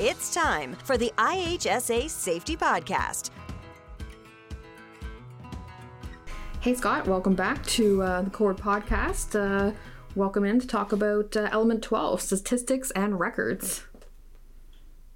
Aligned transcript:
It's 0.00 0.32
time 0.32 0.76
for 0.84 0.96
the 0.96 1.12
IHSA 1.18 2.08
Safety 2.08 2.56
Podcast. 2.56 3.30
Hey, 6.60 6.76
Scott, 6.76 7.08
welcome 7.08 7.34
back 7.34 7.66
to 7.66 8.00
uh, 8.04 8.22
the 8.22 8.30
Cord 8.30 8.58
Podcast. 8.58 9.34
Uh, 9.34 9.72
welcome 10.14 10.44
in 10.44 10.60
to 10.60 10.68
talk 10.68 10.92
about 10.92 11.36
uh, 11.36 11.48
Element 11.50 11.82
12 11.82 12.20
statistics 12.20 12.92
and 12.92 13.18
records. 13.18 13.86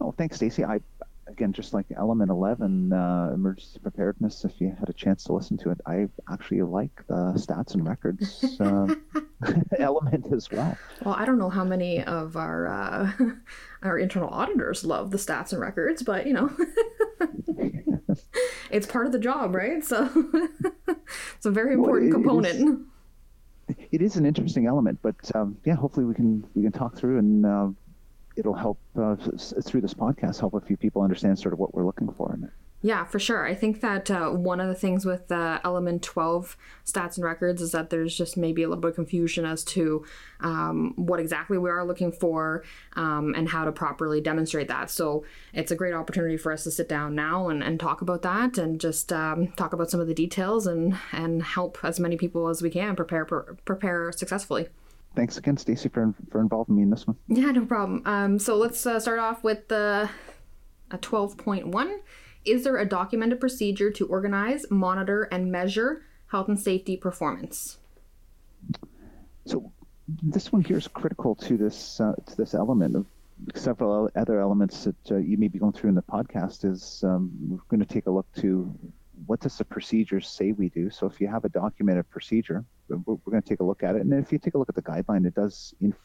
Oh, 0.00 0.10
thanks, 0.10 0.38
Stacy. 0.38 0.64
I 0.64 0.80
again, 1.26 1.52
just 1.52 1.72
like 1.72 1.86
Element 1.96 2.30
11, 2.30 2.92
uh, 2.92 3.30
emergency 3.34 3.78
preparedness. 3.78 4.44
If 4.44 4.60
you 4.60 4.74
had 4.78 4.88
a 4.88 4.92
chance 4.92 5.24
to 5.24 5.32
listen 5.32 5.56
to 5.58 5.70
it, 5.70 5.80
I 5.86 6.08
actually 6.30 6.62
like 6.62 7.06
the 7.06 7.32
stats 7.36 7.74
and 7.74 7.86
records 7.86 8.44
uh, 8.60 8.94
element 9.78 10.26
as 10.32 10.50
well. 10.50 10.76
Well, 11.04 11.14
I 11.14 11.24
don't 11.24 11.38
know 11.38 11.50
how 11.50 11.64
many 11.64 12.02
of 12.02 12.36
our 12.36 12.66
uh, 12.68 13.12
our 13.82 13.98
internal 13.98 14.28
auditors 14.28 14.84
love 14.84 15.10
the 15.10 15.18
stats 15.18 15.52
and 15.52 15.60
records, 15.60 16.02
but 16.02 16.26
you 16.26 16.32
know, 16.32 16.50
it's 18.70 18.86
part 18.86 19.06
of 19.06 19.12
the 19.12 19.18
job, 19.18 19.54
right? 19.54 19.84
So 19.84 20.10
it's 21.36 21.46
a 21.46 21.50
very 21.50 21.74
important 21.74 22.12
well, 22.12 22.20
it, 22.20 22.22
component. 22.22 22.86
It 23.68 23.76
is, 23.76 23.88
it 23.92 24.02
is, 24.02 24.16
an 24.16 24.26
interesting 24.26 24.66
element, 24.66 24.98
but 25.02 25.16
um, 25.34 25.56
yeah, 25.64 25.74
hopefully 25.74 26.06
we 26.06 26.14
can 26.14 26.46
we 26.54 26.62
can 26.62 26.72
talk 26.72 26.96
through 26.96 27.18
and 27.18 27.46
uh, 27.46 27.68
it'll 28.36 28.54
help 28.54 28.78
uh, 28.98 29.16
through 29.16 29.80
this 29.80 29.94
podcast 29.94 30.40
help 30.40 30.54
a 30.54 30.60
few 30.60 30.76
people 30.76 31.02
understand 31.02 31.38
sort 31.38 31.52
of 31.52 31.58
what 31.58 31.74
we're 31.74 31.84
looking 31.84 32.12
for 32.12 32.34
in 32.34 32.44
it. 32.44 32.50
Yeah, 32.84 33.04
for 33.04 33.20
sure. 33.20 33.46
I 33.46 33.54
think 33.54 33.80
that 33.80 34.10
uh, 34.10 34.30
one 34.30 34.60
of 34.60 34.66
the 34.66 34.74
things 34.74 35.06
with 35.06 35.30
uh, 35.30 35.60
Element 35.62 36.02
12 36.02 36.56
stats 36.84 37.16
and 37.16 37.24
records 37.24 37.62
is 37.62 37.70
that 37.70 37.90
there's 37.90 38.16
just 38.16 38.36
maybe 38.36 38.64
a 38.64 38.68
little 38.68 38.80
bit 38.80 38.88
of 38.88 38.94
confusion 38.96 39.44
as 39.44 39.62
to 39.64 40.04
um, 40.40 40.92
what 40.96 41.20
exactly 41.20 41.58
we 41.58 41.70
are 41.70 41.84
looking 41.84 42.10
for 42.10 42.64
um, 42.94 43.34
and 43.36 43.48
how 43.48 43.64
to 43.64 43.70
properly 43.70 44.20
demonstrate 44.20 44.66
that. 44.66 44.90
So 44.90 45.24
it's 45.54 45.70
a 45.70 45.76
great 45.76 45.94
opportunity 45.94 46.36
for 46.36 46.50
us 46.50 46.64
to 46.64 46.72
sit 46.72 46.88
down 46.88 47.14
now 47.14 47.48
and, 47.48 47.62
and 47.62 47.78
talk 47.78 48.02
about 48.02 48.22
that 48.22 48.58
and 48.58 48.80
just 48.80 49.12
um, 49.12 49.52
talk 49.52 49.72
about 49.72 49.88
some 49.88 50.00
of 50.00 50.08
the 50.08 50.14
details 50.14 50.66
and, 50.66 50.98
and 51.12 51.40
help 51.40 51.78
as 51.84 52.00
many 52.00 52.16
people 52.16 52.48
as 52.48 52.62
we 52.62 52.70
can 52.70 52.96
prepare 52.96 53.24
prepare 53.64 54.10
successfully 54.10 54.66
thanks 55.14 55.36
again, 55.38 55.56
Stacy, 55.56 55.88
for 55.88 56.14
for 56.30 56.40
involving 56.40 56.76
me 56.76 56.82
in 56.82 56.90
this 56.90 57.06
one. 57.06 57.16
Yeah, 57.28 57.50
no 57.52 57.64
problem. 57.66 58.02
Um, 58.04 58.38
so 58.38 58.56
let's 58.56 58.84
uh, 58.86 59.00
start 59.00 59.18
off 59.18 59.44
with 59.44 59.68
the 59.68 60.08
a 60.90 60.98
twelve 60.98 61.36
point 61.36 61.68
one. 61.68 62.00
Is 62.44 62.64
there 62.64 62.76
a 62.76 62.86
documented 62.86 63.40
procedure 63.40 63.90
to 63.92 64.06
organize, 64.06 64.66
monitor, 64.70 65.24
and 65.24 65.52
measure 65.52 66.02
health 66.28 66.48
and 66.48 66.58
safety 66.58 66.96
performance? 66.96 67.78
So 69.44 69.72
this 70.22 70.52
one 70.52 70.64
here 70.64 70.78
is 70.78 70.88
critical 70.88 71.34
to 71.36 71.56
this 71.56 72.00
uh, 72.00 72.14
to 72.26 72.36
this 72.36 72.54
element 72.54 72.96
of 72.96 73.06
several 73.54 74.10
other 74.14 74.40
elements 74.40 74.84
that 74.84 75.10
uh, 75.10 75.16
you 75.16 75.36
may 75.36 75.48
be 75.48 75.58
going 75.58 75.72
through 75.72 75.90
in 75.90 75.94
the 75.94 76.02
podcast. 76.02 76.64
Is 76.64 77.02
um, 77.04 77.30
we're 77.48 77.58
going 77.68 77.80
to 77.80 77.92
take 77.92 78.06
a 78.06 78.10
look 78.10 78.26
to 78.36 78.72
what 79.26 79.40
does 79.40 79.56
the 79.56 79.64
procedure 79.64 80.20
say 80.20 80.52
we 80.52 80.68
do? 80.68 80.90
So 80.90 81.06
if 81.06 81.20
you 81.20 81.28
have 81.28 81.44
a 81.44 81.48
documented 81.48 82.08
procedure, 82.10 82.64
we're, 82.88 82.98
we're 83.06 83.30
going 83.30 83.42
to 83.42 83.48
take 83.48 83.60
a 83.60 83.64
look 83.64 83.82
at 83.82 83.96
it. 83.96 84.02
And 84.02 84.12
if 84.12 84.32
you 84.32 84.38
take 84.38 84.54
a 84.54 84.58
look 84.58 84.68
at 84.68 84.74
the 84.74 84.82
guideline, 84.82 85.26
it 85.26 85.34
does 85.34 85.74
inf- 85.80 85.96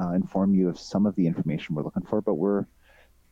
uh, 0.00 0.12
inform 0.12 0.54
you 0.54 0.68
of 0.68 0.78
some 0.78 1.06
of 1.06 1.14
the 1.16 1.26
information 1.26 1.74
we're 1.74 1.84
looking 1.84 2.04
for, 2.04 2.20
but 2.20 2.34
we're 2.34 2.66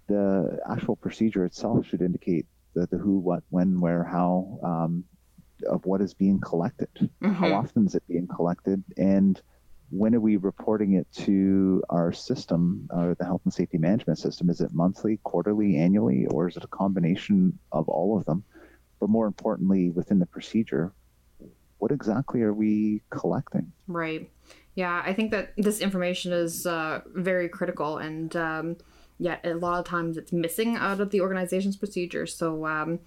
the 0.08 0.58
actual 0.68 0.96
procedure 0.96 1.44
itself 1.44 1.86
should 1.86 2.02
indicate 2.02 2.46
the, 2.74 2.86
the 2.86 2.98
who, 2.98 3.18
what, 3.18 3.42
when, 3.50 3.80
where, 3.80 4.04
how 4.04 4.58
um, 4.62 5.04
of 5.68 5.84
what 5.86 6.00
is 6.00 6.14
being 6.14 6.40
collected. 6.40 6.88
Mm-hmm. 6.96 7.32
How 7.32 7.52
often 7.52 7.86
is 7.86 7.94
it 7.94 8.02
being 8.08 8.26
collected? 8.26 8.82
And 8.96 9.40
when 9.90 10.14
are 10.14 10.20
we 10.20 10.36
reporting 10.36 10.94
it 10.94 11.06
to 11.24 11.82
our 11.90 12.12
system, 12.12 12.88
or 12.90 13.14
the 13.18 13.24
health 13.24 13.42
and 13.44 13.52
safety 13.52 13.78
management 13.78 14.18
system? 14.18 14.50
Is 14.50 14.60
it 14.60 14.72
monthly, 14.72 15.18
quarterly, 15.22 15.76
annually, 15.76 16.26
or 16.26 16.48
is 16.48 16.56
it 16.56 16.64
a 16.64 16.68
combination 16.68 17.58
of 17.70 17.88
all 17.88 18.16
of 18.16 18.24
them? 18.24 18.44
but 19.02 19.10
more 19.10 19.26
importantly, 19.26 19.90
within 19.90 20.20
the 20.20 20.26
procedure, 20.26 20.92
what 21.82 21.90
exactly 21.90 22.42
are 22.42 22.52
we 22.52 23.02
collecting? 23.10 23.72
Right. 23.88 24.30
Yeah, 24.76 25.02
I 25.04 25.12
think 25.12 25.32
that 25.32 25.52
this 25.56 25.80
information 25.80 26.32
is 26.32 26.64
uh, 26.64 27.00
very 27.06 27.48
critical, 27.48 27.98
and 27.98 28.34
um, 28.36 28.76
yet 29.18 29.40
a 29.44 29.54
lot 29.54 29.80
of 29.80 29.84
times 29.84 30.16
it's 30.16 30.32
missing 30.32 30.76
out 30.76 31.00
of 31.00 31.10
the 31.10 31.20
organization's 31.20 31.76
procedures. 31.76 32.36
So, 32.36 32.66
um, 32.66 33.00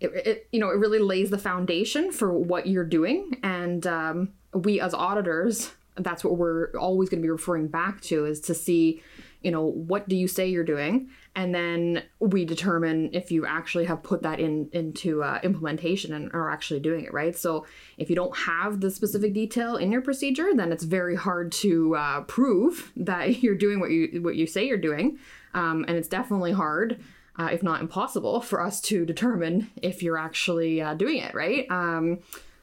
it, 0.00 0.26
it, 0.26 0.48
you 0.52 0.58
know, 0.58 0.70
it 0.70 0.78
really 0.78 1.00
lays 1.00 1.28
the 1.28 1.36
foundation 1.36 2.10
for 2.10 2.32
what 2.32 2.66
you're 2.66 2.82
doing, 2.82 3.38
and 3.42 3.86
um, 3.86 4.30
we 4.54 4.80
as 4.80 4.94
auditors, 4.94 5.72
that's 5.98 6.24
what 6.24 6.38
we're 6.38 6.70
always 6.78 7.10
going 7.10 7.20
to 7.20 7.26
be 7.26 7.30
referring 7.30 7.68
back 7.68 8.00
to 8.02 8.24
is 8.24 8.40
to 8.40 8.54
see 8.54 9.02
you 9.42 9.50
know, 9.50 9.62
what 9.62 10.08
do 10.08 10.16
you 10.16 10.26
say 10.26 10.48
you're 10.48 10.64
doing? 10.64 11.10
And 11.36 11.54
then 11.54 12.02
we 12.18 12.44
determine 12.44 13.10
if 13.12 13.30
you 13.30 13.46
actually 13.46 13.84
have 13.84 14.02
put 14.02 14.22
that 14.22 14.40
in 14.40 14.68
into 14.72 15.22
uh, 15.22 15.38
implementation 15.42 16.12
and 16.12 16.32
are 16.32 16.50
actually 16.50 16.80
doing 16.80 17.04
it, 17.04 17.12
right? 17.12 17.36
So 17.36 17.64
if 17.96 18.10
you 18.10 18.16
don't 18.16 18.36
have 18.36 18.80
the 18.80 18.90
specific 18.90 19.34
detail 19.34 19.76
in 19.76 19.92
your 19.92 20.02
procedure, 20.02 20.50
then 20.54 20.72
it's 20.72 20.84
very 20.84 21.14
hard 21.14 21.52
to 21.52 21.94
uh, 21.94 22.20
prove 22.22 22.92
that 22.96 23.42
you're 23.42 23.54
doing 23.54 23.78
what 23.80 23.90
you 23.90 24.20
what 24.22 24.36
you 24.36 24.46
say 24.46 24.66
you're 24.66 24.76
doing, 24.76 25.18
um, 25.54 25.84
and 25.86 25.96
it's 25.96 26.08
definitely 26.08 26.52
hard. 26.52 27.00
Uh, 27.40 27.50
if 27.52 27.62
not 27.62 27.80
impossible, 27.80 28.40
for 28.40 28.60
us 28.60 28.80
to 28.80 29.06
determine 29.06 29.70
if 29.80 30.02
you're 30.02 30.18
actually 30.18 30.82
uh, 30.82 30.94
doing 30.94 31.18
it, 31.18 31.32
right? 31.36 31.70
Um, 31.70 32.18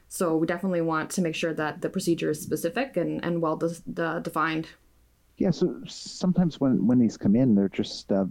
so 0.08 0.36
we 0.36 0.46
definitely 0.46 0.82
want 0.82 1.08
to 1.12 1.22
make 1.22 1.34
sure 1.34 1.54
that 1.54 1.80
the 1.80 1.88
procedure 1.88 2.28
is 2.28 2.42
specific 2.42 2.98
and, 2.98 3.24
and 3.24 3.40
well 3.40 3.56
de- 3.56 4.20
defined 4.20 4.68
yeah, 5.38 5.50
so 5.50 5.82
sometimes 5.86 6.60
when, 6.60 6.86
when 6.86 6.98
these 6.98 7.18
come 7.18 7.36
in, 7.36 7.54
they're 7.54 7.68
just 7.68 8.10
uh, 8.10 8.24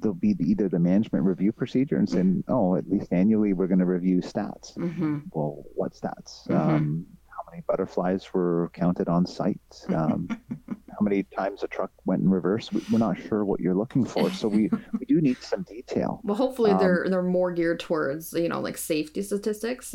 they'll 0.00 0.12
be 0.12 0.34
the, 0.34 0.44
either 0.44 0.68
the 0.68 0.78
management 0.78 1.24
review 1.24 1.52
procedure 1.52 1.96
and 1.96 2.08
saying, 2.08 2.44
oh, 2.48 2.76
at 2.76 2.88
least 2.88 3.12
annually 3.12 3.54
we're 3.54 3.66
going 3.66 3.78
to 3.78 3.86
review 3.86 4.18
stats. 4.18 4.76
Mm-hmm. 4.76 5.20
Well, 5.32 5.64
what 5.74 5.94
stats? 5.94 6.46
Mm-hmm. 6.48 6.52
Um, 6.52 7.06
how 7.28 7.50
many 7.50 7.62
butterflies 7.66 8.34
were 8.34 8.70
counted 8.74 9.08
on 9.08 9.26
site? 9.26 9.58
Um, 9.88 10.28
how 10.58 11.04
many 11.04 11.22
times 11.22 11.62
a 11.62 11.68
truck 11.68 11.90
went 12.04 12.20
in 12.20 12.28
reverse? 12.28 12.68
We're 12.92 12.98
not 12.98 13.18
sure 13.18 13.46
what 13.46 13.60
you're 13.60 13.74
looking 13.74 14.04
for, 14.04 14.30
so 14.30 14.48
we, 14.48 14.68
we 14.98 15.06
do 15.06 15.22
need 15.22 15.38
some 15.38 15.62
detail. 15.62 16.20
Well, 16.24 16.36
hopefully 16.36 16.72
um, 16.72 16.78
they're 16.78 17.06
they're 17.08 17.22
more 17.22 17.52
geared 17.52 17.80
towards 17.80 18.34
you 18.34 18.50
know 18.50 18.60
like 18.60 18.76
safety 18.76 19.22
statistics, 19.22 19.94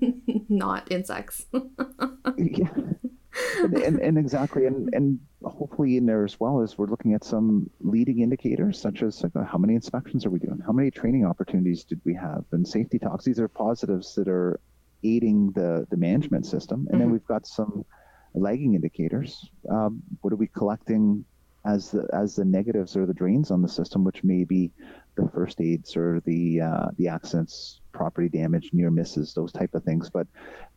not 0.48 0.90
insects. 0.90 1.44
yeah 2.38 2.70
and, 3.58 3.76
and, 3.76 4.00
and, 4.00 4.18
exactly, 4.18 4.66
and, 4.66 4.88
and 4.94 5.18
hopefully 5.44 5.96
in 5.96 6.06
there 6.06 6.24
as 6.24 6.38
well 6.40 6.60
as 6.60 6.78
we're 6.78 6.86
looking 6.86 7.14
at 7.14 7.24
some 7.24 7.70
leading 7.80 8.20
indicators 8.20 8.80
such 8.80 9.02
as 9.02 9.22
like, 9.22 9.32
how 9.46 9.58
many 9.58 9.74
inspections 9.74 10.24
are 10.26 10.30
we 10.30 10.38
doing, 10.38 10.60
how 10.64 10.72
many 10.72 10.90
training 10.90 11.24
opportunities 11.24 11.84
did 11.84 12.00
we 12.04 12.14
have, 12.14 12.44
and 12.52 12.66
safety 12.66 12.98
talks. 12.98 13.24
These 13.24 13.40
are 13.40 13.48
positives 13.48 14.14
that 14.14 14.28
are 14.28 14.60
aiding 15.04 15.52
the 15.52 15.86
the 15.90 15.96
management 15.96 16.46
system, 16.46 16.80
and 16.80 16.88
mm-hmm. 16.88 16.98
then 16.98 17.10
we've 17.10 17.26
got 17.26 17.46
some 17.46 17.84
lagging 18.34 18.74
indicators. 18.74 19.48
Um, 19.70 20.02
what 20.20 20.32
are 20.32 20.36
we 20.36 20.48
collecting 20.48 21.24
as 21.66 21.90
the 21.90 22.08
as 22.12 22.36
the 22.36 22.44
negatives 22.44 22.96
or 22.96 23.06
the 23.06 23.14
drains 23.14 23.50
on 23.50 23.60
the 23.60 23.68
system, 23.68 24.04
which 24.04 24.22
may 24.22 24.44
be 24.44 24.70
the 25.16 25.28
first 25.34 25.60
aids 25.60 25.96
or 25.96 26.22
the 26.24 26.60
uh, 26.60 26.86
the 26.96 27.08
accidents, 27.08 27.80
property 27.92 28.28
damage, 28.28 28.70
near 28.72 28.90
misses, 28.90 29.34
those 29.34 29.52
type 29.52 29.74
of 29.74 29.82
things. 29.84 30.08
But 30.08 30.26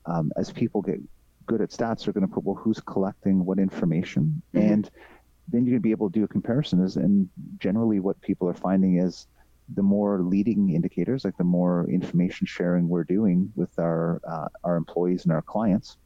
um, 0.06 0.32
as 0.38 0.52
people 0.52 0.82
get 0.82 1.00
good 1.50 1.62
at 1.62 1.72
stats 1.72 2.08
are 2.08 2.14
going 2.14 2.26
to 2.26 2.32
put 2.32 2.44
well 2.44 2.56
who's 2.56 2.80
collecting 2.80 3.44
what 3.44 3.58
information 3.58 4.40
mm-hmm. 4.54 4.72
and 4.72 4.92
then 5.48 5.66
you're 5.66 5.72
going 5.72 5.82
to 5.82 5.90
be 5.90 5.92
able 5.92 6.08
to 6.10 6.20
do 6.20 6.24
a 6.24 6.28
comparison 6.28 6.80
is 6.80 6.96
and 6.96 7.28
generally 7.58 8.00
what 8.00 8.22
people 8.22 8.48
are 8.48 8.54
finding 8.54 9.00
is 9.00 9.26
the 9.76 9.82
more 9.82 10.22
leading 10.22 10.70
indicators 10.70 11.26
like 11.26 11.36
the 11.38 11.44
more 11.44 11.90
information 11.90 12.46
sharing 12.46 12.88
we're 12.88 13.04
doing 13.04 13.52
with 13.56 13.74
our 13.80 14.22
uh, 14.28 14.48
our 14.64 14.76
employees 14.76 15.24
and 15.24 15.34
our 15.34 15.42
clients 15.42 15.98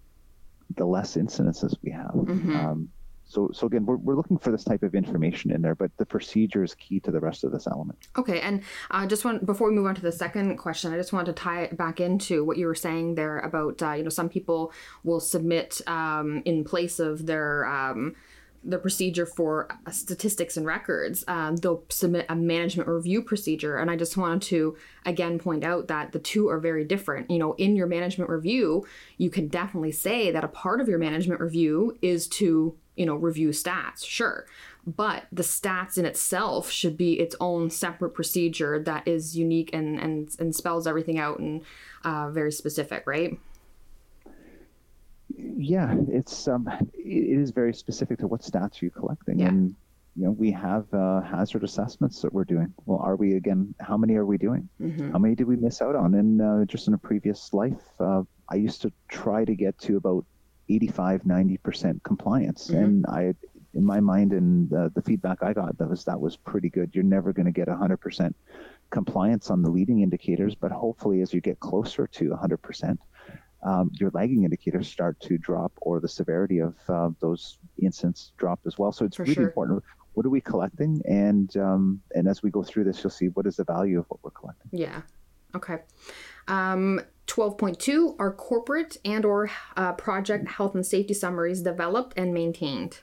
the 0.77 0.85
less 0.85 1.17
incidences 1.17 1.75
we 1.83 1.91
have 1.91 2.15
mm-hmm. 2.15 2.55
um, 2.55 2.89
so, 3.33 3.49
so 3.51 3.65
again, 3.65 3.85
we're, 3.85 3.97
we're 3.97 4.15
looking 4.15 4.37
for 4.37 4.51
this 4.51 4.63
type 4.63 4.83
of 4.83 4.93
information 4.93 5.51
in 5.51 5.61
there, 5.61 5.75
but 5.75 5.91
the 5.97 6.05
procedure 6.05 6.63
is 6.63 6.75
key 6.75 6.99
to 6.99 7.11
the 7.11 7.19
rest 7.19 7.43
of 7.43 7.51
this 7.51 7.65
element. 7.67 7.97
Okay, 8.17 8.39
and 8.41 8.61
uh, 8.91 9.07
just 9.07 9.25
want 9.25 9.45
before 9.45 9.69
we 9.69 9.75
move 9.75 9.87
on 9.87 9.95
to 9.95 10.01
the 10.01 10.11
second 10.11 10.57
question, 10.57 10.93
I 10.93 10.97
just 10.97 11.13
wanted 11.13 11.35
to 11.35 11.41
tie 11.41 11.63
it 11.63 11.77
back 11.77 11.99
into 11.99 12.43
what 12.43 12.57
you 12.57 12.67
were 12.67 12.75
saying 12.75 13.15
there 13.15 13.39
about 13.39 13.81
uh, 13.81 13.93
you 13.93 14.03
know 14.03 14.09
some 14.09 14.29
people 14.29 14.71
will 15.03 15.19
submit 15.19 15.81
um, 15.87 16.43
in 16.45 16.63
place 16.63 16.99
of 16.99 17.25
their 17.25 17.65
um, 17.65 18.15
the 18.63 18.77
procedure 18.77 19.25
for 19.25 19.67
uh, 19.85 19.91
statistics 19.91 20.55
and 20.55 20.65
records, 20.65 21.23
um, 21.27 21.57
they'll 21.57 21.83
submit 21.89 22.25
a 22.29 22.35
management 22.35 22.87
review 22.87 23.21
procedure. 23.21 23.77
And 23.77 23.91
I 23.91 23.97
just 23.97 24.15
wanted 24.15 24.41
to 24.43 24.77
again 25.05 25.37
point 25.37 25.63
out 25.63 25.87
that 25.89 26.11
the 26.13 26.19
two 26.19 26.47
are 26.49 26.59
very 26.59 26.85
different. 26.85 27.29
You 27.29 27.39
know, 27.39 27.53
in 27.53 27.75
your 27.75 27.87
management 27.87 28.29
review, 28.29 28.85
you 29.17 29.29
can 29.29 29.47
definitely 29.47 29.91
say 29.91 30.31
that 30.31 30.43
a 30.43 30.47
part 30.47 30.79
of 30.79 30.87
your 30.87 30.99
management 30.99 31.41
review 31.41 31.97
is 32.01 32.27
to 32.29 32.77
you 32.95 33.05
know, 33.05 33.15
review 33.15 33.49
stats, 33.49 34.05
sure. 34.05 34.45
But 34.85 35.25
the 35.31 35.43
stats 35.43 35.97
in 35.97 36.05
itself 36.05 36.69
should 36.69 36.97
be 36.97 37.13
its 37.13 37.35
own 37.39 37.69
separate 37.69 38.11
procedure 38.11 38.79
that 38.83 39.07
is 39.07 39.37
unique 39.37 39.69
and 39.73 39.99
and, 39.99 40.29
and 40.39 40.55
spells 40.55 40.85
everything 40.85 41.17
out 41.17 41.39
and 41.39 41.61
uh, 42.03 42.29
very 42.29 42.51
specific, 42.51 43.03
right? 43.05 43.39
Yeah, 45.35 45.95
it's 46.09 46.47
um, 46.47 46.69
it 46.93 47.39
is 47.39 47.51
very 47.51 47.73
specific 47.73 48.19
to 48.19 48.27
what 48.27 48.41
stats 48.41 48.81
you're 48.81 48.91
collecting, 48.91 49.39
yeah. 49.39 49.47
and 49.47 49.75
you 50.15 50.25
know, 50.25 50.31
we 50.31 50.51
have 50.51 50.85
uh, 50.93 51.21
hazard 51.21 51.63
assessments 51.63 52.21
that 52.21 52.31
we're 52.31 52.43
doing. 52.43 52.71
Well, 52.85 52.99
are 52.99 53.15
we 53.15 53.35
again? 53.35 53.73
How 53.79 53.97
many 53.97 54.15
are 54.15 54.25
we 54.25 54.37
doing? 54.37 54.69
Mm-hmm. 54.79 55.11
How 55.11 55.17
many 55.17 55.33
did 55.33 55.47
we 55.47 55.55
miss 55.55 55.81
out 55.81 55.95
on? 55.95 56.13
And 56.13 56.41
uh, 56.41 56.65
just 56.65 56.87
in 56.87 56.93
a 56.93 56.97
previous 56.97 57.51
life, 57.51 57.81
uh, 57.99 58.21
I 58.49 58.55
used 58.55 58.81
to 58.83 58.91
try 59.07 59.43
to 59.43 59.55
get 59.55 59.77
to 59.79 59.97
about 59.97 60.25
85, 60.69 61.23
90% 61.23 62.01
compliance. 62.03 62.69
Mhm. 62.69 62.83
And 62.83 63.05
I, 63.07 63.35
in 63.73 63.83
my 63.85 63.99
mind, 63.99 64.33
and 64.33 64.69
the, 64.69 64.91
the 64.95 65.01
feedback 65.01 65.41
I 65.43 65.53
got, 65.53 65.77
that 65.77 65.89
was 65.89 66.05
that 66.05 66.19
was 66.19 66.37
pretty 66.37 66.69
good. 66.69 66.91
You're 66.93 67.03
never 67.03 67.33
going 67.33 67.45
to 67.45 67.51
get 67.51 67.67
100% 67.67 68.33
compliance 68.91 69.49
on 69.49 69.61
the 69.61 69.69
leading 69.69 70.01
indicators, 70.01 70.55
but 70.55 70.71
hopefully, 70.71 71.21
as 71.21 71.33
you 71.33 71.41
get 71.41 71.59
closer 71.59 72.05
to 72.07 72.29
100%, 72.29 72.97
um, 73.63 73.89
your 73.93 74.11
lagging 74.13 74.43
indicators 74.43 74.87
start 74.87 75.19
to 75.21 75.37
drop, 75.37 75.71
or 75.81 75.99
the 75.99 76.07
severity 76.07 76.59
of 76.59 76.75
uh, 76.89 77.09
those 77.19 77.57
incidents 77.81 78.33
drop 78.37 78.59
as 78.65 78.77
well. 78.77 78.91
So 78.91 79.05
it's 79.05 79.15
For 79.17 79.23
really 79.23 79.35
sure. 79.35 79.45
important. 79.45 79.83
What 80.13 80.25
are 80.25 80.29
we 80.29 80.41
collecting? 80.41 81.01
And 81.05 81.55
um, 81.57 82.01
and 82.13 82.27
as 82.27 82.43
we 82.43 82.51
go 82.51 82.61
through 82.61 82.83
this, 82.83 83.03
you'll 83.03 83.09
see 83.11 83.29
what 83.29 83.47
is 83.47 83.55
the 83.55 83.63
value 83.63 83.99
of 83.99 84.05
what 84.09 84.19
we're 84.23 84.31
collecting. 84.31 84.69
Yeah. 84.71 85.01
Okay. 85.55 85.79
Um, 86.47 86.99
12.2 87.27 88.15
are 88.19 88.33
corporate 88.33 88.97
and 89.05 89.25
or 89.25 89.49
uh, 89.77 89.93
project 89.93 90.47
health 90.47 90.75
and 90.75 90.85
safety 90.85 91.13
summaries 91.13 91.61
developed 91.61 92.17
and 92.17 92.33
maintained. 92.33 92.99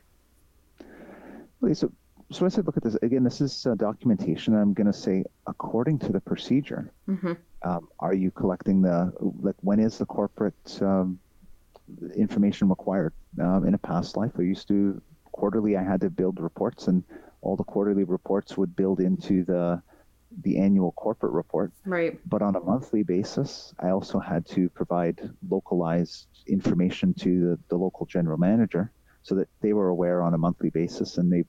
Okay, 1.63 1.75
so 1.75 1.91
so 2.33 2.47
as 2.47 2.57
I 2.57 2.61
look 2.61 2.77
at 2.77 2.85
this 2.85 2.97
again, 3.03 3.25
this 3.25 3.41
is 3.41 3.67
uh, 3.67 3.75
documentation. 3.75 4.55
I'm 4.55 4.73
going 4.73 4.87
to 4.87 4.93
say 4.93 5.25
according 5.47 5.99
to 6.01 6.13
the 6.13 6.21
procedure. 6.21 6.93
Mm-hmm. 7.09 7.33
Um, 7.63 7.89
are 7.99 8.15
you 8.15 8.31
collecting 8.31 8.83
the 8.83 9.13
like 9.21 9.57
when 9.61 9.81
is 9.81 9.99
the 9.99 10.07
corporate 10.07 10.79
um, 10.81 11.19
information 12.17 12.69
required? 12.69 13.13
Um, 13.41 13.67
in 13.67 13.75
a 13.75 13.79
past 13.79 14.17
life, 14.17 14.33
I 14.39 14.43
used 14.43 14.69
to 14.69 15.03
quarterly. 15.33 15.77
I 15.77 15.83
had 15.83 16.01
to 16.03 16.11
build 16.11 16.41
reports, 16.41 16.87
and 16.87 17.03
all 17.43 17.57
the 17.57 17.65
quarterly 17.65 18.05
reports 18.05 18.57
would 18.57 18.77
build 18.77 19.01
into 19.01 19.45
the 19.45 19.83
the 20.43 20.59
annual 20.59 20.93
corporate 20.93 21.33
report. 21.33 21.73
Right. 21.85 22.19
But 22.29 22.43
on 22.43 22.57
a 22.57 22.61
monthly 22.61 23.03
basis, 23.03 23.75
I 23.81 23.91
also 23.91 24.19
had 24.19 24.47
to 24.49 24.69
provide 24.71 25.31
localized 25.49 26.29
information 26.47 27.15
to 27.15 27.41
the, 27.41 27.59
the 27.69 27.77
local 27.77 28.07
general 28.07 28.39
manager 28.39 28.93
so 29.23 29.35
that 29.35 29.49
they 29.61 29.73
were 29.73 29.89
aware 29.89 30.23
on 30.23 30.35
a 30.35 30.39
monthly 30.39 30.71
basis 30.71 31.19
and 31.19 31.33
they 31.33 31.45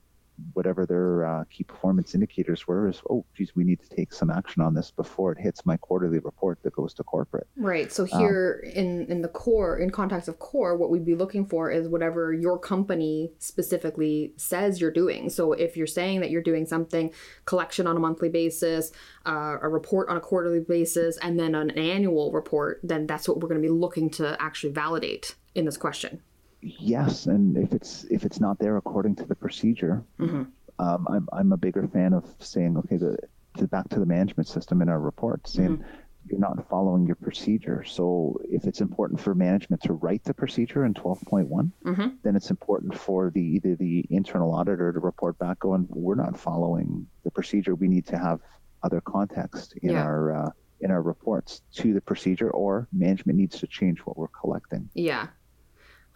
whatever 0.54 0.86
their 0.86 1.24
uh, 1.24 1.44
key 1.50 1.64
performance 1.64 2.14
indicators 2.14 2.66
were 2.66 2.88
is 2.88 3.02
oh 3.10 3.24
geez 3.34 3.54
we 3.54 3.64
need 3.64 3.80
to 3.80 3.88
take 3.88 4.12
some 4.12 4.30
action 4.30 4.62
on 4.62 4.74
this 4.74 4.90
before 4.90 5.32
it 5.32 5.38
hits 5.38 5.64
my 5.66 5.76
quarterly 5.76 6.18
report 6.18 6.58
that 6.62 6.72
goes 6.74 6.94
to 6.94 7.02
corporate 7.02 7.46
Right. 7.56 7.92
So 7.92 8.04
here 8.04 8.64
in 8.74 9.06
in 9.06 9.22
the 9.22 9.28
core, 9.28 9.78
in 9.78 9.90
context 9.90 10.28
of 10.28 10.38
core, 10.38 10.76
what 10.76 10.90
we'd 10.90 11.04
be 11.04 11.14
looking 11.14 11.46
for 11.46 11.70
is 11.70 11.88
whatever 11.88 12.32
your 12.32 12.58
company 12.58 13.32
specifically 13.38 14.32
says 14.36 14.80
you're 14.80 14.90
doing. 14.90 15.30
So 15.30 15.52
if 15.52 15.76
you're 15.76 15.86
saying 15.86 16.20
that 16.20 16.30
you're 16.30 16.42
doing 16.42 16.66
something, 16.66 17.12
collection 17.44 17.86
on 17.86 17.96
a 17.96 18.00
monthly 18.00 18.30
basis, 18.30 18.90
uh, 19.26 19.58
a 19.60 19.68
report 19.68 20.08
on 20.08 20.16
a 20.16 20.20
quarterly 20.20 20.60
basis, 20.60 21.18
and 21.18 21.38
then 21.38 21.54
an 21.54 21.70
annual 21.72 22.32
report, 22.32 22.80
then 22.82 23.06
that's 23.06 23.28
what 23.28 23.40
we're 23.40 23.48
going 23.48 23.62
to 23.62 23.66
be 23.66 23.72
looking 23.72 24.10
to 24.10 24.36
actually 24.40 24.72
validate 24.72 25.36
in 25.54 25.64
this 25.64 25.76
question. 25.76 26.22
Yes 26.62 27.26
and 27.26 27.56
if 27.56 27.72
it's 27.72 28.04
if 28.10 28.24
it's 28.24 28.40
not 28.40 28.58
there 28.58 28.76
according 28.76 29.14
to 29.16 29.24
the 29.26 29.34
procedure 29.34 30.02
Mhm. 30.18 30.46
um, 30.78 31.06
I'm, 31.10 31.28
I'm 31.32 31.52
a 31.52 31.56
bigger 31.56 31.86
fan 31.88 32.12
of 32.12 32.24
saying 32.38 32.76
okay 32.78 32.96
the 32.96 33.16
to 33.58 33.66
back 33.68 33.88
to 33.90 33.98
the 34.00 34.06
management 34.06 34.48
system 34.48 34.80
in 34.80 34.88
our 34.88 35.00
report 35.00 35.46
saying 35.46 35.84
you're 36.30 36.38
not 36.38 36.68
following 36.70 37.04
your 37.04 37.16
procedure 37.16 37.82
so 37.84 38.40
if 38.48 38.64
it's 38.64 38.80
important 38.80 39.20
for 39.20 39.34
management 39.34 39.82
to 39.82 39.92
write 39.94 40.22
the 40.22 40.32
procedure 40.32 40.84
in 40.84 40.94
12.1 40.94 41.70
Mhm. 41.84 42.16
then 42.22 42.36
it's 42.36 42.50
important 42.50 42.94
for 42.96 43.30
the 43.30 43.40
either 43.42 43.74
the 43.74 44.06
internal 44.10 44.54
auditor 44.54 44.92
to 44.92 45.00
report 45.00 45.36
back 45.38 45.58
going 45.58 45.86
we're 45.90 46.14
not 46.14 46.38
following 46.38 47.06
the 47.24 47.30
procedure 47.30 47.74
we 47.74 47.88
need 47.88 48.06
to 48.06 48.16
have 48.16 48.40
other 48.84 49.00
context 49.00 49.74
in 49.82 49.90
Yeah. 49.90 50.04
our 50.04 50.32
uh, 50.32 50.50
in 50.80 50.90
our 50.90 51.02
reports 51.02 51.62
to 51.72 51.92
the 51.92 52.00
procedure 52.00 52.50
or 52.50 52.88
management 52.92 53.38
needs 53.38 53.58
to 53.60 53.66
change 53.66 53.98
what 54.00 54.16
we're 54.16 54.28
collecting 54.40 54.88
Yeah. 54.94 55.26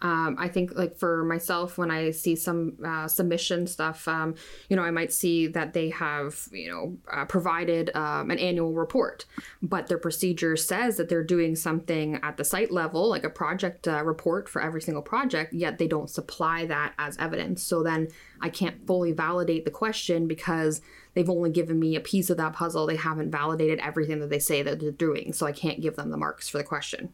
Um, 0.01 0.35
I 0.39 0.47
think 0.47 0.75
like 0.75 0.97
for 0.97 1.23
myself, 1.23 1.77
when 1.77 1.89
I 1.89 2.11
see 2.11 2.35
some 2.35 2.77
uh, 2.85 3.07
submission 3.07 3.65
stuff, 3.65 4.07
um, 4.07 4.35
you 4.69 4.75
know, 4.75 4.83
I 4.83 4.91
might 4.91 5.11
see 5.11 5.47
that 5.47 5.73
they 5.73 5.89
have, 5.89 6.47
you 6.51 6.69
know, 6.69 6.97
uh, 7.11 7.25
provided 7.25 7.95
um, 7.95 8.29
an 8.29 8.37
annual 8.37 8.73
report, 8.73 9.25
but 9.61 9.87
their 9.87 9.97
procedure 9.97 10.55
says 10.55 10.97
that 10.97 11.09
they're 11.09 11.23
doing 11.23 11.55
something 11.55 12.19
at 12.21 12.37
the 12.37 12.43
site 12.43 12.71
level, 12.71 13.09
like 13.09 13.23
a 13.23 13.29
project 13.29 13.87
uh, 13.87 14.03
report 14.03 14.47
for 14.47 14.61
every 14.61 14.81
single 14.81 15.01
project, 15.01 15.53
yet 15.53 15.79
they 15.79 15.87
don't 15.87 16.09
supply 16.09 16.65
that 16.67 16.93
as 16.99 17.17
evidence. 17.17 17.63
So 17.63 17.81
then 17.81 18.09
I 18.39 18.49
can't 18.49 18.85
fully 18.85 19.13
validate 19.13 19.65
the 19.65 19.71
question 19.71 20.27
because 20.27 20.79
they've 21.15 21.29
only 21.29 21.49
given 21.49 21.79
me 21.79 21.95
a 21.95 22.01
piece 22.01 22.29
of 22.29 22.37
that 22.37 22.53
puzzle. 22.53 22.85
They 22.85 22.97
haven't 22.97 23.31
validated 23.31 23.79
everything 23.79 24.19
that 24.19 24.29
they 24.29 24.39
say 24.39 24.61
that 24.61 24.79
they're 24.79 24.91
doing. 24.91 25.33
So 25.33 25.47
I 25.47 25.53
can't 25.53 25.81
give 25.81 25.95
them 25.95 26.11
the 26.11 26.17
marks 26.17 26.47
for 26.47 26.59
the 26.59 26.63
question. 26.63 27.13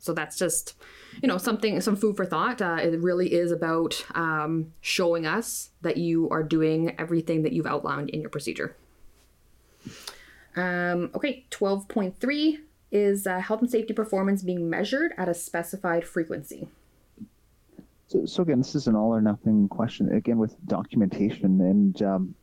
So 0.00 0.14
that's 0.14 0.36
just, 0.38 0.74
you 1.22 1.28
know, 1.28 1.38
something, 1.38 1.80
some 1.80 1.94
food 1.94 2.16
for 2.16 2.24
thought. 2.24 2.60
Uh, 2.62 2.78
it 2.80 3.00
really 3.00 3.32
is 3.32 3.52
about 3.52 4.04
um, 4.14 4.72
showing 4.80 5.26
us 5.26 5.70
that 5.82 5.98
you 5.98 6.28
are 6.30 6.42
doing 6.42 6.94
everything 6.98 7.42
that 7.42 7.52
you've 7.52 7.66
outlined 7.66 8.10
in 8.10 8.20
your 8.20 8.30
procedure. 8.30 8.76
Um, 10.56 11.10
okay, 11.14 11.44
12.3 11.50 12.58
is 12.90 13.26
uh, 13.26 13.38
health 13.38 13.60
and 13.60 13.70
safety 13.70 13.92
performance 13.92 14.42
being 14.42 14.68
measured 14.68 15.12
at 15.16 15.28
a 15.28 15.34
specified 15.34 16.04
frequency. 16.04 16.68
So, 18.08 18.26
so 18.26 18.42
again, 18.42 18.58
this 18.58 18.74
is 18.74 18.88
an 18.88 18.96
all 18.96 19.14
or 19.14 19.20
nothing 19.20 19.68
question. 19.68 20.12
Again, 20.12 20.38
with 20.38 20.56
documentation, 20.66 21.60
and 21.60 22.02
um, 22.02 22.34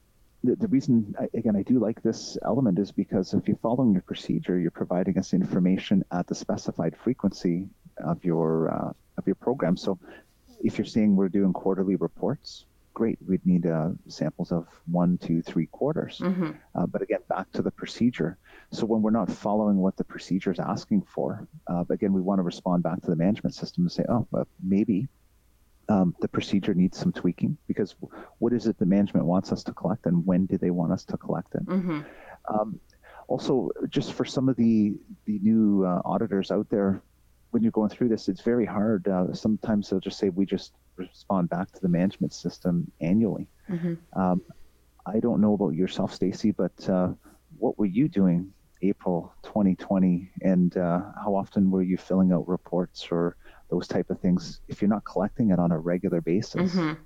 the, 0.48 0.56
the 0.56 0.68
reason 0.68 1.14
I, 1.20 1.28
again 1.38 1.56
I 1.56 1.64
do 1.64 1.80
like 1.80 2.02
this 2.02 2.38
element 2.46 2.80
is 2.80 2.92
because 2.92 3.34
if 3.34 3.48
you're 3.48 3.58
following 3.58 3.94
your 3.94 4.02
procedure, 4.02 4.58
you're 4.58 4.72
providing 4.72 5.18
us 5.18 5.34
information 5.34 6.04
at 6.12 6.28
the 6.28 6.36
specified 6.36 6.96
frequency 7.04 7.68
of 8.04 8.24
your 8.24 8.74
uh, 8.74 8.92
of 9.18 9.28
your 9.28 9.36
program. 9.36 9.76
So, 9.76 10.00
if 10.64 10.78
you're 10.78 10.86
saying 10.86 11.16
we're 11.16 11.30
doing 11.30 11.54
quarterly 11.54 11.98
reports, 11.98 12.66
great. 12.94 13.20
We'd 13.28 13.46
need 13.46 13.68
uh, 13.68 13.90
samples 14.08 14.52
of 14.52 14.66
one, 14.90 15.20
two, 15.20 15.44
three 15.44 15.68
quarters. 15.68 16.20
Mm-hmm. 16.20 16.52
Uh, 16.74 16.86
but 16.88 17.02
again, 17.04 17.20
back 17.30 17.52
to 17.52 17.62
the 17.62 17.70
procedure. 17.70 18.38
So 18.72 18.88
when 18.88 19.04
we're 19.04 19.12
not 19.12 19.32
following 19.32 19.78
what 19.78 19.98
the 19.98 20.04
procedure 20.04 20.52
is 20.52 20.60
asking 20.60 21.04
for, 21.04 21.48
uh, 21.68 21.84
again, 21.92 22.12
we 22.12 22.22
want 22.22 22.40
to 22.40 22.44
respond 22.44 22.82
back 22.82 23.02
to 23.02 23.10
the 23.12 23.16
management 23.16 23.54
system 23.54 23.84
and 23.84 23.92
say, 23.92 24.04
oh, 24.10 24.26
well, 24.32 24.48
maybe 24.64 25.08
um, 25.90 26.16
the 26.22 26.28
procedure 26.28 26.74
needs 26.74 26.98
some 26.98 27.12
tweaking 27.12 27.58
because 27.68 27.96
what 28.40 28.54
is 28.54 28.68
it 28.68 28.78
the 28.78 28.86
management 28.86 29.26
wants 29.26 29.52
us 29.52 29.64
to 29.64 29.74
collect 29.74 30.06
and 30.06 30.26
when 30.26 30.46
do 30.46 30.58
they 30.58 30.70
want 30.70 30.92
us 30.92 31.06
to 31.06 31.18
collect 31.18 31.56
it? 31.56 31.66
Mm-hmm. 31.66 32.02
Um, 32.50 32.80
also, 33.28 33.70
just 33.90 34.14
for 34.14 34.26
some 34.26 34.48
of 34.50 34.56
the 34.56 34.96
the 35.26 35.40
new 35.40 35.86
uh, 35.86 36.02
auditors 36.06 36.50
out 36.52 36.70
there, 36.70 37.02
when 37.52 37.62
you're 37.62 37.72
going 37.72 37.90
through 37.90 38.10
this, 38.10 38.30
it's 38.30 38.42
very 38.42 38.66
hard. 38.66 39.08
Uh, 39.08 39.34
sometimes 39.34 39.90
they'll 39.90 40.00
just 40.00 40.18
say 40.18 40.30
we 40.30 40.46
just 40.46 40.74
respond 40.96 41.50
back 41.50 41.72
to 41.72 41.82
the 41.82 41.90
management 41.90 42.34
system 42.34 42.90
annually. 43.02 43.48
Mhm. 43.70 43.98
Um, 44.14 44.42
I 45.06 45.20
don't 45.20 45.42
know 45.42 45.54
about 45.54 45.74
yourself, 45.74 46.14
Stacy, 46.14 46.52
but 46.52 46.90
uh, 46.90 47.14
what 47.58 47.78
were 47.78 47.86
you 47.86 48.08
doing 48.08 48.54
April 48.82 49.34
2020, 49.44 50.32
and 50.42 50.76
uh, 50.78 51.02
how 51.22 51.36
often 51.36 51.72
were 51.72 51.82
you 51.82 51.98
filling 51.98 52.32
out 52.32 52.48
reports 52.48 53.08
or 53.12 53.36
those 53.70 53.88
type 53.88 54.10
of 54.10 54.20
things? 54.20 54.62
If 54.68 54.82
you're 54.82 54.90
not 54.90 55.06
collecting 55.06 55.52
it 55.52 55.60
on 55.60 55.72
a 55.72 55.80
regular 55.80 56.22
basis, 56.22 56.74
Mhm. 56.76 56.98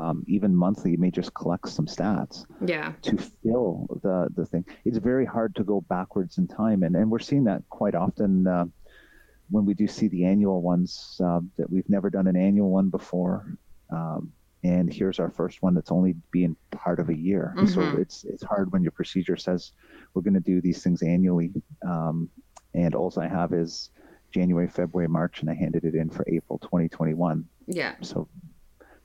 um, 0.00 0.24
even 0.26 0.54
monthly, 0.54 0.92
you 0.92 0.98
may 0.98 1.10
just 1.10 1.34
collect 1.34 1.68
some 1.68 1.86
stats 1.86 2.44
Yeah. 2.66 2.92
to 3.02 3.16
fill 3.16 3.86
the 4.02 4.28
the 4.34 4.46
thing. 4.46 4.64
It's 4.84 4.98
very 4.98 5.24
hard 5.24 5.54
to 5.56 5.64
go 5.64 5.80
backwards 5.82 6.38
in 6.38 6.46
time, 6.46 6.82
and 6.82 6.96
and 6.96 7.10
we're 7.10 7.18
seeing 7.18 7.44
that 7.44 7.62
quite 7.68 7.94
often 7.94 8.46
uh, 8.46 8.66
when 9.50 9.64
we 9.66 9.74
do 9.74 9.86
see 9.86 10.08
the 10.08 10.24
annual 10.24 10.62
ones 10.62 11.20
uh, 11.22 11.40
that 11.58 11.70
we've 11.70 11.88
never 11.88 12.10
done 12.10 12.26
an 12.26 12.36
annual 12.36 12.70
one 12.70 12.88
before. 12.90 13.56
Um, 13.90 14.32
and 14.64 14.90
here's 14.90 15.20
our 15.20 15.30
first 15.30 15.62
one 15.62 15.74
that's 15.74 15.92
only 15.92 16.14
being 16.32 16.56
part 16.72 16.98
of 16.98 17.10
a 17.10 17.16
year. 17.16 17.54
So 17.66 17.80
Mhm. 17.82 17.98
it's 18.00 18.24
it's 18.24 18.42
hard 18.42 18.72
when 18.72 18.82
your 18.82 18.92
procedure 18.92 19.36
says 19.36 19.72
we're 20.14 20.22
going 20.22 20.34
to 20.34 20.40
do 20.40 20.60
these 20.60 20.82
things 20.82 21.02
annually, 21.02 21.52
um, 21.86 22.30
and 22.74 22.94
all 22.94 23.12
I 23.18 23.28
have 23.28 23.52
is 23.52 23.90
January, 24.34 24.68
February, 24.68 25.08
March, 25.08 25.40
and 25.40 25.48
I 25.48 25.54
handed 25.54 25.84
it 25.84 25.94
in 25.94 26.10
for 26.10 26.24
April 26.28 26.58
2021. 26.58 27.46
Yeah. 27.66 27.94
So 28.00 28.28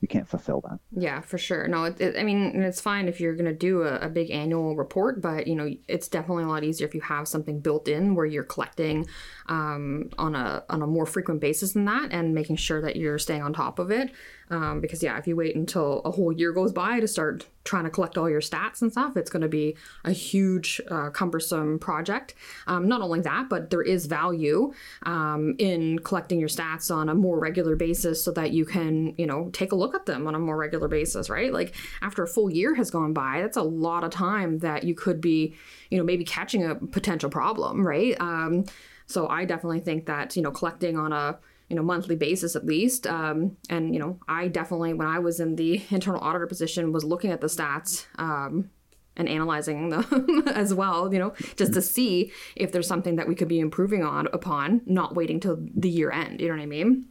we 0.02 0.08
can't 0.08 0.28
fulfill 0.28 0.62
that. 0.62 0.80
Yeah, 0.92 1.20
for 1.22 1.38
sure. 1.38 1.68
No, 1.68 1.84
it, 1.84 2.00
it, 2.00 2.18
I 2.18 2.24
mean, 2.24 2.62
it's 2.64 2.80
fine 2.80 3.08
if 3.08 3.20
you're 3.20 3.36
going 3.36 3.46
to 3.46 3.54
do 3.54 3.84
a, 3.84 3.98
a 4.00 4.10
big 4.10 4.32
annual 4.32 4.76
report, 4.76 5.22
but 5.22 5.46
you 5.46 5.56
know, 5.56 5.70
it's 5.88 6.08
definitely 6.08 6.46
a 6.46 6.48
lot 6.48 6.64
easier 6.64 6.88
if 6.88 6.96
you 6.96 7.02
have 7.02 7.28
something 7.28 7.60
built 7.60 7.88
in 7.88 8.16
where 8.16 8.26
you're 8.26 8.44
collecting 8.44 9.08
um, 9.48 10.10
on 10.18 10.36
a 10.36 10.64
on 10.70 10.82
a 10.82 10.88
more 10.88 11.06
frequent 11.06 11.42
basis 11.42 11.74
than 11.74 11.86
that, 11.86 12.10
and 12.12 12.34
making 12.34 12.56
sure 12.56 12.82
that 12.82 12.96
you're 12.96 13.20
staying 13.20 13.44
on 13.44 13.54
top 13.54 13.78
of 13.78 13.92
it. 13.92 14.12
Um, 14.50 14.82
because 14.82 15.04
yeah, 15.04 15.18
if 15.18 15.28
you 15.28 15.36
wait 15.36 15.56
until 15.56 16.02
a 16.06 16.12
whole 16.12 16.32
year 16.32 16.52
goes 16.52 16.72
by 16.72 17.00
to 17.00 17.08
start 17.08 17.46
trying 17.66 17.84
to 17.84 17.90
collect 17.90 18.18
all 18.18 18.30
your 18.30 18.42
stats 18.42 18.82
and 18.82 18.92
stuff, 18.92 19.16
it's 19.16 19.30
going 19.30 19.44
to 19.44 19.48
be 19.48 19.78
a 20.06 20.12
huge, 20.12 20.82
uh, 20.90 21.12
cumbersome 21.12 21.78
project. 21.78 22.34
Um, 22.66 22.88
not 22.88 23.02
only 23.02 23.22
that, 23.22 23.48
but 23.48 23.70
there 23.70 23.84
is 23.84 24.08
value 24.08 24.74
um, 25.04 25.56
in 25.60 26.00
collecting 26.00 26.40
your 26.40 26.50
stats 26.50 26.94
on 26.94 27.10
a 27.10 27.16
more 27.16 27.40
regular 27.40 27.76
basis 27.76 28.24
so 28.24 28.32
that 28.32 28.52
you 28.52 28.66
can, 28.66 29.14
you 29.18 29.28
know, 29.28 29.50
take 29.54 29.72
a 29.72 29.76
look 29.76 29.94
at 29.94 30.08
them 30.08 30.26
on 30.26 30.34
a 30.34 30.40
more 30.40 30.58
regular 30.58 30.88
basis, 30.88 31.30
right? 31.30 31.54
Like 31.54 31.76
after 32.02 32.24
a 32.24 32.28
full 32.28 32.50
year 32.50 32.74
has 32.74 32.90
gone 32.90 33.14
by, 33.14 33.42
that's 33.42 33.58
a 33.58 33.64
lot 33.64 34.04
of 34.04 34.10
time 34.10 34.60
that 34.60 34.84
you 34.84 34.96
could 34.96 35.22
be, 35.22 35.54
you 35.92 35.98
know, 36.00 36.04
maybe 36.04 36.24
catching 36.24 36.64
a 36.64 36.74
potential 36.76 37.30
problem, 37.30 37.86
right? 37.86 38.20
Um, 38.20 38.66
so 39.06 39.28
I 39.28 39.46
definitely 39.46 39.80
think 39.80 40.06
that, 40.06 40.36
you 40.36 40.42
know, 40.42 40.52
collecting 40.52 40.98
on 40.98 41.14
a 41.14 41.40
you 41.70 41.76
know 41.76 41.84
monthly 41.84 42.16
basis 42.16 42.56
at 42.56 42.66
least. 42.66 43.08
Um, 43.08 43.58
and 43.70 43.94
you 43.94 44.00
know 44.00 44.20
i 44.28 44.48
definitely 44.48 44.94
when 44.94 45.08
i 45.08 45.20
was 45.20 45.40
in 45.40 45.56
the 45.56 45.82
internal 45.90 46.22
auditor 46.22 46.48
position 46.48 46.92
was 46.92 47.04
looking 47.04 47.32
at 47.32 47.42
the 47.42 47.48
stats 47.48 48.06
um, 48.18 48.70
and 49.16 49.30
analyzing 49.30 49.90
them 49.90 50.44
as 50.48 50.74
well 50.74 51.12
you 51.14 51.20
know 51.20 51.34
just 51.56 51.74
to 51.74 51.82
see 51.82 52.32
if 52.56 52.72
there's 52.72 52.88
something 52.88 53.16
that 53.18 53.28
we 53.28 53.36
could 53.36 53.48
be 53.48 53.60
improving 53.60 54.04
on 54.04 54.28
upon 54.34 54.82
not 54.86 55.16
waiting 55.16 55.40
till 55.40 55.58
the 55.76 55.90
year 55.90 56.12
end 56.12 56.40
you 56.42 56.48
know 56.48 56.56
what 56.56 56.62
i 56.62 56.66
mean? 56.66 57.06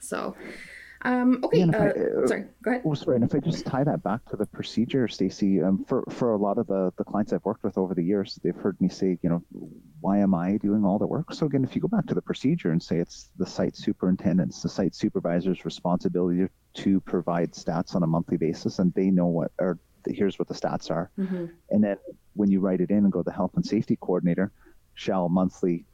So 0.00 0.34
um, 1.02 1.40
okay, 1.44 1.62
uh, 1.62 1.66
I, 1.68 2.26
sorry, 2.26 2.44
go 2.62 2.70
ahead. 2.70 2.82
Oh, 2.84 2.94
sorry, 2.94 3.16
and 3.16 3.24
if 3.24 3.34
I 3.34 3.38
just 3.38 3.64
tie 3.64 3.84
that 3.84 4.02
back 4.02 4.24
to 4.30 4.36
the 4.36 4.46
procedure, 4.46 5.08
Stacy, 5.08 5.62
um, 5.62 5.84
for, 5.84 6.04
for 6.10 6.32
a 6.32 6.36
lot 6.36 6.58
of 6.58 6.66
the, 6.66 6.92
the 6.98 7.04
clients 7.04 7.32
I've 7.32 7.44
worked 7.44 7.64
with 7.64 7.78
over 7.78 7.94
the 7.94 8.02
years, 8.02 8.38
they've 8.42 8.56
heard 8.56 8.80
me 8.80 8.88
say, 8.88 9.18
you 9.22 9.30
know, 9.30 9.42
why 10.00 10.18
am 10.18 10.34
I 10.34 10.58
doing 10.58 10.84
all 10.84 10.98
the 10.98 11.06
work? 11.06 11.32
So 11.32 11.46
again, 11.46 11.64
if 11.64 11.74
you 11.74 11.80
go 11.80 11.88
back 11.88 12.06
to 12.06 12.14
the 12.14 12.22
procedure 12.22 12.70
and 12.72 12.82
say 12.82 12.98
it's 12.98 13.30
the 13.38 13.46
site 13.46 13.76
superintendent's, 13.76 14.62
the 14.62 14.68
site 14.68 14.94
supervisor's 14.94 15.64
responsibility 15.64 16.48
to 16.74 17.00
provide 17.00 17.52
stats 17.52 17.94
on 17.94 18.02
a 18.02 18.06
monthly 18.06 18.36
basis, 18.36 18.78
and 18.78 18.92
they 18.94 19.10
know 19.10 19.26
what, 19.26 19.52
or 19.58 19.78
here's 20.06 20.38
what 20.38 20.48
the 20.48 20.54
stats 20.54 20.90
are. 20.90 21.10
Mm-hmm. 21.18 21.46
And 21.70 21.84
then 21.84 21.96
when 22.34 22.50
you 22.50 22.60
write 22.60 22.80
it 22.80 22.90
in 22.90 22.98
and 22.98 23.12
go, 23.12 23.22
the 23.22 23.32
health 23.32 23.52
and 23.56 23.64
safety 23.64 23.96
coordinator 24.00 24.52
shall 24.94 25.28
monthly 25.28 25.86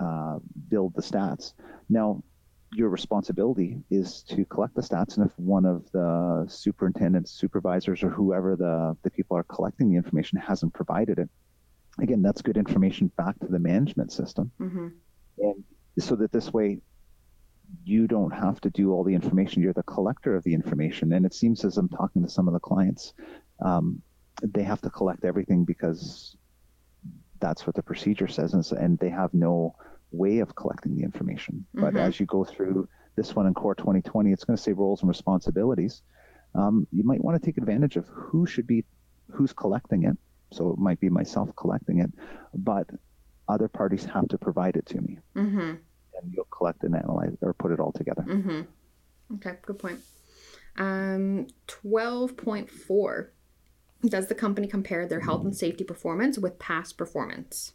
uh, 0.00 0.38
build 0.68 0.94
the 0.94 1.02
stats. 1.02 1.54
Now, 1.88 2.22
your 2.72 2.90
responsibility 2.90 3.78
is 3.90 4.22
to 4.22 4.44
collect 4.44 4.74
the 4.74 4.82
stats 4.82 5.16
and 5.16 5.26
if 5.26 5.38
one 5.38 5.64
of 5.64 5.90
the 5.92 6.44
superintendents 6.48 7.30
supervisors 7.30 8.02
or 8.02 8.10
whoever 8.10 8.56
the, 8.56 8.96
the 9.02 9.10
people 9.10 9.36
are 9.36 9.44
collecting 9.44 9.90
the 9.90 9.96
information 9.96 10.38
hasn't 10.38 10.72
provided 10.74 11.18
it 11.18 11.28
again 12.00 12.20
that's 12.20 12.42
good 12.42 12.56
information 12.56 13.10
back 13.16 13.38
to 13.40 13.46
the 13.46 13.58
management 13.58 14.12
system 14.12 14.50
mm-hmm. 14.60 14.88
and 15.38 15.64
so 15.98 16.14
that 16.14 16.30
this 16.30 16.52
way 16.52 16.78
you 17.84 18.06
don't 18.06 18.30
have 18.30 18.60
to 18.60 18.70
do 18.70 18.92
all 18.92 19.02
the 19.02 19.14
information 19.14 19.62
you're 19.62 19.72
the 19.72 19.82
collector 19.84 20.36
of 20.36 20.44
the 20.44 20.52
information 20.52 21.12
and 21.14 21.24
it 21.24 21.34
seems 21.34 21.64
as 21.64 21.78
i'm 21.78 21.88
talking 21.88 22.22
to 22.22 22.28
some 22.28 22.48
of 22.48 22.54
the 22.54 22.60
clients 22.60 23.14
um, 23.64 24.00
they 24.42 24.62
have 24.62 24.80
to 24.80 24.90
collect 24.90 25.24
everything 25.24 25.64
because 25.64 26.36
that's 27.40 27.66
what 27.66 27.74
the 27.74 27.82
procedure 27.82 28.28
says 28.28 28.52
and, 28.54 28.64
and 28.78 28.98
they 28.98 29.08
have 29.08 29.32
no 29.32 29.74
way 30.12 30.38
of 30.38 30.54
collecting 30.54 30.96
the 30.96 31.02
information. 31.02 31.66
Mm-hmm. 31.76 31.84
But 31.84 31.96
as 31.96 32.18
you 32.18 32.26
go 32.26 32.44
through 32.44 32.88
this 33.16 33.34
one 33.34 33.46
in 33.46 33.54
Core 33.54 33.74
2020, 33.74 34.32
it's 34.32 34.44
going 34.44 34.56
to 34.56 34.62
say 34.62 34.72
roles 34.72 35.00
and 35.00 35.08
responsibilities. 35.08 36.02
Um, 36.54 36.86
you 36.92 37.04
might 37.04 37.22
want 37.22 37.40
to 37.40 37.44
take 37.44 37.58
advantage 37.58 37.96
of 37.96 38.06
who 38.08 38.46
should 38.46 38.66
be, 38.66 38.84
who's 39.30 39.52
collecting 39.52 40.04
it. 40.04 40.16
So 40.52 40.72
it 40.72 40.78
might 40.78 40.98
be 40.98 41.10
myself 41.10 41.50
collecting 41.56 41.98
it, 41.98 42.10
but 42.54 42.88
other 43.48 43.68
parties 43.68 44.04
have 44.06 44.28
to 44.28 44.38
provide 44.38 44.76
it 44.76 44.86
to 44.86 45.00
me. 45.00 45.18
Mm-hmm. 45.36 45.58
And 45.60 46.32
you'll 46.32 46.46
collect 46.46 46.84
and 46.84 46.94
analyze 46.94 47.36
or 47.42 47.52
put 47.52 47.70
it 47.70 47.80
all 47.80 47.92
together. 47.92 48.24
Mm-hmm. 48.26 49.34
Okay, 49.34 49.56
good 49.66 49.78
point. 49.78 50.00
Um, 50.78 51.48
12.4 51.66 53.28
Does 54.06 54.28
the 54.28 54.34
company 54.34 54.68
compare 54.68 55.06
their 55.06 55.20
health 55.20 55.44
and 55.44 55.54
safety 55.54 55.84
performance 55.84 56.38
with 56.38 56.58
past 56.58 56.96
performance? 56.96 57.72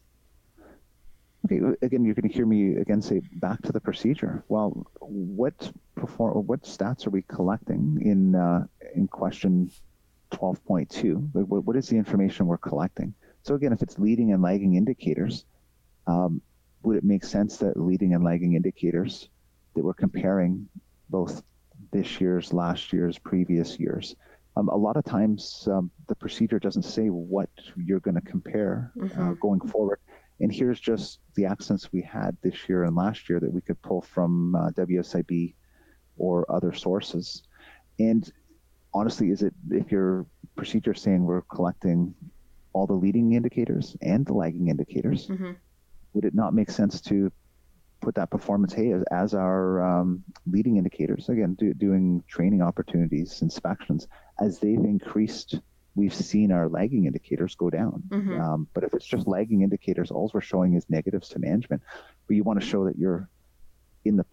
Okay, 1.45 1.59
again, 1.81 2.05
you're 2.05 2.15
going 2.15 2.29
to 2.29 2.33
hear 2.33 2.45
me 2.45 2.77
again 2.77 3.01
say 3.01 3.21
back 3.33 3.61
to 3.63 3.73
the 3.73 3.81
procedure. 3.81 4.43
Well, 4.47 4.87
what 4.99 5.71
perform 5.95 6.47
what 6.47 6.63
stats 6.63 7.05
are 7.05 7.09
we 7.09 7.21
collecting 7.23 7.99
in 8.01 8.35
uh, 8.35 8.65
in 8.95 9.07
question 9.09 9.69
12.2? 10.31 11.33
What, 11.33 11.65
what 11.65 11.75
is 11.75 11.89
the 11.89 11.97
information 11.97 12.45
we're 12.45 12.57
collecting? 12.57 13.13
So 13.41 13.55
again, 13.55 13.73
if 13.73 13.81
it's 13.81 13.99
leading 13.99 14.31
and 14.31 14.41
lagging 14.41 14.75
indicators, 14.75 15.43
um, 16.07 16.41
would 16.83 16.95
it 16.95 17.03
make 17.03 17.25
sense 17.25 17.57
that 17.57 17.75
leading 17.75 18.13
and 18.13 18.23
lagging 18.23 18.53
indicators 18.53 19.27
that 19.75 19.83
we're 19.83 19.93
comparing 19.93 20.69
both 21.09 21.43
this 21.91 22.21
year's, 22.21 22.53
last 22.53 22.93
year's, 22.93 23.19
previous 23.19 23.77
years? 23.77 24.15
Um, 24.55 24.69
a 24.69 24.75
lot 24.75 24.95
of 24.95 25.03
times, 25.03 25.67
um, 25.69 25.91
the 26.07 26.15
procedure 26.15 26.59
doesn't 26.59 26.83
say 26.83 27.07
what 27.07 27.49
you're 27.75 27.99
going 27.99 28.15
to 28.15 28.21
compare 28.21 28.91
uh, 28.95 29.03
mm-hmm. 29.03 29.29
uh, 29.29 29.33
going 29.33 29.59
forward 29.59 29.99
and 30.39 30.51
here's 30.51 30.79
just 30.79 31.19
the 31.35 31.45
accents 31.45 31.91
we 31.91 32.01
had 32.01 32.35
this 32.41 32.67
year 32.67 32.83
and 32.83 32.95
last 32.95 33.29
year 33.29 33.39
that 33.39 33.51
we 33.51 33.61
could 33.61 33.81
pull 33.81 34.01
from 34.01 34.55
uh, 34.55 34.69
WSIB 34.71 35.53
or 36.17 36.45
other 36.49 36.73
sources. 36.73 37.43
And 37.99 38.31
honestly, 38.93 39.29
is 39.29 39.41
it 39.41 39.53
if 39.71 39.91
your 39.91 40.25
procedure 40.55 40.93
saying 40.93 41.23
we're 41.23 41.41
collecting 41.41 42.13
all 42.73 42.87
the 42.87 42.93
leading 42.93 43.33
indicators 43.33 43.95
and 44.01 44.25
the 44.25 44.33
lagging 44.33 44.69
indicators, 44.69 45.27
mm-hmm. 45.27 45.51
would 46.13 46.25
it 46.25 46.33
not 46.33 46.53
make 46.53 46.71
sense 46.71 46.99
to 47.01 47.31
put 48.01 48.15
that 48.15 48.29
performance 48.29 48.73
hey 48.73 48.91
as, 48.91 49.01
as 49.11 49.33
our 49.33 49.81
um, 49.81 50.21
leading 50.45 50.75
indicators 50.75 51.29
again 51.29 51.53
do, 51.53 51.73
doing 51.73 52.21
training 52.27 52.61
opportunities 52.61 53.41
inspections 53.41 54.09
as 54.41 54.59
they've 54.59 54.79
increased 54.79 55.61
we've 55.95 56.13
seen 56.13 56.51
our 56.51 56.67
lagging 56.69 57.05
indicators 57.05 57.55
go 57.55 57.69
down. 57.69 58.03
Mm-hmm. 58.09 58.41
Um, 58.41 58.67
but 58.73 58.83
if 58.83 58.93
it's 58.93 59.05
just 59.05 59.27
lagging 59.27 59.61
indicators, 59.61 60.11
all 60.11 60.29
we're 60.33 60.41
showing 60.41 60.73
is 60.73 60.85
negatives 60.89 61.29
to 61.29 61.39
management. 61.39 61.81
But 62.27 62.35
you 62.35 62.43
want 62.43 62.59
to 62.59 62.65
show 62.65 62.85
that 62.85 62.97
you're 62.97 63.29
in 64.05 64.17
the 64.17 64.25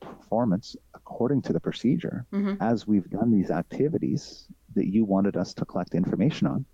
performance 0.00 0.76
according 0.94 1.42
to 1.42 1.52
the 1.52 1.60
procedure 1.60 2.24
mm-hmm. 2.32 2.62
as 2.62 2.86
we've 2.86 3.10
done 3.10 3.30
these 3.30 3.50
activities 3.50 4.46
that 4.74 4.86
you 4.86 5.04
wanted 5.04 5.36
us 5.36 5.52
to 5.54 5.64
collect 5.64 5.94
information 5.94 6.46
on. 6.46 6.64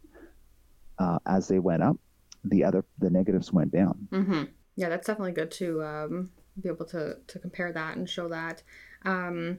Uh, 0.98 1.18
as 1.26 1.48
they 1.48 1.58
went 1.58 1.82
up, 1.82 1.96
the 2.44 2.64
other 2.64 2.84
the 2.98 3.10
negatives 3.10 3.52
went 3.52 3.70
down. 3.70 4.08
Mm-hmm. 4.10 4.44
Yeah, 4.76 4.88
that's 4.88 5.06
definitely 5.06 5.32
good 5.32 5.50
to 5.52 5.82
um, 5.82 6.30
be 6.60 6.68
able 6.68 6.86
to 6.86 7.16
to 7.26 7.38
compare 7.38 7.72
that 7.72 7.96
and 7.96 8.08
show 8.08 8.28
that. 8.28 8.62
Um, 9.04 9.58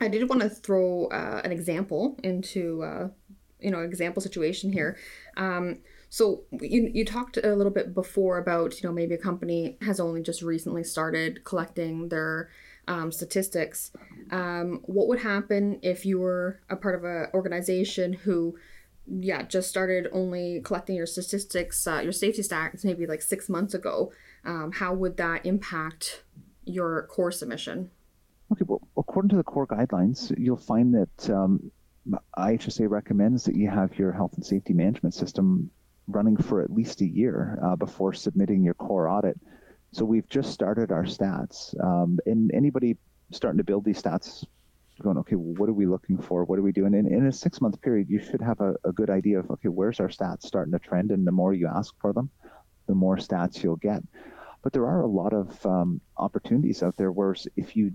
I 0.00 0.08
did 0.08 0.28
want 0.28 0.42
to 0.42 0.48
throw 0.48 1.06
uh, 1.06 1.40
an 1.44 1.52
example 1.52 2.18
into 2.22 2.82
uh, 2.82 3.08
you 3.62 3.70
know 3.70 3.80
example 3.80 4.22
situation 4.22 4.72
here. 4.72 4.96
Um, 5.36 5.80
so 6.10 6.42
you, 6.60 6.90
you 6.92 7.04
talked 7.04 7.36
a 7.36 7.54
little 7.54 7.72
bit 7.72 7.94
before 7.94 8.38
about 8.38 8.82
you 8.82 8.88
know 8.88 8.92
maybe 8.92 9.14
a 9.14 9.18
company 9.18 9.78
has 9.82 10.00
only 10.00 10.22
just 10.22 10.42
recently 10.42 10.82
started 10.82 11.44
collecting 11.44 12.08
their 12.08 12.50
um, 12.88 13.12
statistics. 13.12 13.92
Um, 14.32 14.80
what 14.84 15.06
would 15.06 15.20
happen 15.20 15.78
if 15.82 16.04
you 16.04 16.18
were 16.18 16.60
a 16.68 16.76
part 16.76 16.96
of 16.96 17.04
an 17.04 17.28
organization 17.32 18.12
who 18.12 18.56
yeah 19.06 19.42
just 19.42 19.68
started 19.68 20.08
only 20.12 20.60
collecting 20.62 20.96
your 20.96 21.06
statistics 21.06 21.86
uh, 21.86 22.00
your 22.02 22.12
safety 22.12 22.42
stats 22.42 22.84
maybe 22.84 23.06
like 23.06 23.22
six 23.22 23.48
months 23.48 23.74
ago? 23.74 24.12
Um, 24.44 24.72
how 24.72 24.92
would 24.94 25.16
that 25.18 25.46
impact 25.46 26.24
your 26.64 27.06
core 27.06 27.30
submission? 27.30 27.90
Okay 28.50 28.64
well 28.66 28.80
according 28.96 29.28
to 29.28 29.36
the 29.36 29.44
core 29.44 29.68
guidelines 29.68 30.34
you'll 30.36 30.56
find 30.56 30.92
that 30.92 31.30
um, 31.30 31.70
IHSA 32.38 32.88
recommends 32.88 33.44
that 33.44 33.56
you 33.56 33.68
have 33.68 33.98
your 33.98 34.12
health 34.12 34.34
and 34.34 34.44
safety 34.44 34.72
management 34.72 35.14
system 35.14 35.70
running 36.08 36.36
for 36.36 36.62
at 36.62 36.70
least 36.72 37.00
a 37.00 37.06
year 37.06 37.58
uh, 37.64 37.76
before 37.76 38.12
submitting 38.12 38.62
your 38.62 38.74
core 38.74 39.08
audit. 39.08 39.38
So 39.92 40.04
we've 40.04 40.28
just 40.28 40.52
started 40.52 40.92
our 40.92 41.04
stats, 41.04 41.74
um, 41.82 42.18
and 42.26 42.50
anybody 42.54 42.96
starting 43.32 43.58
to 43.58 43.64
build 43.64 43.84
these 43.84 44.00
stats, 44.00 44.44
going, 45.02 45.18
okay, 45.18 45.34
well, 45.34 45.54
what 45.54 45.68
are 45.68 45.74
we 45.74 45.86
looking 45.86 46.18
for? 46.18 46.44
What 46.44 46.58
are 46.58 46.62
we 46.62 46.72
doing? 46.72 46.94
And 46.94 47.08
in 47.08 47.26
a 47.26 47.32
six 47.32 47.60
month 47.60 47.80
period, 47.80 48.08
you 48.08 48.20
should 48.20 48.40
have 48.40 48.60
a, 48.60 48.74
a 48.84 48.92
good 48.92 49.10
idea 49.10 49.38
of, 49.38 49.50
okay, 49.50 49.68
where's 49.68 49.98
our 49.98 50.08
stats 50.08 50.42
starting 50.44 50.72
to 50.72 50.78
trend? 50.78 51.10
And 51.10 51.26
the 51.26 51.32
more 51.32 51.54
you 51.54 51.68
ask 51.68 51.94
for 52.00 52.12
them, 52.12 52.30
the 52.86 52.94
more 52.94 53.16
stats 53.16 53.62
you'll 53.62 53.76
get. 53.76 54.02
But 54.62 54.72
there 54.72 54.86
are 54.86 55.00
a 55.00 55.08
lot 55.08 55.32
of 55.32 55.64
um, 55.64 56.00
opportunities 56.18 56.82
out 56.82 56.96
there 56.96 57.12
where 57.12 57.34
if 57.56 57.74
you 57.76 57.92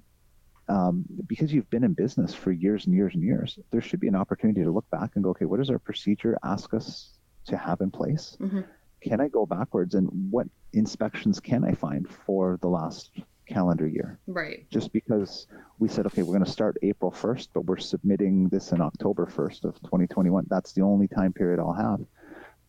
um, 0.67 1.05
because 1.27 1.53
you've 1.53 1.69
been 1.69 1.83
in 1.83 1.93
business 1.93 2.33
for 2.33 2.51
years 2.51 2.85
and 2.85 2.95
years 2.95 3.13
and 3.13 3.23
years, 3.23 3.59
there 3.71 3.81
should 3.81 3.99
be 3.99 4.07
an 4.07 4.15
opportunity 4.15 4.63
to 4.63 4.71
look 4.71 4.89
back 4.89 5.11
and 5.15 5.23
go, 5.23 5.31
okay, 5.31 5.45
what 5.45 5.57
does 5.57 5.69
our 5.69 5.79
procedure 5.79 6.37
ask 6.43 6.73
us 6.73 7.11
to 7.45 7.57
have 7.57 7.81
in 7.81 7.91
place? 7.91 8.37
Mm-hmm. 8.39 8.61
Can 9.01 9.21
I 9.21 9.27
go 9.27 9.45
backwards 9.45 9.93
and 9.93 10.09
what 10.31 10.47
inspections 10.73 11.39
can 11.39 11.63
I 11.63 11.73
find 11.73 12.09
for 12.09 12.57
the 12.61 12.67
last 12.67 13.11
calendar 13.47 13.87
year? 13.87 14.17
Right. 14.25 14.65
Just 14.71 14.91
because 14.91 15.47
we 15.77 15.87
said, 15.87 16.07
okay, 16.07 16.23
we're 16.23 16.33
going 16.33 16.45
to 16.45 16.51
start 16.51 16.77
April 16.81 17.11
1st, 17.11 17.49
but 17.53 17.65
we're 17.65 17.77
submitting 17.77 18.49
this 18.49 18.71
in 18.71 18.81
October 18.81 19.27
1st 19.27 19.65
of 19.65 19.75
2021. 19.83 20.47
That's 20.49 20.73
the 20.73 20.81
only 20.81 21.07
time 21.07 21.33
period 21.33 21.59
I'll 21.59 21.73
have. 21.73 22.01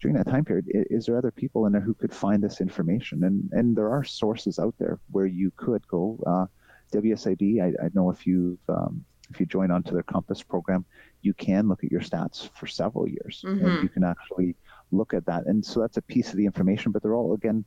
During 0.03 0.17
that 0.19 0.27
time 0.27 0.45
period, 0.45 0.67
is 0.69 1.07
there 1.07 1.17
other 1.17 1.31
people 1.31 1.65
in 1.65 1.73
there 1.73 1.81
who 1.81 1.95
could 1.95 2.13
find 2.13 2.43
this 2.43 2.61
information? 2.61 3.25
And 3.25 3.49
and 3.53 3.75
there 3.75 3.91
are 3.91 4.05
sources 4.05 4.59
out 4.59 4.75
there 4.79 4.99
where 5.11 5.25
you 5.25 5.51
could 5.57 5.89
go. 5.89 6.23
Uh, 6.27 6.47
WSIB, 6.93 7.61
I, 7.63 7.85
I 7.85 7.89
know 7.95 8.11
if 8.11 8.27
you've 8.27 8.59
um, 8.69 9.05
if 9.31 9.41
you 9.41 9.47
join 9.47 9.71
onto 9.73 9.93
their 9.93 10.05
Compass 10.05 10.43
program, 10.43 10.85
you 11.23 11.35
can 11.35 11.69
look 11.69 11.83
at 11.83 11.91
your 11.91 12.01
stats 12.01 12.49
for 12.55 12.67
several 12.69 13.09
years, 13.09 13.43
Mhm. 13.45 13.61
and 13.61 13.83
you 13.83 13.89
can 13.89 14.05
actually 14.05 14.55
look 14.93 15.15
at 15.15 15.27
that. 15.27 15.47
And 15.47 15.65
so 15.65 15.81
that's 15.81 15.97
a 15.97 16.03
piece 16.03 16.31
of 16.31 16.37
the 16.37 16.47
information, 16.47 16.93
but 16.93 17.03
they're 17.03 17.15
all 17.17 17.35
again 17.35 17.65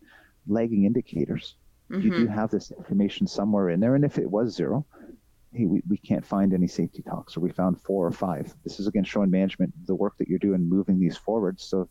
lagging 0.48 0.86
indicators. 0.86 1.58
You 1.90 2.12
do 2.12 2.28
Mhm. 2.28 2.34
have 2.34 2.52
this 2.52 2.72
information 2.72 3.28
somewhere 3.28 3.70
in 3.72 3.80
there, 3.80 3.96
and 3.96 4.06
if 4.06 4.18
it 4.18 4.30
was 4.30 4.56
zero, 4.56 4.86
hey, 5.52 5.66
we, 5.66 5.82
we 5.90 5.98
can't 5.98 6.26
find 6.26 6.54
any 6.54 6.68
safety 6.68 7.02
talks, 7.02 7.36
or 7.36 7.42
we 7.42 7.50
found 7.50 7.82
four 7.82 8.06
or 8.06 8.12
five. 8.12 8.56
This 8.64 8.80
is 8.80 8.88
again 8.88 9.04
showing 9.04 9.32
management 9.32 9.74
the 9.86 9.96
work 9.96 10.14
that 10.20 10.28
you're 10.30 10.40
doing, 10.40 10.70
moving 10.70 11.00
these 11.00 11.18
forward. 11.18 11.60
So 11.60 11.90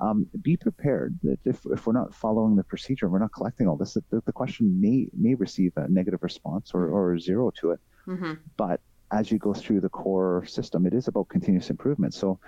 um, 0.00 0.26
be 0.42 0.56
prepared 0.56 1.18
that 1.22 1.38
if, 1.44 1.60
if 1.66 1.86
we're 1.86 1.92
not 1.92 2.14
following 2.14 2.56
the 2.56 2.64
procedure, 2.64 3.08
we're 3.08 3.18
not 3.20 3.32
collecting 3.32 3.68
all 3.68 3.76
this, 3.76 3.94
that 3.94 4.08
the, 4.10 4.20
the 4.26 4.32
question 4.32 4.80
may 4.80 5.08
may 5.16 5.34
receive 5.34 5.72
a 5.76 5.88
negative 5.88 6.22
response 6.22 6.72
or, 6.74 6.88
or 6.88 7.18
zero 7.18 7.50
to 7.60 7.70
it. 7.72 7.80
Mhm. 8.06 8.38
But 8.56 8.80
as 9.12 9.30
you 9.30 9.38
go 9.38 9.54
through 9.54 9.80
the 9.80 9.88
core 9.88 10.44
system, 10.46 10.86
it 10.86 10.94
is 10.94 11.06
about 11.08 11.28
continuous 11.28 11.70
improvement. 11.70 12.12
So 12.14 12.38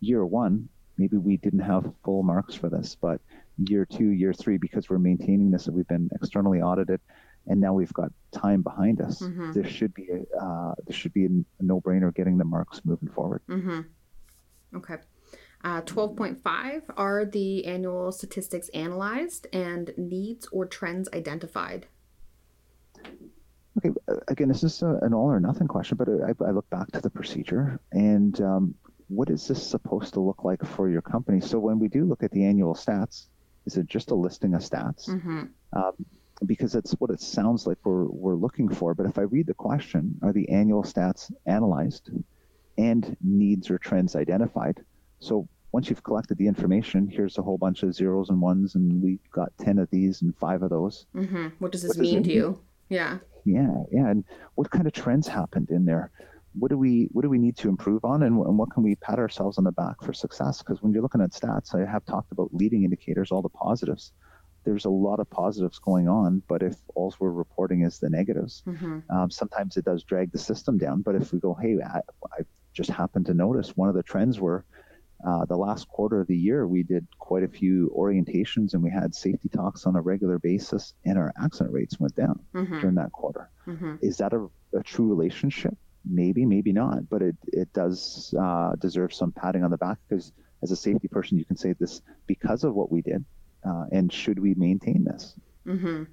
year 0.00 0.24
one, 0.24 0.68
maybe 0.96 1.16
we 1.18 1.36
didn't 1.36 1.60
have 1.60 1.92
full 2.04 2.22
marks 2.22 2.54
for 2.54 2.70
this, 2.70 2.96
but 3.00 3.20
year 3.68 3.84
two, 3.84 4.08
year 4.10 4.32
three, 4.32 4.56
because 4.56 4.88
we're 4.88 4.98
maintaining 4.98 5.50
this 5.50 5.66
and 5.66 5.76
we've 5.76 5.86
been 5.88 6.08
externally 6.14 6.62
audited, 6.62 7.00
and 7.46 7.60
now 7.60 7.74
we've 7.74 7.92
got 7.92 8.10
time 8.32 8.62
behind 8.62 9.00
us, 9.02 9.20
Mhm. 9.20 9.52
there 9.52 9.68
should 9.68 9.92
be 9.94 10.08
a 10.10 10.20
uh, 10.42 10.74
there 10.86 10.96
should 10.96 11.12
be 11.12 11.26
a, 11.26 11.30
no-brainer 11.60 12.14
getting 12.14 12.38
the 12.38 12.44
marks 12.44 12.82
moving 12.84 13.08
forward. 13.10 13.42
Mm-hmm. 13.48 13.80
Okay. 14.76 14.96
Uh, 15.62 15.82
12.5 15.82 16.82
are 16.96 17.24
the 17.26 17.66
annual 17.66 18.12
statistics 18.12 18.68
analyzed 18.70 19.46
and 19.52 19.92
needs 19.98 20.48
or 20.52 20.64
trends 20.64 21.08
identified. 21.12 21.86
Okay, 23.78 23.90
uh, 24.08 24.14
again, 24.28 24.48
this 24.48 24.64
is 24.64 24.82
a, 24.82 24.98
an 25.02 25.12
all 25.12 25.30
or 25.30 25.38
nothing 25.38 25.68
question, 25.68 25.96
but 25.96 26.08
I, 26.08 26.44
I 26.44 26.50
look 26.50 26.68
back 26.70 26.90
to 26.92 27.00
the 27.00 27.10
procedure 27.10 27.78
and 27.92 28.40
um, 28.40 28.74
what 29.08 29.28
is 29.28 29.46
this 29.48 29.62
supposed 29.62 30.14
to 30.14 30.20
look 30.20 30.44
like 30.44 30.64
for 30.64 30.88
your 30.88 31.02
company? 31.02 31.40
So 31.40 31.58
when 31.58 31.78
we 31.78 31.88
do 31.88 32.04
look 32.04 32.22
at 32.22 32.30
the 32.30 32.44
annual 32.44 32.74
stats, 32.74 33.26
is 33.66 33.76
it 33.76 33.86
just 33.86 34.10
a 34.12 34.14
listing 34.14 34.54
of 34.54 34.62
stats? 34.62 35.08
Mm-hmm. 35.08 35.42
Um, 35.72 35.92
because 36.46 36.72
that's 36.72 36.92
what 36.92 37.10
it 37.10 37.20
sounds 37.20 37.66
like 37.66 37.76
we're, 37.84 38.06
we're 38.06 38.34
looking 38.34 38.68
for. 38.68 38.94
But 38.94 39.06
if 39.06 39.18
I 39.18 39.22
read 39.22 39.46
the 39.46 39.54
question, 39.54 40.18
are 40.22 40.32
the 40.32 40.48
annual 40.48 40.82
stats 40.84 41.30
analyzed 41.44 42.10
and 42.78 43.16
needs 43.22 43.70
or 43.70 43.78
trends 43.78 44.16
identified? 44.16 44.82
So 45.20 45.48
once 45.72 45.88
you've 45.88 46.02
collected 46.02 46.36
the 46.38 46.46
information, 46.48 47.06
here's 47.08 47.38
a 47.38 47.42
whole 47.42 47.58
bunch 47.58 47.82
of 47.82 47.94
zeros 47.94 48.30
and 48.30 48.40
ones, 48.40 48.74
and 48.74 49.00
we 49.02 49.18
got 49.32 49.52
10 49.58 49.78
of 49.78 49.88
these 49.90 50.22
and 50.22 50.36
five 50.36 50.62
of 50.62 50.70
those. 50.70 51.06
Mm-hmm. 51.14 51.48
What 51.60 51.70
does 51.72 51.82
this 51.82 51.96
What 51.96 52.00
mean 52.00 52.18
it 52.18 52.24
to 52.24 52.32
you? 52.32 52.60
Yeah. 52.88 53.18
Yeah, 53.44 53.74
yeah. 53.92 54.08
And 54.08 54.24
what 54.56 54.70
kind 54.70 54.86
of 54.86 54.92
trends 54.92 55.28
happened 55.28 55.70
in 55.70 55.84
there? 55.84 56.10
What 56.58 56.70
do 56.70 56.76
we 56.76 57.08
what 57.12 57.22
do 57.22 57.30
we 57.30 57.38
need 57.38 57.56
to 57.58 57.68
improve 57.68 58.04
on, 58.04 58.24
and, 58.24 58.36
and 58.44 58.58
what 58.58 58.72
can 58.72 58.82
we 58.82 58.96
pat 58.96 59.20
ourselves 59.20 59.56
on 59.56 59.62
the 59.62 59.70
back 59.70 60.02
for 60.02 60.12
success? 60.12 60.58
Because 60.58 60.82
when 60.82 60.92
you're 60.92 61.00
looking 61.02 61.20
at 61.20 61.30
stats, 61.30 61.76
I 61.76 61.88
have 61.88 62.04
talked 62.04 62.32
about 62.32 62.52
leading 62.52 62.82
indicators, 62.82 63.30
all 63.30 63.40
the 63.40 63.48
positives. 63.48 64.10
There's 64.64 64.84
a 64.84 64.90
lot 64.90 65.20
of 65.20 65.30
positives 65.30 65.78
going 65.78 66.08
on, 66.08 66.42
but 66.48 66.62
if 66.62 66.74
all 66.96 67.14
we're 67.20 67.30
reporting 67.30 67.82
is 67.82 68.00
the 68.00 68.10
negatives, 68.10 68.64
Mm-hmm. 68.66 68.98
um, 69.16 69.30
sometimes 69.30 69.76
it 69.76 69.84
does 69.84 70.02
drag 70.02 70.32
the 70.32 70.38
system 70.38 70.76
down. 70.76 71.02
But 71.02 71.14
if 71.14 71.32
we 71.32 71.38
go, 71.38 71.54
hey, 71.54 71.78
I, 71.82 72.00
I 72.32 72.40
just 72.74 72.90
happened 72.90 73.26
to 73.26 73.34
notice 73.34 73.76
one 73.76 73.88
of 73.88 73.94
the 73.94 74.02
trends 74.02 74.40
were 74.40 74.64
uh, 75.26 75.44
the 75.44 75.56
last 75.56 75.88
quarter 75.88 76.20
of 76.20 76.26
the 76.26 76.36
year, 76.36 76.66
we 76.66 76.82
did 76.82 77.06
quite 77.18 77.42
a 77.42 77.48
few 77.48 77.92
orientations 77.96 78.74
and 78.74 78.82
we 78.82 78.90
had 78.90 79.14
safety 79.14 79.48
talks 79.48 79.86
on 79.86 79.96
a 79.96 80.00
regular 80.00 80.38
basis, 80.38 80.94
and 81.04 81.18
our 81.18 81.32
accident 81.42 81.72
rates 81.72 82.00
went 82.00 82.14
down 82.16 82.40
Mm-hmm. 82.54 82.80
during 82.80 82.94
that 82.96 83.12
quarter. 83.12 83.50
Mm-hmm. 83.66 83.96
Is 84.02 84.16
that 84.18 84.32
a, 84.32 84.48
a 84.74 84.82
true 84.82 85.08
relationship? 85.08 85.76
Maybe, 86.08 86.46
maybe 86.46 86.72
not, 86.72 87.08
but 87.10 87.20
it, 87.22 87.36
it 87.48 87.72
does 87.74 88.34
uh, 88.40 88.74
deserve 88.76 89.12
some 89.12 89.32
patting 89.32 89.62
on 89.64 89.70
the 89.70 89.76
back 89.76 89.98
because 90.08 90.32
as 90.62 90.70
a 90.70 90.76
safety 90.76 91.08
person, 91.08 91.38
you 91.38 91.44
can 91.44 91.56
say 91.56 91.74
this 91.78 92.00
because 92.26 92.64
of 92.64 92.74
what 92.74 92.90
we 92.90 93.02
did, 93.02 93.24
uh, 93.68 93.84
and 93.92 94.10
should 94.12 94.38
we 94.38 94.54
maintain 94.54 95.04
this? 95.04 95.34
Mm-hmm. 95.66 96.04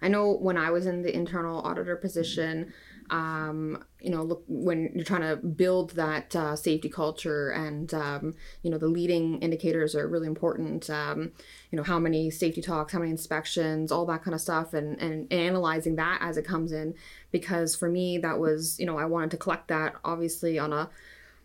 I 0.00 0.08
know 0.08 0.32
when 0.34 0.56
I 0.56 0.70
was 0.70 0.86
in 0.86 1.02
the 1.02 1.14
internal 1.14 1.60
auditor 1.62 1.96
position, 1.96 2.72
um, 3.10 3.84
you 4.00 4.10
know, 4.10 4.22
look 4.22 4.44
when 4.48 4.92
you're 4.94 5.04
trying 5.04 5.22
to 5.22 5.36
build 5.36 5.90
that 5.92 6.34
uh, 6.36 6.54
safety 6.56 6.88
culture, 6.88 7.50
and 7.50 7.92
um, 7.94 8.34
you 8.62 8.70
know, 8.70 8.78
the 8.78 8.88
leading 8.88 9.40
indicators 9.40 9.94
are 9.94 10.06
really 10.06 10.26
important. 10.26 10.88
Um, 10.88 11.32
you 11.70 11.76
know, 11.76 11.82
how 11.82 11.98
many 11.98 12.30
safety 12.30 12.62
talks, 12.62 12.92
how 12.92 12.98
many 12.98 13.10
inspections, 13.10 13.90
all 13.90 14.06
that 14.06 14.22
kind 14.22 14.34
of 14.34 14.40
stuff, 14.40 14.74
and 14.74 15.00
and 15.00 15.32
analyzing 15.32 15.96
that 15.96 16.18
as 16.20 16.36
it 16.36 16.44
comes 16.44 16.72
in, 16.72 16.94
because 17.30 17.74
for 17.74 17.88
me 17.88 18.18
that 18.18 18.38
was, 18.38 18.78
you 18.78 18.86
know, 18.86 18.98
I 18.98 19.04
wanted 19.04 19.30
to 19.32 19.36
collect 19.36 19.68
that 19.68 19.94
obviously 20.04 20.58
on 20.58 20.72
a 20.72 20.90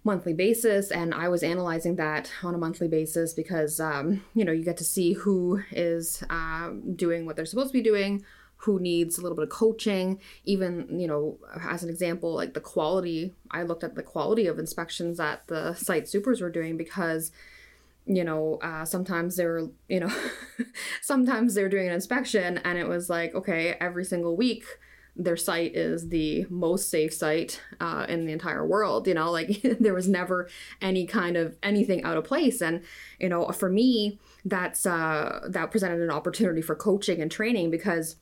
monthly 0.05 0.33
basis 0.33 0.91
and 0.91 1.13
i 1.13 1.29
was 1.29 1.43
analyzing 1.43 1.95
that 1.95 2.29
on 2.43 2.53
a 2.53 2.57
monthly 2.57 2.89
basis 2.89 3.33
because 3.33 3.79
um, 3.79 4.21
you 4.33 4.43
know 4.43 4.51
you 4.51 4.63
get 4.63 4.75
to 4.75 4.83
see 4.83 5.13
who 5.13 5.61
is 5.71 6.23
um, 6.29 6.93
doing 6.95 7.25
what 7.25 7.35
they're 7.35 7.45
supposed 7.45 7.69
to 7.69 7.73
be 7.73 7.81
doing 7.81 8.21
who 8.63 8.79
needs 8.79 9.17
a 9.17 9.21
little 9.21 9.35
bit 9.35 9.43
of 9.43 9.49
coaching. 9.49 10.19
Even 10.45 10.99
you 10.99 11.07
know 11.07 11.37
as 11.69 11.83
an 11.83 11.89
example 11.89 12.33
like 12.33 12.53
the 12.53 12.59
quality 12.59 13.33
i 13.51 13.63
looked 13.63 13.83
at 13.83 13.95
the 13.95 14.03
quality 14.03 14.47
of 14.47 14.59
inspections 14.59 15.17
that 15.17 15.45
the 15.47 15.73
site 15.73 16.07
supers 16.07 16.41
were 16.41 16.49
doing 16.49 16.77
because 16.77 17.31
you 18.05 18.23
know 18.23 18.59
uh, 18.61 18.85
sometimes 18.85 19.35
they're 19.35 19.67
you 19.87 19.99
know 19.99 20.11
sometimes 21.01 21.53
they're 21.53 21.69
doing 21.69 21.87
an 21.87 21.93
inspection 21.93 22.57
and 22.59 22.77
it 22.77 22.87
was 22.87 23.09
like 23.09 23.33
okay 23.33 23.75
every 23.79 24.03
single 24.03 24.35
week 24.35 24.65
their 25.15 25.37
site 25.37 25.75
is 25.75 26.09
the 26.09 26.45
most 26.49 26.89
safe 26.89 27.13
site 27.13 27.61
uh, 27.79 28.05
in 28.09 28.25
the 28.25 28.33
entire 28.33 28.65
world 28.65 29.07
you 29.07 29.13
know 29.13 29.31
like 29.31 29.61
there 29.79 29.93
was 29.93 30.09
never 30.09 30.49
any 30.81 31.05
kind 31.05 31.37
of 31.37 31.55
anything 31.61 32.03
out 32.03 32.17
of 32.17 32.23
place. 32.23 32.61
And 32.61 32.83
you 33.19 33.29
know 33.29 33.47
for 33.49 33.69
me 33.69 34.19
that's 34.43 34.85
uh, 34.85 35.47
that 35.49 35.71
presented 35.71 36.01
an 36.01 36.11
opportunity 36.11 36.61
for 36.61 36.75
coaching 36.75 37.21
and 37.21 37.31
training 37.31 37.69
because 37.71 38.17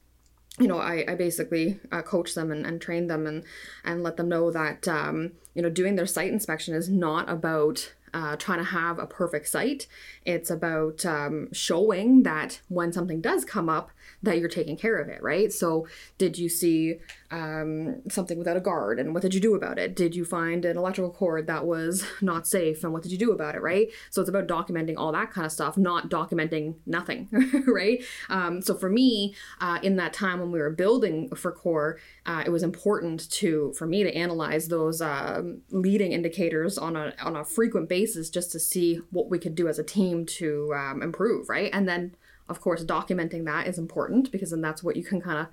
you 0.59 0.67
know 0.67 0.79
i, 0.79 1.05
I 1.07 1.15
basically 1.15 1.79
uh, 1.91 2.01
coach 2.01 2.33
them 2.35 2.51
and, 2.51 2.65
and 2.65 2.81
train 2.81 3.07
them 3.07 3.25
and 3.25 3.43
and 3.83 4.03
let 4.03 4.17
them 4.17 4.29
know 4.29 4.51
that 4.51 4.87
um, 4.87 5.31
you 5.53 5.61
know 5.61 5.69
doing 5.69 5.95
their 5.95 6.05
site 6.05 6.31
inspection 6.31 6.73
is 6.75 6.89
not 6.89 7.29
about 7.29 7.93
uh, 8.13 8.35
trying 8.35 8.57
to 8.57 8.65
have 8.65 8.99
a 8.99 9.07
perfect 9.07 9.47
site. 9.47 9.87
It's 10.25 10.49
about 10.49 11.05
um, 11.05 11.47
showing 11.53 12.23
that 12.23 12.59
when 12.67 12.91
something 12.91 13.21
does 13.21 13.45
come 13.45 13.69
up 13.69 13.91
that 14.23 14.37
you're 14.39 14.49
taking 14.49 14.77
care 14.77 14.97
of 14.97 15.09
it 15.09 15.21
right? 15.21 15.51
So 15.51 15.87
did 16.17 16.37
you 16.37 16.49
see 16.49 16.99
um, 17.31 18.01
something 18.09 18.37
without 18.37 18.57
a 18.57 18.61
guard 18.61 18.99
and 18.99 19.13
what 19.13 19.21
did 19.21 19.33
you 19.33 19.39
do 19.39 19.55
about 19.55 19.79
it? 19.79 19.95
Did 19.95 20.15
you 20.15 20.25
find 20.25 20.65
an 20.65 20.77
electrical 20.77 21.11
cord 21.11 21.47
that 21.47 21.65
was 21.65 22.05
not 22.21 22.47
safe 22.47 22.83
and 22.83 22.93
what 22.93 23.03
did 23.03 23.11
you 23.11 23.17
do 23.17 23.31
about 23.31 23.55
it 23.55 23.61
right? 23.61 23.87
So 24.09 24.21
it's 24.21 24.29
about 24.29 24.47
documenting 24.47 24.95
all 24.97 25.11
that 25.11 25.31
kind 25.31 25.45
of 25.45 25.51
stuff 25.51 25.77
not 25.77 26.09
documenting 26.09 26.75
nothing 26.85 27.29
right? 27.67 28.03
Um, 28.29 28.61
so 28.61 28.75
for 28.75 28.89
me 28.89 29.35
uh, 29.59 29.79
in 29.81 29.95
that 29.97 30.13
time 30.13 30.39
when 30.39 30.51
we 30.51 30.59
were 30.59 30.69
building 30.69 31.33
for 31.35 31.51
core 31.51 31.99
uh, 32.25 32.43
it 32.45 32.49
was 32.49 32.63
important 32.63 33.29
to 33.31 33.73
for 33.77 33.87
me 33.87 34.03
to 34.03 34.15
analyze 34.15 34.67
those 34.67 35.01
um, 35.01 35.61
leading 35.69 36.11
indicators 36.11 36.77
on 36.77 36.95
a 36.95 37.13
on 37.21 37.35
a 37.35 37.43
frequent 37.43 37.89
basis 37.89 38.29
just 38.29 38.51
to 38.51 38.59
see 38.59 38.99
what 39.11 39.29
we 39.29 39.39
could 39.39 39.55
do 39.55 39.67
as 39.67 39.79
a 39.79 39.83
team 39.83 40.25
to 40.25 40.73
um, 40.75 41.01
improve 41.01 41.49
right? 41.49 41.69
And 41.73 41.87
then 41.87 42.15
of 42.51 42.61
course 42.61 42.83
documenting 42.83 43.45
that 43.45 43.65
is 43.67 43.77
important 43.79 44.31
because 44.31 44.51
then 44.51 44.61
that's 44.61 44.83
what 44.83 44.95
you 44.95 45.03
can 45.03 45.19
kind 45.21 45.39
of 45.39 45.47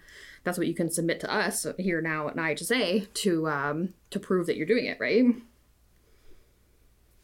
that's 0.44 0.58
what 0.58 0.66
you 0.66 0.74
can 0.74 0.90
submit 0.90 1.20
to 1.20 1.32
us 1.32 1.66
here 1.78 2.00
now 2.02 2.28
at 2.28 2.36
IHSA 2.36 3.12
to 3.14 3.48
um, 3.48 3.94
to 4.10 4.18
prove 4.20 4.46
that 4.46 4.56
you're 4.56 4.66
doing 4.66 4.84
it 4.86 4.98
right 5.00 5.24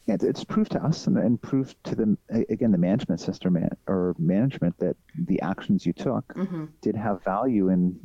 Yeah, 0.06 0.14
it's- 0.14 0.44
proof 0.44 0.68
to 0.70 0.84
us 0.84 1.06
and, 1.06 1.16
and 1.18 1.40
proof 1.40 1.74
to 1.84 1.94
the 1.94 2.16
again 2.50 2.72
the 2.72 2.78
management 2.78 3.20
system 3.20 3.56
or 3.87 4.14
management 4.18 4.78
that 4.78 4.96
the 5.30 5.40
actions 5.40 5.84
you 5.87 5.92
took 5.92 6.26
mm-hmm. 6.34 6.66
did 6.80 6.94
have 6.96 7.22
value 7.24 7.68
in 7.70 7.98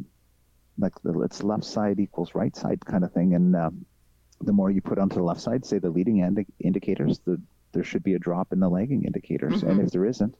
like 0.78 0.94
the 1.04 1.12
it's 1.22 1.44
left 1.44 1.66
side 1.66 2.00
equals 2.00 2.34
right 2.36 2.56
side 2.56 2.84
kind 2.86 3.04
of 3.04 3.12
thing 3.12 3.36
and 3.36 3.56
um, 3.56 3.86
the 4.42 4.54
more 4.54 4.72
you 4.72 4.82
put 4.82 4.98
onto 4.98 5.18
the 5.18 5.24
left 5.24 5.42
side 5.42 5.66
say 5.66 5.78
the 5.78 5.90
leading 5.90 6.20
indi- 6.20 6.48
indicators 6.62 7.20
the 7.26 7.40
there 7.74 7.84
should 7.84 8.02
be 8.04 8.16
a 8.16 8.20
drop 8.20 8.52
in 8.54 8.60
the 8.60 8.70
lagging 8.70 9.04
indicators 9.06 9.62
and 9.64 9.80
Mhm. 9.80 9.84
if 9.86 9.92
there 9.92 10.06
isn't 10.06 10.34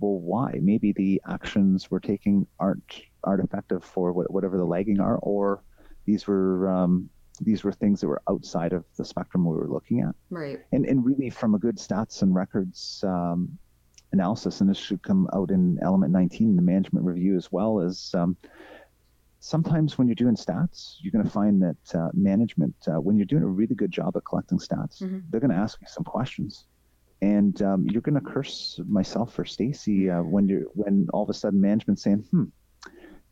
well 0.00 0.18
why 0.20 0.58
maybe 0.62 0.92
the 0.92 1.20
actions 1.28 1.90
we're 1.90 2.00
taking 2.00 2.46
aren't 2.58 3.02
aren't 3.24 3.44
effective 3.44 3.84
for 3.84 4.12
what, 4.12 4.30
whatever 4.30 4.56
the 4.58 4.64
lagging 4.64 5.00
are 5.00 5.16
or 5.18 5.62
these 6.06 6.26
were 6.26 6.68
um, 6.68 7.08
these 7.42 7.62
were 7.64 7.72
things 7.72 8.00
that 8.00 8.08
were 8.08 8.22
outside 8.28 8.72
of 8.72 8.84
the 8.96 9.04
spectrum 9.04 9.44
we 9.44 9.54
were 9.56 9.68
looking 9.68 10.00
at 10.00 10.14
right 10.30 10.60
and, 10.72 10.84
and 10.86 11.04
really 11.04 11.30
from 11.30 11.54
a 11.54 11.58
good 11.58 11.76
stats 11.76 12.22
and 12.22 12.34
records 12.34 13.04
um, 13.06 13.56
analysis, 14.12 14.60
and 14.60 14.68
this 14.68 14.76
should 14.76 15.00
come 15.02 15.28
out 15.32 15.52
in 15.52 15.78
element 15.82 16.12
19, 16.12 16.56
the 16.56 16.62
management 16.62 17.06
review 17.06 17.36
as 17.36 17.52
well, 17.52 17.78
is 17.78 18.12
um, 18.18 18.36
sometimes 19.38 19.96
when 19.96 20.08
you're 20.08 20.16
doing 20.16 20.34
stats, 20.34 20.96
you're 21.00 21.12
going 21.12 21.24
to 21.24 21.30
find 21.30 21.62
that 21.62 21.94
uh, 21.94 22.08
management, 22.12 22.74
uh, 22.88 23.00
when 23.00 23.16
you're 23.16 23.24
doing 23.24 23.44
a 23.44 23.46
really 23.46 23.76
good 23.76 23.90
job 23.92 24.16
at 24.16 24.24
collecting 24.24 24.58
stats, 24.58 25.00
Mhm. 25.00 25.22
they're 25.30 25.40
going 25.40 25.50
to 25.52 25.56
ask 25.56 25.80
you 25.80 25.86
some 25.88 26.02
questions. 26.04 26.66
And 27.22 27.60
um, 27.62 27.86
you're 27.90 28.02
going 28.02 28.14
to 28.14 28.20
curse 28.20 28.80
myself 28.88 29.38
or 29.38 29.44
Stacy 29.44 30.08
uh, 30.08 30.22
when 30.22 30.48
you're 30.48 30.64
when 30.72 31.06
all 31.12 31.22
of 31.22 31.28
a 31.28 31.34
sudden 31.34 31.60
management's 31.60 32.02
saying, 32.02 32.24
"Hmm, 32.30 32.44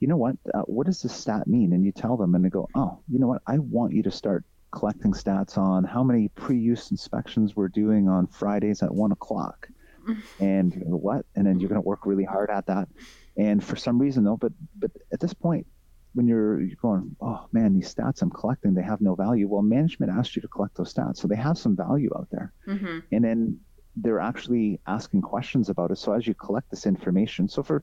you 0.01 0.09
know 0.09 0.17
what? 0.17 0.37
Uh, 0.55 0.63
what 0.63 0.87
does 0.87 1.03
this 1.03 1.15
stat 1.15 1.47
mean? 1.47 1.73
And 1.73 1.85
you 1.85 1.93
tell 1.93 2.17
them, 2.17 2.35
and 2.35 2.45
they 2.45 2.51
go, 2.51 2.69
oh, 2.75 3.01
you 3.09 3.19
know 3.19 3.27
what? 3.27 3.43
I 3.47 3.59
want 3.59 3.93
you 3.93 4.03
to 4.05 4.11
start 4.11 4.45
collecting 4.71 5.13
stats 5.13 5.57
on 5.57 5.85
how 5.85 6.03
many 6.03 6.29
pre-use 6.29 6.91
inspections 6.91 7.57
we're 7.57 7.69
doing 7.69 8.09
on 8.09 8.27
Fridays 8.27 8.83
at 8.83 8.95
one 8.95 9.13
o'clock, 9.13 9.69
and 10.41 10.75
what? 10.85 11.27
And 11.35 11.47
then 11.47 11.59
you're 11.59 11.69
going 11.69 11.81
to 11.81 11.87
work 11.87 12.07
really 12.07 12.25
hard 12.25 12.51
at 12.51 12.67
that. 12.67 12.89
And 13.37 13.63
for 13.63 13.77
some 13.77 13.99
reason, 13.99 14.25
though, 14.25 14.37
but 14.37 14.53
but 14.77 14.91
at 15.13 15.21
this 15.21 15.35
point, 15.35 15.67
when 16.15 16.27
you're, 16.27 16.61
you're 16.61 16.77
going, 16.81 17.15
oh 17.21 17.47
man, 17.53 17.75
these 17.75 17.95
stats 17.95 18.23
I'm 18.23 18.31
collecting, 18.31 18.75
they 18.75 18.83
have 18.83 19.01
no 19.01 19.15
value. 19.15 19.49
Well, 19.49 19.63
management 19.63 20.13
asked 20.13 20.37
you 20.37 20.43
to 20.43 20.49
collect 20.49 20.77
those 20.77 20.93
stats, 20.93 21.19
so 21.19 21.29
they 21.29 21.37
have 21.37 21.59
some 21.59 21.77
value 21.77 22.11
out 22.17 22.29
there. 22.31 22.53
Mm-hmm. 22.67 22.99
And 23.13 23.25
then 23.25 23.61
they're 24.03 24.21
actually 24.21 24.81
asking 24.87 25.23
questions 25.23 25.69
about 25.69 25.91
it. 25.91 25.99
So 25.99 26.13
as 26.13 26.27
you 26.27 26.35
collect 26.35 26.71
this 26.71 26.87
information, 26.87 27.49
so 27.49 27.63
for 27.63 27.83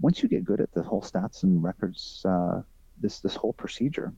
once 0.00 0.22
you 0.22 0.28
get 0.28 0.44
good 0.44 0.60
at 0.60 0.72
the 0.72 0.82
whole 0.82 1.02
stats 1.02 1.42
and 1.42 1.62
records, 1.62 2.22
uh, 2.28 2.62
this 3.00 3.20
this 3.20 3.34
whole 3.34 3.52
procedure, 3.52 4.12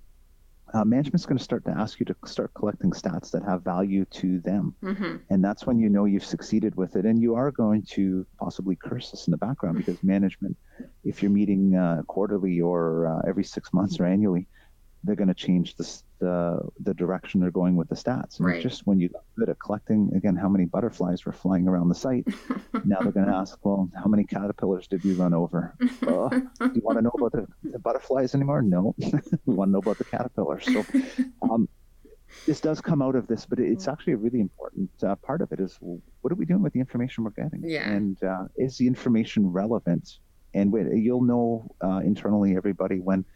uh, 0.75 0.85
management's 0.85 1.25
going 1.25 1.39
to 1.39 1.45
start 1.45 1.65
to 1.65 1.71
ask 1.71 1.99
you 1.99 2.07
to 2.07 2.15
start 2.27 2.53
collecting 2.55 2.91
stats 2.91 3.31
that 3.31 3.43
have 3.43 3.63
value 3.63 4.05
to 4.07 4.41
them. 4.41 4.75
Mm-hmm. 4.83 5.17
And 5.31 5.45
that's 5.45 5.67
when 5.67 5.79
you 5.79 5.89
know 5.89 6.05
you've 6.05 6.25
succeeded 6.25 6.75
with 6.75 6.97
it. 6.97 7.07
And 7.07 7.21
you 7.21 7.35
are 7.35 7.51
going 7.51 7.83
to 7.95 8.27
possibly 8.39 8.77
curse 8.77 9.13
us 9.15 9.27
in 9.27 9.31
the 9.31 9.39
background 9.39 9.79
because 9.79 10.03
management, 10.03 10.57
if 11.05 11.23
you're 11.23 11.31
meeting 11.31 11.75
uh, 11.75 12.03
quarterly 12.07 12.61
or 12.61 13.07
uh, 13.07 13.29
every 13.29 13.45
six 13.45 13.73
months 13.73 13.99
or 13.99 14.05
annually, 14.05 14.47
they're 15.05 15.17
going 15.17 15.29
to 15.29 15.35
change 15.35 15.77
the, 15.77 16.03
the 16.19 16.61
the 16.81 16.95
direction 16.95 17.41
they're 17.41 17.51
going 17.51 17.77
with 17.77 17.89
the 17.89 17.95
stats. 17.95 18.39
And 18.39 18.47
right. 18.47 18.63
just 18.63 18.87
when 18.87 18.99
you 18.99 19.09
got 19.09 19.23
good 19.37 19.49
at 19.49 19.59
collecting, 19.61 20.11
again, 20.15 20.37
how 20.37 20.49
many 20.49 20.65
butterflies 20.65 21.25
were 21.25 21.33
flying 21.33 21.69
around 21.69 21.89
the 21.89 21.95
site, 21.95 22.27
now 22.85 22.99
they're 23.01 23.13
going 23.13 23.27
to 23.27 23.35
ask, 23.35 23.59
well, 23.65 23.89
how 23.97 24.07
many 24.07 24.25
caterpillars 24.25 24.87
did 24.89 25.05
we 25.05 25.15
run 25.15 25.35
over? 25.35 25.75
Uh, 26.07 26.29
do 26.29 26.73
you 26.75 26.83
want 26.83 26.99
to 26.99 27.03
know 27.03 27.13
about 27.15 27.33
the, 27.33 27.47
the 27.71 27.79
butterflies 27.79 28.35
anymore? 28.35 28.63
No, 28.63 28.95
we 29.47 29.55
want 29.55 29.69
to 29.69 29.73
know 29.73 29.79
about 29.79 29.99
the 29.99 30.05
caterpillars. 30.05 30.65
So 30.65 30.85
um, 31.43 31.69
this 32.47 32.61
does 32.61 32.81
come 32.81 33.01
out 33.01 33.15
of 33.15 33.27
this, 33.29 33.47
but 33.47 33.61
it's 33.61 33.87
mm. 33.87 33.93
actually 33.93 34.15
a 34.15 34.19
really 34.19 34.41
important 34.41 34.91
uh, 35.03 35.15
part 35.17 35.43
of 35.43 35.53
it 35.53 35.61
is 35.61 35.79
what 35.81 36.33
are 36.33 36.37
we 36.37 36.45
doing 36.45 36.63
with 36.63 36.73
the 36.73 36.81
information 36.81 37.25
we're 37.25 37.31
getting? 37.31 37.63
Yeah. 37.65 37.89
And 37.89 38.23
uh, 38.25 38.45
is 38.57 38.77
the 38.79 38.87
information 38.87 39.53
relevant? 39.53 40.19
And 40.55 40.73
you'll 40.93 41.23
know 41.23 41.71
uh, 41.85 42.01
internally, 42.05 42.57
everybody, 42.57 42.99
when– 42.99 43.25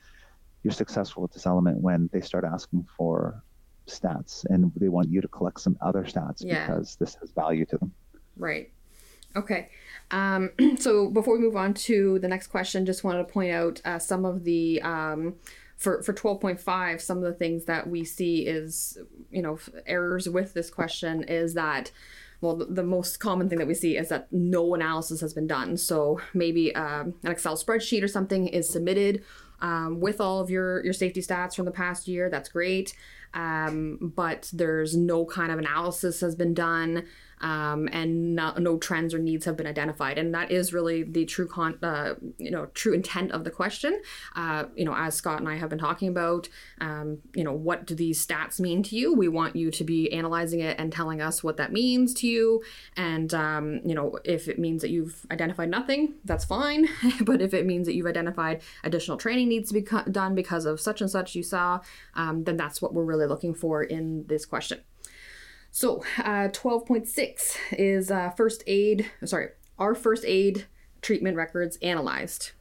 you're 0.63 0.73
successful 0.73 1.23
with 1.23 1.33
this 1.33 1.47
element 1.47 1.81
when 1.81 2.09
they 2.13 2.21
start 2.21 2.45
asking 2.45 2.87
for 2.97 3.43
stats 3.87 4.45
and 4.47 4.73
they 4.77 4.89
want 4.89 5.11
you 5.11 5.21
to 5.21 5.29
collect 5.29 5.61
some 5.61 5.77
other 5.81 6.05
stats 6.05 6.45
yeah. 6.45 6.67
because 6.67 6.97
this 6.97 7.17
has 7.17 7.31
value 7.33 7.67
to 7.67 7.79
them. 7.79 7.93
Right. 8.37 8.73
Okay. 9.35 9.71
Um, 10.11 10.51
so 10.79 11.11
before 11.11 11.35
we 11.35 11.41
move 11.41 11.57
on 11.57 11.75
to 11.75 12.19
the 12.19 12.29
next 12.29 12.49
question, 12.49 12.87
just 12.87 13.05
wanted 13.05 13.27
to 13.27 13.33
point 13.33 13.53
out 13.53 13.81
uh, 13.85 13.99
some 13.99 14.25
of 14.25 14.45
the 14.45 14.81
um, 14.83 15.35
for 15.83 16.01
for 16.03 16.13
12.5 16.13 17.01
some 17.01 17.19
of 17.19 17.25
the 17.25 17.33
things 17.33 17.65
that 17.65 17.89
we 17.89 18.05
see 18.05 18.47
is 18.47 18.99
you 19.31 19.43
know 19.43 19.59
errors 19.85 20.29
with 20.29 20.55
this 20.55 20.71
question 20.71 21.25
is 21.25 21.55
that 21.55 21.91
well 22.41 22.55
the, 22.55 22.67
the 22.67 22.85
most 22.85 23.19
common 23.19 23.49
thing 23.49 23.59
that 23.59 23.67
we 23.67 23.75
see 23.75 23.97
is 23.97 24.09
that 24.09 24.33
no 24.33 24.75
analysis 24.75 25.21
has 25.21 25.35
been 25.35 25.49
done 25.49 25.77
so 25.77 26.21
maybe 26.35 26.73
um, 26.77 27.15
an 27.25 27.33
excel 27.33 27.57
spreadsheet 27.57 28.03
or 28.03 28.09
something 28.09 28.47
is 28.47 28.69
submitted 28.69 29.25
um, 29.63 30.01
with 30.01 30.21
all 30.21 30.41
of 30.41 30.51
your 30.51 30.85
your 30.85 30.93
safety 30.93 31.23
stats 31.23 31.55
from 31.55 31.65
the 31.65 31.73
past 31.73 32.07
year. 32.07 32.29
That's 32.29 32.51
great, 32.51 32.95
um, 33.33 34.13
but 34.15 34.51
there's 34.53 34.95
no 34.97 35.25
kind 35.25 35.51
of 35.51 35.59
analysis 35.59 36.21
has 36.21 36.35
been 36.35 36.53
done 36.53 37.05
um, 37.43 37.89
and 37.93 38.35
no, 38.35 38.55
no, 38.57 38.79
trends 38.79 39.13
or 39.13 39.19
needs 39.19 39.45
have 39.45 39.57
been 39.57 39.67
identified. 39.67 40.17
And 40.17 40.35
that 40.35 40.51
is 40.51 40.73
really 40.73 41.03
the 41.03 41.25
true 41.25 41.47
con, 41.47 41.79
uh, 41.83 42.15
you 42.39 42.51
know, 42.51 42.67
true 42.67 42.93
intent 42.93 43.33
of 43.33 43.45
the 43.45 43.51
question. 43.51 44.01
Uh, 44.37 44.65
you 44.75 44.85
know, 44.85 44.95
as 44.95 45.15
Scott 45.15 45.41
and 45.41 45.49
I 45.49 45.57
have 45.57 45.69
been 45.69 45.79
talking 45.79 46.09
about, 46.09 46.49
um, 46.81 47.19
you 47.35 47.43
know, 47.43 47.53
what 47.53 47.85
do 47.87 47.95
these 47.95 48.25
stats 48.25 48.61
mean 48.61 48.83
to 48.85 48.97
you? 48.97 49.13
We 49.13 49.29
want 49.29 49.57
you 49.57 49.71
to 49.73 49.85
be 49.85 50.13
analyzing 50.13 50.61
it 50.61 50.79
and 50.79 50.93
telling 50.93 51.21
us 51.21 51.43
what 51.43 51.57
that 51.57 51.73
means 51.73 52.15
to 52.15 52.29
you. 52.29 52.63
And 52.97 53.35
um, 53.35 53.81
you 53.85 53.95
know, 53.95 54.19
if 54.25 54.49
it 54.49 54.59
means 54.59 54.83
that 54.83 54.91
you've 54.91 55.27
identified 55.31 55.69
nothing, 55.69 56.15
that's 56.25 56.45
fine. 56.45 56.89
but 57.23 57.43
if 57.43 57.53
it 57.55 57.67
means 57.67 57.87
that 57.87 57.95
you've 57.95 58.07
identified 58.07 58.63
additional 58.85 59.17
training 59.17 59.49
needs 59.49 59.69
to 59.69 59.75
be 59.75 59.83
co- 59.83 60.05
done 60.05 60.35
because 60.35 60.65
of 60.65 60.81
such 60.81 61.01
and 61.01 61.11
such 61.11 61.35
you 61.35 61.43
saw, 61.43 61.81
um, 62.15 62.45
then 62.45 62.57
that's 62.57 62.81
what 62.81 62.95
we're 62.95 63.05
really 63.05 63.27
looking 63.27 63.55
for 63.55 63.83
in 63.83 64.25
this 64.29 64.47
question. 64.47 64.81
So, 65.73 66.05
uh, 66.19 66.49
12.6 66.53 67.57
is 67.73 68.11
uh, 68.11 68.31
first 68.31 68.63
aid, 68.67 69.11
sorry, 69.25 69.49
our 69.79 69.95
first 69.95 70.23
aid 70.27 70.67
treatment 71.01 71.37
records 71.37 71.79
analyzed. 71.81 72.53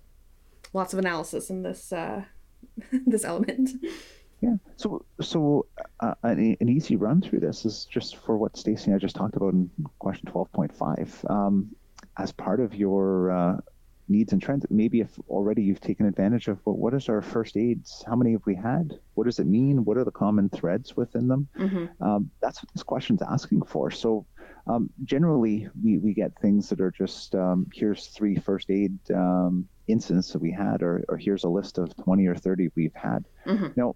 Lots 0.73 0.93
of 0.93 0.99
analysis 0.99 1.49
in 1.49 1.61
this 1.61 1.91
uh, 1.91 2.23
this 3.05 3.25
element. 3.25 3.71
Yeah. 4.39 4.55
So, 4.77 5.05
so 5.19 5.65
uh, 5.99 6.15
an, 6.23 6.55
an, 6.59 6.69
easy 6.69 6.95
run 6.95 7.21
through 7.21 7.41
this 7.41 7.65
is 7.65 7.85
just 7.85 8.15
for 8.15 8.37
what 8.37 8.57
Stacy 8.57 8.85
and 8.85 8.95
I 8.95 8.97
just 8.97 9.15
talked 9.15 9.35
about 9.35 9.53
in 9.53 9.69
question 9.99 10.27
12.5. 10.31 11.29
Um, 11.29 11.75
as 12.17 12.31
part 12.31 12.59
of 12.59 12.73
your 12.73 13.31
uh, 13.31 13.57
needs 14.11 14.33
and 14.33 14.41
trends. 14.41 14.65
Maybe 14.69 15.01
if 15.01 15.17
already 15.29 15.63
you've 15.63 15.81
taken 15.81 16.05
advantage 16.05 16.47
of 16.47 16.59
well, 16.65 16.75
what 16.75 16.93
is 16.93 17.09
our 17.09 17.21
first 17.21 17.57
aids? 17.57 18.03
How 18.05 18.15
many 18.15 18.33
have 18.33 18.45
we 18.45 18.55
had? 18.55 18.99
What 19.13 19.25
does 19.25 19.39
it 19.39 19.47
mean? 19.47 19.85
What 19.85 19.97
are 19.97 20.03
the 20.03 20.11
common 20.11 20.49
threads 20.49 20.97
within 20.97 21.27
them? 21.27 21.47
Mm-hmm. 21.57 22.03
Um, 22.03 22.29
that's 22.41 22.61
what 22.61 22.71
this 22.73 22.83
question's 22.83 23.21
asking 23.21 23.63
for. 23.63 23.91
So 23.91 24.25
um, 24.67 24.89
generally, 25.03 25.67
we, 25.83 25.97
we 25.97 26.13
get 26.13 26.37
things 26.39 26.69
that 26.69 26.81
are 26.81 26.91
just 26.91 27.33
um, 27.35 27.67
here's 27.73 28.07
three 28.07 28.35
first 28.35 28.69
aid 28.69 28.97
um, 29.13 29.67
incidents 29.87 30.31
that 30.33 30.41
we 30.41 30.51
had, 30.51 30.83
or, 30.83 31.03
or 31.09 31.17
here's 31.17 31.43
a 31.43 31.49
list 31.49 31.77
of 31.77 31.95
20 31.97 32.27
or 32.27 32.35
30 32.35 32.69
we've 32.75 32.93
had. 32.93 33.25
Mm-hmm. 33.47 33.67
Now, 33.75 33.95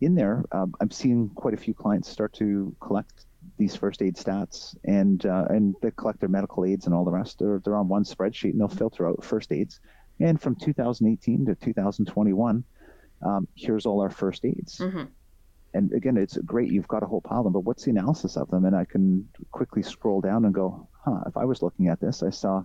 in 0.00 0.14
there, 0.14 0.44
um, 0.52 0.74
I'm 0.80 0.90
seeing 0.90 1.30
quite 1.30 1.54
a 1.54 1.56
few 1.56 1.74
clients 1.74 2.08
start 2.08 2.32
to 2.34 2.74
collect 2.80 3.26
these 3.56 3.76
first 3.76 4.02
aid 4.02 4.16
stats 4.16 4.76
and 4.84 5.24
uh, 5.26 5.44
and 5.48 5.74
they 5.80 5.90
collect 5.92 6.20
their 6.20 6.28
medical 6.28 6.64
aids 6.64 6.86
and 6.86 6.94
all 6.94 7.04
the 7.04 7.10
rest. 7.10 7.38
They're, 7.38 7.60
they're 7.64 7.76
on 7.76 7.88
one 7.88 8.04
spreadsheet 8.04 8.50
and 8.50 8.60
they'll 8.60 8.68
filter 8.68 9.08
out 9.08 9.24
first 9.24 9.52
aids. 9.52 9.80
And 10.20 10.40
from 10.40 10.56
2018 10.56 11.46
to 11.46 11.54
2021, 11.54 12.64
um, 13.22 13.48
here's 13.54 13.86
all 13.86 14.00
our 14.00 14.10
first 14.10 14.44
aids. 14.44 14.78
Mm-hmm. 14.78 15.04
And 15.74 15.92
again, 15.92 16.16
it's 16.16 16.36
great. 16.38 16.70
You've 16.70 16.88
got 16.88 17.02
a 17.02 17.06
whole 17.06 17.20
pile 17.20 17.40
of 17.40 17.44
them, 17.44 17.52
but 17.52 17.60
what's 17.60 17.84
the 17.84 17.90
analysis 17.90 18.36
of 18.36 18.48
them? 18.50 18.64
And 18.64 18.76
I 18.76 18.84
can 18.84 19.28
quickly 19.50 19.82
scroll 19.82 20.20
down 20.20 20.44
and 20.44 20.54
go, 20.54 20.88
huh, 21.04 21.20
if 21.26 21.36
I 21.36 21.44
was 21.44 21.62
looking 21.62 21.88
at 21.88 22.00
this, 22.00 22.22
I 22.22 22.30
saw 22.30 22.64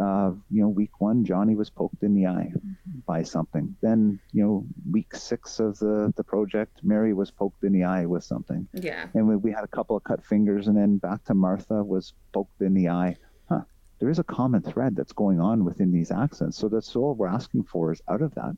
uh, 0.00 0.32
you 0.50 0.62
know, 0.62 0.68
week 0.68 1.00
one, 1.00 1.24
Johnny 1.24 1.54
was 1.54 1.70
poked 1.70 2.02
in 2.02 2.14
the 2.14 2.26
eye 2.26 2.50
mm-hmm. 2.54 2.98
by 3.06 3.22
something. 3.22 3.76
Then, 3.82 4.18
you 4.32 4.42
know, 4.42 4.66
week 4.90 5.14
six 5.14 5.60
of 5.60 5.78
the, 5.78 6.12
the 6.16 6.24
project, 6.24 6.80
Mary 6.82 7.12
was 7.12 7.30
poked 7.30 7.64
in 7.64 7.72
the 7.72 7.84
eye 7.84 8.06
with 8.06 8.24
something. 8.24 8.66
Yeah. 8.72 9.06
And 9.14 9.28
we, 9.28 9.36
we 9.36 9.52
had 9.52 9.64
a 9.64 9.68
couple 9.68 9.96
of 9.96 10.04
cut 10.04 10.24
fingers, 10.24 10.68
and 10.68 10.76
then 10.76 10.98
back 10.98 11.24
to 11.24 11.34
Martha 11.34 11.82
was 11.82 12.14
poked 12.32 12.60
in 12.60 12.74
the 12.74 12.88
eye. 12.88 13.16
Huh. 13.48 13.62
There 13.98 14.10
is 14.10 14.18
a 14.18 14.24
common 14.24 14.62
thread 14.62 14.96
that's 14.96 15.12
going 15.12 15.40
on 15.40 15.64
within 15.64 15.92
these 15.92 16.10
accidents. 16.10 16.56
So 16.56 16.68
that's 16.68 16.96
all 16.96 17.14
we're 17.14 17.28
asking 17.28 17.64
for 17.64 17.92
is 17.92 18.02
out 18.08 18.22
of 18.22 18.34
that. 18.34 18.56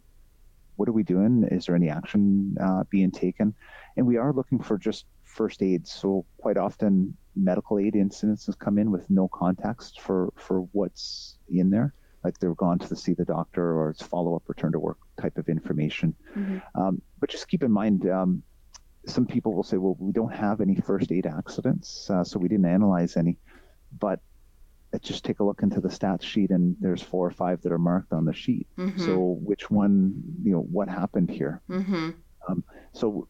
What 0.77 0.89
are 0.89 0.93
we 0.93 1.03
doing? 1.03 1.45
Is 1.51 1.67
there 1.67 1.75
any 1.75 1.89
action 1.89 2.57
uh, 2.61 2.85
being 2.91 3.11
taken? 3.11 3.55
And 3.97 4.07
we 4.07 4.19
are 4.19 4.33
looking 4.33 4.59
for 4.59 4.77
just 4.77 5.07
first 5.37 5.63
aid. 5.63 5.87
So 5.87 6.25
quite 6.39 6.57
often 6.57 7.17
medical 7.37 7.79
aid 7.79 7.95
incidences 7.95 8.59
come 8.59 8.79
in 8.79 8.91
with 8.91 9.09
no 9.11 9.29
context 9.29 10.01
for 10.01 10.33
for 10.37 10.61
what's 10.73 11.39
in 11.51 11.71
there 11.71 11.93
like 12.25 12.39
they're 12.41 12.55
gone 12.55 12.79
to 12.79 12.97
see 12.97 13.15
the 13.15 13.25
doctor 13.25 13.79
or 13.79 13.91
it's 13.91 14.03
follow-up 14.03 14.43
return 14.49 14.73
to 14.73 14.79
work 14.79 14.99
type 15.21 15.37
of 15.37 15.49
information 15.49 16.15
mm-hmm. 16.35 16.59
um, 16.81 17.01
but 17.21 17.29
just 17.31 17.47
keep 17.47 17.63
in 17.63 17.71
mind 17.71 18.09
um, 18.11 18.43
some 19.07 19.27
people 19.27 19.53
will 19.53 19.63
say 19.63 19.77
well 19.77 19.97
we 20.01 20.13
don't 20.13 20.35
have 20.35 20.61
any 20.61 20.75
first 20.75 21.13
aid 21.13 21.27
accidents 21.27 22.11
uh, 22.11 22.25
so 22.25 22.39
we 22.39 22.49
didn't 22.49 22.67
analyze 22.67 23.17
any 23.17 23.37
but 24.01 24.21
just 25.03 25.25
take 25.25 25.41
a 25.41 25.45
look 25.45 25.63
into 25.63 25.79
the 25.79 25.91
stats 25.91 26.23
sheet 26.23 26.51
and 26.51 26.75
there's 26.81 27.03
four 27.03 27.27
or 27.27 27.31
five 27.31 27.61
that 27.61 27.71
are 27.71 27.79
marked 27.79 28.15
on 28.15 28.25
the 28.25 28.33
sheet 28.33 28.67
mm-hmm. 28.79 29.05
so 29.05 29.39
which 29.45 29.71
one 29.71 30.15
you 30.43 30.53
know 30.53 30.63
what 30.63 30.89
happened 30.89 31.31
here 31.31 31.61
mm-hmm. 31.69 32.11
um, 32.49 32.65
so 32.95 33.29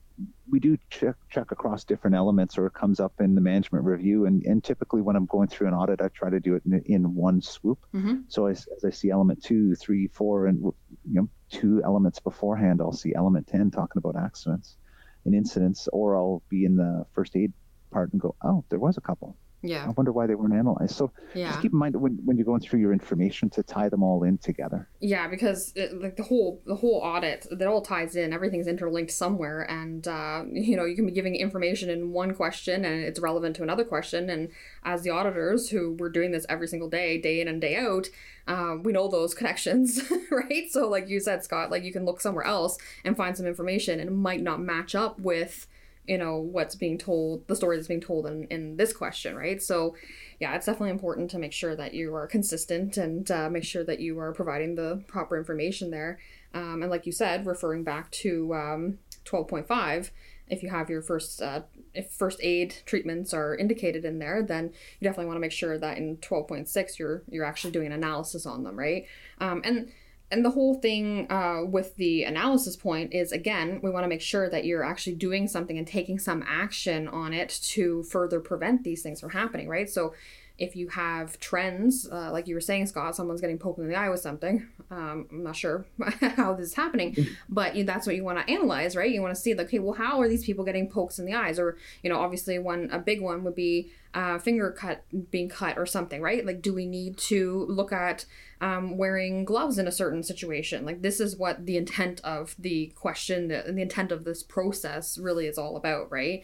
we 0.51 0.59
do 0.61 0.77
check 0.91 1.17
check 1.31 1.51
across 1.51 1.85
different 1.85 2.17
elements 2.17 2.57
or 2.57 2.67
it 2.67 2.73
comes 2.75 3.01
up 3.01 3.13
in 3.21 3.35
the 3.35 3.41
management 3.41 3.85
review 3.85 4.27
and, 4.27 4.43
and 4.45 4.63
typically 4.65 5.03
when 5.03 5.17
i'm 5.17 5.27
going 5.27 5.49
through 5.49 5.67
an 5.67 5.75
audit 5.75 6.01
i 6.01 6.09
try 6.09 6.31
to 6.31 6.41
do 6.41 6.55
it 6.55 6.63
in, 6.65 6.83
in 6.87 7.15
one 7.15 7.41
swoop 7.41 7.79
mm-hmm. 7.95 8.17
so 8.29 8.47
as, 8.47 8.67
as 8.77 8.85
i 8.85 8.91
see 8.91 9.11
element 9.11 9.43
two 9.43 9.75
three 9.75 10.07
four 10.09 10.47
and 10.47 10.63
you 10.63 10.73
know 11.05 11.29
two 11.51 11.83
elements 11.85 12.19
beforehand 12.19 12.81
i'll 12.81 12.93
see 12.93 13.15
element 13.15 13.47
10 13.47 13.71
talking 13.71 13.99
about 13.99 14.17
accidents 14.17 14.77
and 15.25 15.35
incidents 15.35 15.89
or 15.93 16.17
i'll 16.17 16.43
be 16.49 16.65
in 16.65 16.77
the 16.77 17.05
first 17.13 17.37
aid 17.37 17.53
part 17.91 18.13
and 18.13 18.21
go 18.21 18.35
oh 18.43 18.65
there 18.69 18.79
was 18.79 18.97
a 18.97 19.01
couple 19.01 19.37
Yeah. 19.63 19.87
I 19.87 19.91
wonder 19.99 20.13
why 20.13 20.27
they 20.29 20.35
weren't 20.37 20.53
analyzed. 20.55 20.95
So 20.95 21.11
Yeah. 21.35 21.49
just 21.49 21.61
keep 21.63 21.73
in 21.73 21.79
mind 21.79 21.97
when, 21.97 22.19
when 22.27 22.37
you're 22.37 22.45
going 22.53 22.61
through 22.61 22.81
your 22.81 22.93
information 22.93 23.49
to 23.51 23.63
tie 23.63 23.89
them 23.89 24.03
all 24.03 24.23
in 24.23 24.39
together. 24.39 24.81
Yeah, 25.01 25.27
because 25.29 25.73
it, 25.75 25.89
like 26.05 26.17
the 26.17 26.23
whole 26.31 26.51
the 26.67 26.77
whole 26.77 27.01
audit, 27.03 27.47
that 27.51 27.67
all 27.67 27.81
ties 27.81 28.15
in. 28.17 28.33
Everything's 28.33 28.69
interlinked 28.69 29.11
somewhere, 29.11 29.61
and 29.81 30.07
uh, 30.07 30.45
you 30.71 30.77
know 30.77 30.85
you 30.85 30.95
can 30.95 31.07
be 31.07 31.13
giving 31.21 31.35
information 31.35 31.89
in 31.91 32.13
one 32.13 32.33
question, 32.35 32.85
and 32.85 33.03
it's 33.09 33.19
relevant 33.19 33.57
to 33.57 33.63
another 33.63 33.85
question. 33.85 34.31
And 34.31 34.43
as 34.85 35.03
the 35.03 35.11
auditors, 35.11 35.71
who 35.71 35.97
were 35.99 36.11
doing 36.11 36.31
this 36.33 36.47
every 36.49 36.69
single 36.69 36.91
day, 36.91 37.19
day 37.29 37.41
in 37.41 37.49
and 37.49 37.61
day 37.61 37.77
out, 37.77 38.07
uh, 38.47 38.77
we 38.85 38.93
know 38.93 39.09
those 39.09 39.35
connections, 39.35 40.01
right? 40.31 40.67
So, 40.71 40.81
like 40.89 41.09
you 41.09 41.19
said, 41.19 41.43
Scott, 41.43 41.71
like 41.73 41.83
you 41.83 41.93
can 41.93 42.05
look 42.05 42.21
somewhere 42.21 42.45
else 42.47 42.77
and 43.05 43.17
find 43.17 43.37
some 43.37 43.47
information, 43.47 43.99
and 44.01 44.09
it 44.11 44.17
might 44.29 44.43
not 44.43 44.61
match 44.61 44.95
up 44.95 45.19
with 45.19 45.67
you 46.07 46.19
know 46.19 46.37
what's 46.39 46.75
being 46.75 46.99
told 46.99 47.47
the 47.49 47.57
story 47.57 47.77
that's 47.77 47.89
being 47.89 48.01
told 48.01 48.27
in, 48.27 48.45
in 48.45 48.77
this 48.77 48.93
question 48.93 49.37
right? 49.37 49.63
So 49.63 49.97
yeah 50.41 50.55
it's 50.55 50.67
definitely 50.67 50.91
important 50.91 51.31
to 51.33 51.39
make 51.39 51.53
sure 51.53 51.77
that 51.77 51.95
you 51.95 52.15
are 52.15 52.27
consistent 52.27 52.97
and 52.97 53.31
uh, 53.31 53.49
make 53.51 53.65
sure 53.65 53.85
that 53.85 54.01
you 54.01 54.19
are 54.19 54.33
providing 54.33 54.75
the 54.75 55.03
proper 55.07 55.37
information 55.37 55.91
there. 55.91 56.19
Um, 56.55 56.83
and 56.83 56.91
like 56.91 57.07
you 57.07 57.13
said 57.13 57.47
referring 57.47 57.85
back 57.85 58.11
to 58.13 58.55
um, 58.55 58.99
12.5 59.25 60.11
if 60.49 60.63
you 60.63 60.71
have 60.71 60.89
your 60.89 61.03
first 61.03 61.43
uh, 61.43 61.63
if 61.95 62.11
first 62.13 62.39
aid 62.43 62.77
treatments 62.87 63.35
are 63.35 63.57
indicated 63.57 64.05
in 64.05 64.19
there 64.19 64.43
then 64.43 64.73
you 65.01 65.05
definitely 65.05 65.27
want 65.27 65.37
to 65.37 65.41
make 65.41 65.53
sure 65.53 65.79
that 65.79 65.99
in 65.99 66.17
12.6 66.19 66.99
you're 66.99 67.23
you're 67.29 67.45
actually 67.45 67.73
doing 67.73 67.87
an 67.87 67.93
analysis 67.93 68.47
on 68.47 68.63
them 68.63 68.79
right? 68.79 69.07
Um, 69.39 69.61
and 69.65 69.91
and 70.31 70.45
the 70.45 70.51
whole 70.51 70.75
thing 70.75 71.31
uh, 71.31 71.63
with 71.65 71.97
the 71.97 72.25
analysis 72.25 72.77
point 72.77 73.13
is 73.13 73.33
again 73.33 73.81
we 73.83 73.91
want 73.91 74.05
to 74.05 74.09
make 74.09 74.21
sure 74.21 74.51
that 74.51 74.65
you're 74.65 74.85
actually 74.85 75.15
doing 75.15 75.47
something 75.47 75.79
and 75.79 75.87
taking 75.87 76.19
some 76.19 76.45
action 76.47 77.09
on 77.09 77.33
it 77.33 77.49
to 77.63 78.03
further 78.05 78.41
prevent 78.41 78.85
these 78.85 79.03
things 79.03 79.21
from 79.21 79.31
happening 79.31 79.69
right? 79.69 79.89
So 79.89 80.15
if 80.59 80.75
you 80.75 80.89
have 80.89 81.39
trends 81.39 82.09
uh, 82.11 82.31
like 82.33 82.49
you 82.49 82.55
were 82.55 82.61
saying 82.61 82.87
scott 82.87 83.15
someone's 83.15 83.41
getting 83.41 83.59
poked 83.59 83.79
in 83.79 83.89
the 83.89 83.95
eye 83.95 84.09
with 84.09 84.21
something 84.21 84.67
um, 84.91 85.27
i'm 85.31 85.43
not 85.43 85.57
sure 85.57 85.85
how 86.21 86.55
this 86.55 86.69
is 86.69 86.75
happening 86.75 87.15
but 87.49 87.77
you, 87.77 87.85
that's 87.85 88.07
what 88.07 88.17
you 88.17 88.25
want 88.25 88.39
to 88.39 88.53
analyze 88.53 88.97
right? 88.97 89.11
You 89.11 89.23
want 89.23 89.35
to 89.35 89.41
see 89.41 89.55
like 89.55 89.69
okay 89.69 89.79
well 89.79 89.95
how 89.95 90.21
are 90.21 90.29
these 90.29 90.45
people 90.45 90.65
getting 90.65 90.89
pokes 90.89 91.19
in 91.19 91.27
the 91.27 91.35
eyes? 91.35 91.59
Or 91.59 91.77
you 92.03 92.11
know 92.11 92.19
obviously 92.19 92.59
one 92.59 92.89
a 92.93 92.99
big 92.99 93.21
one 93.21 93.45
would 93.45 93.55
be 93.55 93.91
uh, 94.15 94.39
finger 94.39 94.71
cut 94.71 95.05
being 95.31 95.49
cut 95.49 95.79
or 95.79 95.87
something 95.87 96.21
right? 96.21 96.45
Like 96.45 96.63
do 96.63 96.75
we 96.75 96.87
need 96.87 97.17
to 97.19 97.67
look 97.69 97.93
at 97.93 98.25
um, 98.61 98.97
wearing 98.97 99.45
gloves 99.45 99.79
in 99.79 99.87
a 99.87 99.93
certain 99.93 100.23
situation? 100.23 100.85
Like 100.85 101.03
this 101.03 101.21
is 101.21 101.37
what 101.37 101.67
the 101.67 101.77
intent 101.77 102.21
of 102.25 102.55
the 102.59 102.93
question 102.95 103.49
the, 103.49 103.65
the 103.69 103.83
intent 103.83 104.13
of 104.13 104.25
this 104.25 104.43
process 104.43 105.19
really 105.19 105.47
is 105.47 105.59
all 105.59 105.77
about 105.77 106.11
right? 106.11 106.43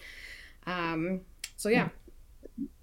Um, 0.67 1.23
so 1.57 1.69
yeah 1.69 1.89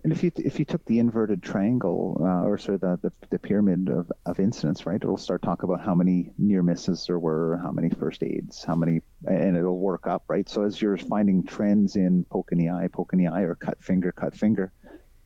And 0.04 0.12
if 0.12 0.24
you 0.24 0.32
if 0.38 0.58
you 0.58 0.66
took 0.66 0.84
the 0.86 1.00
inverted 1.00 1.44
triangle 1.44 2.20
uh, 2.22 2.48
or 2.48 2.58
sort 2.58 2.76
of 2.76 3.02
the, 3.02 3.10
the, 3.10 3.28
the 3.30 3.40
pyramid 3.40 3.90
of, 3.90 4.12
of 4.26 4.40
incidents, 4.40 4.86
right, 4.86 4.96
it'll 4.96 5.18
start 5.18 5.42
talking 5.42 5.70
about 5.70 5.86
how 5.86 5.94
many 5.94 6.32
near 6.38 6.64
misses 6.64 7.06
there 7.06 7.20
were, 7.20 7.60
how 7.64 7.72
many 7.72 7.90
first 7.90 8.24
aids, 8.24 8.64
how 8.64 8.76
many, 8.76 9.02
and 9.28 9.56
it'll 9.56 9.80
work 9.80 10.08
up, 10.08 10.24
right. 10.28 10.50
So 10.50 10.64
as 10.64 10.82
you're 10.82 10.98
finding 10.98 11.44
trends 11.46 11.96
in 11.98 12.26
poke 12.32 12.50
in 12.52 12.58
the 12.58 12.70
eye, 12.70 12.88
poke 12.92 13.14
in 13.14 13.20
the 13.20 13.28
eye, 13.28 13.42
or 13.42 13.56
cut 13.56 13.82
finger, 13.84 14.12
cut 14.12 14.36
finger, 14.36 14.72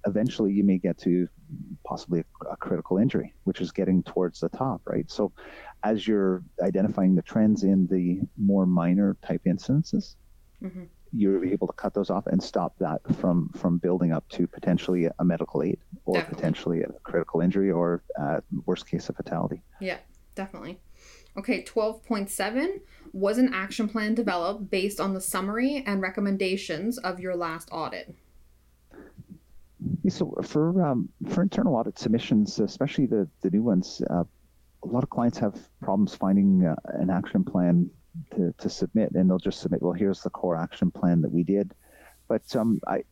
eventually 0.06 0.52
you 0.52 0.64
may 0.64 0.78
get 0.78 0.98
to 1.00 1.28
possibly 1.88 2.20
a, 2.22 2.50
a 2.52 2.58
critical 2.58 2.98
injury, 2.98 3.34
which 3.46 3.62
is 3.62 3.72
getting 3.72 4.04
towards 4.04 4.40
the 4.40 4.50
top, 4.50 4.82
right. 4.86 5.10
So 5.10 5.32
as 5.84 6.06
you're 6.08 6.44
identifying 6.62 7.16
the 7.16 7.22
trends 7.22 7.64
in 7.64 7.88
the 7.88 8.22
more 8.38 8.66
minor 8.66 9.16
type 9.26 9.44
incidences, 9.48 10.16
Mhm. 10.64 10.88
You're 11.16 11.46
able 11.46 11.68
to 11.68 11.74
cut 11.74 11.94
those 11.94 12.10
off 12.10 12.28
and 12.28 12.42
stop 12.42 12.78
that 12.80 13.02
from 13.20 13.50
from 13.50 13.78
building 13.78 14.12
up 14.12 14.28
to 14.30 14.48
potentially 14.48 15.08
a 15.20 15.24
medical 15.24 15.62
aid 15.62 15.78
or 16.06 16.16
Definitely. 16.16 16.36
potentially 16.36 16.82
a 16.84 16.92
critical 17.04 17.42
injury 17.42 17.72
or 17.72 18.04
uh, 18.20 18.42
worst 18.66 18.88
case 18.88 19.10
a 19.10 19.14
fatality. 19.14 19.62
Yeah, 19.80 19.98
definitely. 20.36 20.80
Okay, 21.36 21.64
12.7 21.64 22.80
was 23.12 23.38
an 23.38 23.54
action 23.54 23.90
plan 23.90 24.14
developed 24.14 24.70
based 24.70 25.00
on 25.00 25.14
the 25.14 25.22
summary 25.22 25.84
and 25.86 26.02
recommendations 26.02 26.98
of 27.00 27.20
your 27.20 27.36
last 27.36 27.70
audit. 27.72 28.16
So 30.10 30.38
for 30.44 30.86
um, 30.86 31.10
for 31.30 31.42
internal 31.42 31.76
audit 31.76 32.00
submissions, 32.00 32.60
especially 32.60 33.06
the 33.06 33.28
the 33.42 33.50
new 33.50 33.64
ones, 33.64 34.02
uh, 34.10 34.24
a 34.84 34.88
lot 34.88 35.04
of 35.04 35.10
clients 35.10 35.38
have 35.38 35.58
problems 35.82 36.16
finding 36.16 36.66
uh, 36.66 36.76
an 36.86 37.10
action 37.10 37.44
plan 37.44 37.90
to, 38.36 38.54
to 38.58 38.70
submit, 38.70 39.12
and 39.14 39.30
they'll 39.30 39.38
just 39.38 39.62
submit, 39.62 39.82
well, 39.82 39.94
here's 39.94 40.22
the 40.22 40.30
core 40.30 40.56
action 40.56 40.92
plan 40.92 41.22
that 41.22 41.32
we 41.32 41.44
did. 41.44 41.74
But 42.28 42.56
um, 42.56 42.80
I, 42.88 43.04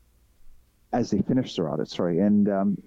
as 0.93 1.11
they 1.11 1.21
finish 1.21 1.55
their 1.55 1.69
audit, 1.69 1.89
sorry, 1.89 2.19
and 2.19 2.49
um, 2.49 2.77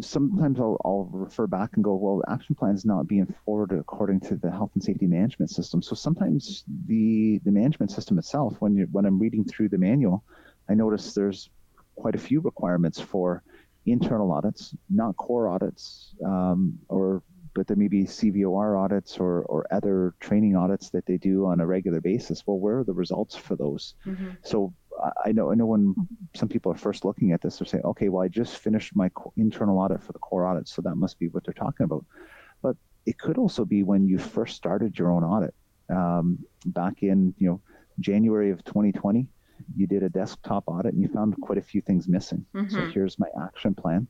sometimes 0.00 0.58
I'll, 0.58 0.80
I'll 0.84 1.08
refer 1.12 1.46
back 1.46 1.70
and 1.74 1.84
go, 1.84 1.94
well, 1.94 2.18
the 2.18 2.32
action 2.32 2.54
plan 2.54 2.74
is 2.74 2.84
not 2.84 3.06
being 3.06 3.32
forwarded 3.44 3.78
according 3.78 4.20
to 4.20 4.36
the 4.36 4.50
health 4.50 4.70
and 4.74 4.82
safety 4.82 5.06
management 5.06 5.50
system. 5.50 5.82
So 5.82 5.94
sometimes 5.94 6.64
the 6.86 7.40
the 7.44 7.50
management 7.50 7.90
system 7.90 8.18
itself, 8.18 8.56
when 8.60 8.74
you 8.74 8.88
when 8.92 9.04
I'm 9.04 9.18
reading 9.18 9.44
through 9.44 9.68
the 9.68 9.78
manual, 9.78 10.24
I 10.68 10.74
notice 10.74 11.14
there's 11.14 11.50
quite 11.96 12.14
a 12.14 12.18
few 12.18 12.40
requirements 12.40 13.00
for 13.00 13.42
internal 13.86 14.32
audits, 14.32 14.74
not 14.88 15.16
core 15.16 15.48
audits, 15.48 16.14
um, 16.24 16.78
or 16.88 17.22
but 17.54 17.66
there 17.66 17.76
may 17.76 17.88
be 17.88 18.04
CVOR 18.04 18.78
audits 18.78 19.18
or, 19.18 19.42
or 19.42 19.66
other 19.72 20.14
training 20.20 20.56
audits 20.56 20.90
that 20.90 21.06
they 21.06 21.16
do 21.18 21.46
on 21.46 21.60
a 21.60 21.66
regular 21.66 22.00
basis. 22.00 22.42
Well, 22.46 22.58
where 22.58 22.78
are 22.78 22.84
the 22.84 22.92
results 22.94 23.34
for 23.36 23.56
those? 23.56 23.94
So 24.42 24.72
I- 25.24 25.32
know 25.32 25.50
I 25.50 25.54
know 25.54 25.66
when 25.66 25.94
some 26.34 26.48
people 26.48 26.70
are 26.72 26.76
first 26.76 27.04
looking 27.04 27.32
at 27.32 27.40
this, 27.40 27.58
they're 27.58 27.66
saying, 27.66 27.84
okay, 27.84 28.08
well, 28.08 28.22
I 28.22 28.28
just 28.28 28.58
finished 28.58 28.94
my 28.94 29.10
internal 29.36 29.78
audit 29.78 30.02
for 30.02 30.12
the 30.12 30.18
core 30.18 30.46
audit, 30.46 30.68
so 30.68 30.82
that 30.82 30.96
must 30.96 31.18
be 31.18 31.28
what 31.28 31.44
they're 31.44 31.54
talking 31.54 31.84
about. 31.84 32.04
But 32.62 32.76
it 33.06 33.18
could 33.18 33.38
also 33.38 33.64
be 33.64 33.82
when 33.82 34.06
you 34.06 34.18
first 34.18 34.56
started 34.56 34.98
your 34.98 35.10
own 35.10 35.24
audit 35.24 35.54
um, 35.88 36.38
back 36.66 37.02
in 37.02 37.34
you 37.38 37.48
know 37.48 37.62
January 37.98 38.50
of 38.50 38.62
2020. 38.64 39.26
You 39.76 39.86
did 39.86 40.02
a 40.02 40.08
desktop 40.08 40.64
audit 40.66 40.94
and 40.94 41.02
you 41.02 41.08
found 41.08 41.38
quite 41.40 41.58
a 41.58 41.62
few 41.62 41.80
things 41.82 42.08
missing. 42.08 42.44
So 42.68 42.80
Mhm. 42.82 42.92
here's 42.92 43.18
my 43.18 43.28
action 43.42 43.74
plan. 43.74 44.08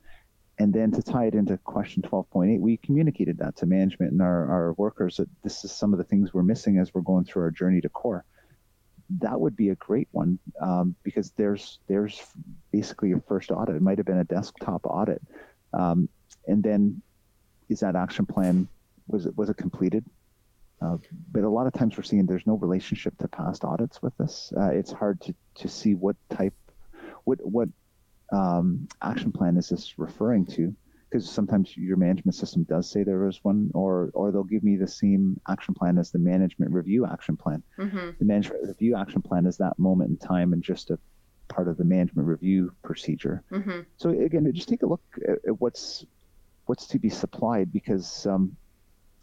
And 0.60 0.74
then 0.74 0.90
to 0.92 1.02
tie 1.02 1.24
it 1.24 1.34
into 1.34 1.56
question 1.56 2.02
12.8, 2.02 2.60
we 2.60 2.76
communicated 2.76 3.38
that 3.38 3.56
to 3.56 3.66
management 3.66 4.12
and 4.12 4.20
our, 4.20 4.46
our 4.46 4.72
workers 4.74 5.16
that 5.16 5.26
this 5.42 5.64
is 5.64 5.72
some 5.72 5.94
of 5.94 5.98
the 5.98 6.04
things 6.04 6.34
we're 6.34 6.42
missing 6.42 6.76
as 6.76 6.92
we're 6.92 7.00
going 7.00 7.24
through 7.24 7.44
our 7.44 7.50
journey 7.50 7.80
to 7.80 7.88
core. 7.88 8.26
That 9.20 9.40
would 9.40 9.56
be 9.56 9.70
a 9.70 9.74
great 9.76 10.08
one 10.10 10.38
um, 10.60 10.94
because 11.02 11.30
there's 11.30 11.78
there's 11.88 12.20
basically 12.72 13.12
a 13.12 13.20
first 13.20 13.50
audit. 13.50 13.74
It 13.74 13.80
might 13.80 13.96
have 13.96 14.06
been 14.06 14.18
a 14.18 14.24
desktop 14.24 14.82
audit, 14.84 15.22
um, 15.72 16.10
and 16.46 16.62
then 16.62 17.00
is 17.70 17.80
that 17.80 17.96
action 17.96 18.26
plan 18.26 18.68
was 19.08 19.24
it 19.24 19.36
was 19.38 19.48
it 19.48 19.56
completed? 19.56 20.04
Uh, 20.82 20.98
but 21.32 21.42
a 21.42 21.48
lot 21.48 21.68
of 21.68 21.72
times 21.72 21.96
we're 21.96 22.02
seeing 22.02 22.26
there's 22.26 22.46
no 22.46 22.56
relationship 22.56 23.16
to 23.18 23.28
past 23.28 23.64
audits 23.64 24.02
with 24.02 24.16
this. 24.18 24.52
Uh, 24.54 24.68
it's 24.68 24.92
hard 24.92 25.22
to, 25.22 25.34
to 25.54 25.68
see 25.68 25.94
what 25.94 26.16
type, 26.28 26.54
what 27.24 27.38
what 27.42 27.70
um, 28.32 28.88
action 29.02 29.32
plan 29.32 29.56
is 29.56 29.68
this 29.68 29.98
referring 29.98 30.46
to? 30.46 30.74
Because 31.08 31.28
sometimes 31.28 31.76
your 31.76 31.96
management 31.96 32.36
system 32.36 32.62
does 32.64 32.88
say 32.88 33.02
there 33.02 33.26
is 33.26 33.40
one, 33.42 33.70
or 33.74 34.10
or 34.14 34.30
they'll 34.30 34.44
give 34.44 34.62
me 34.62 34.76
the 34.76 34.86
same 34.86 35.40
action 35.48 35.74
plan 35.74 35.98
as 35.98 36.12
the 36.12 36.20
management 36.20 36.72
review 36.72 37.04
action 37.04 37.36
plan. 37.36 37.62
Mm-hmm. 37.78 38.10
The 38.18 38.24
management 38.24 38.68
review 38.68 38.96
action 38.96 39.20
plan 39.20 39.46
is 39.46 39.56
that 39.56 39.78
moment 39.78 40.10
in 40.10 40.16
time 40.16 40.52
and 40.52 40.62
just 40.62 40.90
a 40.90 40.98
part 41.48 41.66
of 41.66 41.76
the 41.76 41.84
management 41.84 42.28
review 42.28 42.72
procedure. 42.82 43.42
Mm-hmm. 43.50 43.80
So 43.96 44.10
again, 44.10 44.48
just 44.54 44.68
take 44.68 44.82
a 44.82 44.86
look 44.86 45.02
at, 45.28 45.38
at 45.48 45.60
what's 45.60 46.06
what's 46.66 46.86
to 46.86 47.00
be 47.00 47.10
supplied 47.10 47.72
because 47.72 48.24
um, 48.26 48.56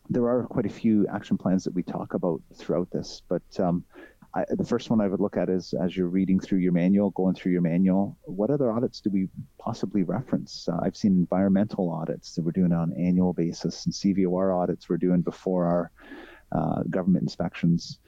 there 0.10 0.28
are 0.28 0.44
quite 0.44 0.66
a 0.66 0.70
few 0.70 1.08
action 1.08 1.38
plans 1.38 1.64
that 1.64 1.74
we 1.74 1.84
talk 1.84 2.14
about 2.14 2.42
throughout 2.56 2.90
this. 2.92 3.22
But 3.30 3.44
um, 3.60 3.86
I, 4.34 4.46
the 4.50 4.66
first 4.66 4.90
one 4.90 5.02
I 5.02 5.08
would 5.08 5.20
look 5.20 5.38
at 5.38 5.50
is 5.50 5.74
as 5.82 5.96
you're 5.96 6.08
reading 6.10 6.40
through 6.40 6.60
your 6.60 6.72
manual, 6.72 7.12
going 7.12 7.36
through 7.36 7.54
your 7.54 7.62
manual, 7.62 8.18
what 8.24 8.50
other 8.50 8.72
audits 8.72 9.02
do 9.02 9.10
we 9.10 9.30
possibly 9.58 10.04
reference? 10.04 10.68
Uh, 10.68 10.78
I've 10.84 10.98
seen 10.98 11.14
environmental 11.14 11.90
audits 11.90 12.36
that 12.36 12.44
we're 12.44 12.52
doing 12.52 12.74
on 12.74 12.92
an 12.92 13.02
annual 13.02 13.34
basis, 13.34 13.86
and 13.86 13.94
CVOR 13.94 14.56
audits 14.56 14.90
we're 14.90 14.98
doing 14.98 15.22
before 15.22 15.66
our 15.66 15.92
uh, 16.52 16.84
government 16.90 17.24
inspections. 17.24 18.00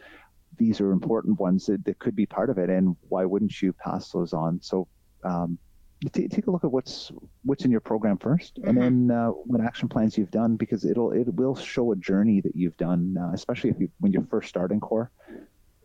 These 0.57 0.81
are 0.81 0.91
important 0.91 1.39
ones 1.39 1.65
that, 1.67 1.83
that 1.85 1.99
could 1.99 2.15
be 2.15 2.25
part 2.25 2.49
of 2.49 2.57
it, 2.57 2.69
and 2.69 2.95
why 3.07 3.25
wouldn't 3.25 3.61
you 3.61 3.73
pass 3.73 4.09
those 4.09 4.33
on? 4.33 4.61
So 4.61 4.87
um, 5.23 5.57
t- 6.11 6.27
take 6.27 6.47
a 6.47 6.51
look 6.51 6.63
at 6.63 6.71
what's 6.71 7.11
what's 7.43 7.65
in 7.65 7.71
your 7.71 7.81
program 7.81 8.17
1st 8.17 8.51
and 8.63 8.77
then 8.77 9.11
uh, 9.11 9.29
what 9.29 9.61
action 9.61 9.89
plans 9.89 10.17
you've 10.17 10.31
done 10.31 10.55
because 10.55 10.85
it'll 10.85 11.11
it 11.11 11.33
will 11.33 11.55
show 11.55 11.91
a 11.91 11.95
journey 11.95 12.41
that 12.41 12.55
you've 12.55 12.77
done, 12.77 13.15
uh, 13.19 13.31
especially 13.33 13.69
if 13.69 13.79
you 13.79 13.89
when 13.99 14.11
you're 14.11 14.25
first 14.25 14.49
starting 14.49 14.79
core. 14.79 15.11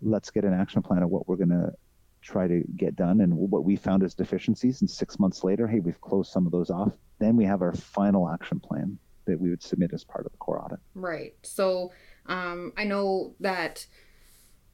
Let's 0.02 0.30
get 0.30 0.44
an 0.44 0.52
action 0.54 0.82
plan 0.82 1.02
of 1.02 1.10
what 1.10 1.28
we're 1.28 1.36
gonna 1.36 1.72
try 2.20 2.48
to 2.48 2.62
get 2.76 2.96
done 2.96 3.20
and 3.20 3.36
what 3.36 3.64
we 3.64 3.76
found 3.76 4.02
as 4.02 4.14
deficiencies. 4.14 4.80
And 4.80 4.90
six 4.90 5.18
months 5.18 5.44
later, 5.44 5.66
hey, 5.66 5.80
we've 5.80 6.00
closed 6.00 6.32
some 6.32 6.46
of 6.46 6.52
those 6.52 6.70
off. 6.70 6.92
Then 7.18 7.36
we 7.36 7.44
have 7.44 7.62
our 7.62 7.74
final 7.74 8.28
action 8.28 8.58
plan 8.60 8.98
that 9.26 9.38
we 9.38 9.50
would 9.50 9.62
submit 9.62 9.92
as 9.92 10.04
part 10.04 10.26
of 10.26 10.32
the 10.32 10.38
core 10.38 10.62
audit. 10.62 10.78
Right. 10.94 11.34
So 11.42 11.92
um, 12.26 12.72
I 12.76 12.84
know 12.84 13.34
that 13.40 13.86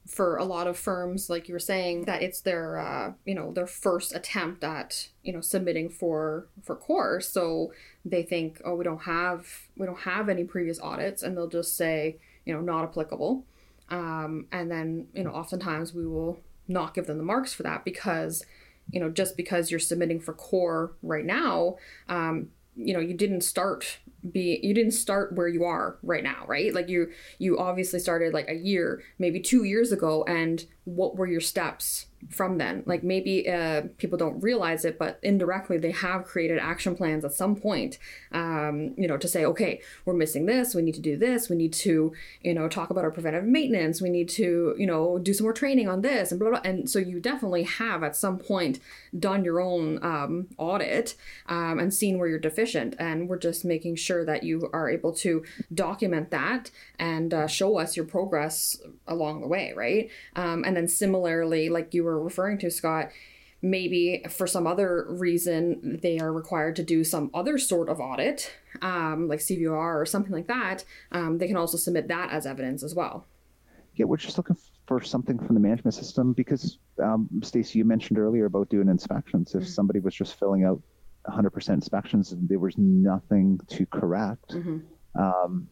for 0.07 0.37
a 0.37 0.45
lot 0.45 0.67
of 0.67 0.77
firms, 0.77 1.29
like 1.29 1.47
you 1.47 1.53
were 1.53 1.59
saying, 1.59 2.05
that 2.05 2.21
it's 2.21 2.41
their 2.41 2.79
uh, 2.79 3.13
you 3.25 3.35
know 3.35 3.51
their 3.51 3.67
first 3.67 4.15
attempt 4.15 4.63
at 4.63 5.09
you 5.23 5.31
know 5.31 5.41
submitting 5.41 5.89
for 5.89 6.47
for 6.63 6.75
core. 6.75 7.21
So 7.21 7.73
they 8.03 8.23
think, 8.23 8.61
oh, 8.65 8.75
we 8.75 8.83
don't 8.83 9.03
have 9.03 9.47
we 9.77 9.85
don't 9.85 9.99
have 9.99 10.29
any 10.29 10.43
previous 10.43 10.79
audits, 10.79 11.21
and 11.21 11.37
they'll 11.37 11.47
just 11.47 11.75
say 11.75 12.17
you 12.45 12.53
know 12.53 12.61
not 12.61 12.83
applicable. 12.83 13.45
Um, 13.91 14.47
and 14.51 14.71
then 14.71 15.07
you 15.13 15.23
know 15.23 15.31
oftentimes 15.31 15.93
we 15.93 16.07
will 16.07 16.39
not 16.67 16.93
give 16.93 17.05
them 17.05 17.17
the 17.17 17.23
marks 17.23 17.53
for 17.53 17.63
that 17.63 17.85
because 17.85 18.43
you 18.89 18.99
know 18.99 19.09
just 19.09 19.37
because 19.37 19.69
you're 19.69 19.79
submitting 19.79 20.19
for 20.19 20.33
core 20.33 20.93
right 21.03 21.25
now 21.25 21.75
um, 22.07 22.49
you 22.75 22.93
know 22.93 22.99
you 22.99 23.13
didn't 23.13 23.41
start 23.41 23.99
be 24.31 24.59
you 24.61 24.73
didn't 24.73 24.91
start 24.91 25.33
where 25.35 25.47
you 25.47 25.63
are 25.63 25.97
right 26.03 26.23
now 26.23 26.45
right? 26.47 26.73
Like 26.73 26.89
you 26.89 27.11
you 27.39 27.57
obviously 27.57 27.99
started 27.99 28.33
like 28.33 28.49
a 28.49 28.55
year 28.55 29.03
maybe 29.19 29.39
two 29.39 29.63
years 29.63 29.91
ago 29.91 30.23
and 30.25 30.65
what 30.85 31.15
were 31.15 31.27
your 31.27 31.41
steps 31.41 32.07
from 32.29 32.57
then? 32.57 32.83
Like 32.85 33.03
maybe 33.03 33.49
uh, 33.49 33.83
people 33.97 34.17
don't 34.17 34.41
realize 34.41 34.85
it 34.85 34.99
but 34.99 35.19
indirectly 35.23 35.77
they 35.77 35.91
have 35.91 36.25
created 36.25 36.59
action 36.59 36.95
plans 36.95 37.25
at 37.25 37.33
some 37.33 37.55
point 37.55 37.97
um, 38.31 38.93
you 38.97 39.07
know 39.07 39.17
to 39.17 39.27
say 39.27 39.45
okay 39.45 39.81
we're 40.05 40.13
missing 40.13 40.45
this 40.45 40.75
we 40.75 40.81
need 40.81 40.95
to 40.95 41.01
do 41.01 41.17
this 41.17 41.49
we 41.49 41.55
need 41.55 41.73
to 41.73 42.13
you 42.41 42.53
know 42.53 42.67
talk 42.67 42.89
about 42.89 43.03
our 43.03 43.11
preventive 43.11 43.43
maintenance 43.43 44.01
we 44.01 44.09
need 44.09 44.29
to 44.29 44.75
you 44.77 44.85
know 44.85 45.17
do 45.19 45.33
some 45.33 45.45
more 45.45 45.53
training 45.53 45.87
on 45.87 46.01
this 46.01 46.31
and 46.31 46.39
blah 46.39 46.49
blah 46.49 46.61
and 46.63 46.89
so 46.89 46.99
you 46.99 47.19
definitely 47.19 47.63
have 47.63 48.03
at 48.03 48.15
some 48.15 48.37
point 48.37 48.79
done 49.17 49.43
your 49.43 49.59
own 49.59 50.03
um, 50.03 50.47
audit 50.57 51.15
um, 51.47 51.79
and 51.79 51.93
seen 51.93 52.17
where 52.17 52.27
you're 52.27 52.39
deficient 52.39 52.95
and 52.99 53.27
we're 53.27 53.37
just 53.37 53.63
making 53.65 53.95
sure 53.95 54.10
that 54.25 54.43
you 54.43 54.69
are 54.73 54.89
able 54.89 55.13
to 55.13 55.43
document 55.73 56.31
that 56.31 56.71
and 56.99 57.33
uh, 57.33 57.47
show 57.47 57.77
us 57.77 57.95
your 57.95 58.05
progress 58.05 58.77
along 59.07 59.41
the 59.41 59.47
way 59.47 59.73
right 59.75 60.09
um, 60.35 60.63
and 60.63 60.75
then 60.75 60.87
similarly 60.87 61.69
like 61.69 61.93
you 61.93 62.03
were 62.03 62.21
referring 62.21 62.57
to, 62.59 62.69
Scott, 62.71 63.09
maybe 63.61 64.23
for 64.29 64.47
some 64.47 64.65
other 64.65 65.05
reason 65.09 65.99
they 66.01 66.19
are 66.19 66.33
required 66.33 66.75
to 66.75 66.83
do 66.83 67.03
some 67.03 67.29
other 67.33 67.57
sort 67.57 67.89
of 67.89 67.99
audit, 67.99 68.51
um, 68.81 69.27
like 69.27 69.39
CVR 69.39 70.01
or 70.01 70.05
something 70.05 70.31
like 70.31 70.47
that, 70.47 70.83
um, 71.11 71.37
they 71.37 71.47
can 71.47 71.57
also 71.57 71.77
submit 71.77 72.07
that 72.07 72.31
as 72.31 72.45
evidence 72.45 72.83
as 72.83 72.95
well. 72.95 73.25
Yeah, 73.95 74.05
we're 74.05 74.17
just 74.17 74.37
looking 74.37 74.57
for 74.87 75.01
something 75.01 75.37
from 75.37 75.53
the 75.53 75.59
management 75.59 75.93
system 75.93 76.33
because, 76.33 76.79
um, 77.03 77.29
Stacey, 77.43 77.79
you 77.79 77.85
mentioned 77.85 78.17
earlier 78.17 78.45
about 78.45 78.69
doing 78.69 78.87
inspections. 78.87 79.53
If 79.53 79.61
mm-hmm. 79.61 79.69
somebody 79.69 79.99
was 79.99 80.15
just 80.15 80.39
filling 80.39 80.63
out 80.63 80.81
100% 81.27 81.69
inspections 81.69 82.31
and 82.31 82.47
there 82.49 82.59
was 82.59 82.77
nothing 82.77 83.59
to 83.67 83.85
correct, 83.85 84.49
mm-hmm. 84.49 84.79
Um, 85.13 85.67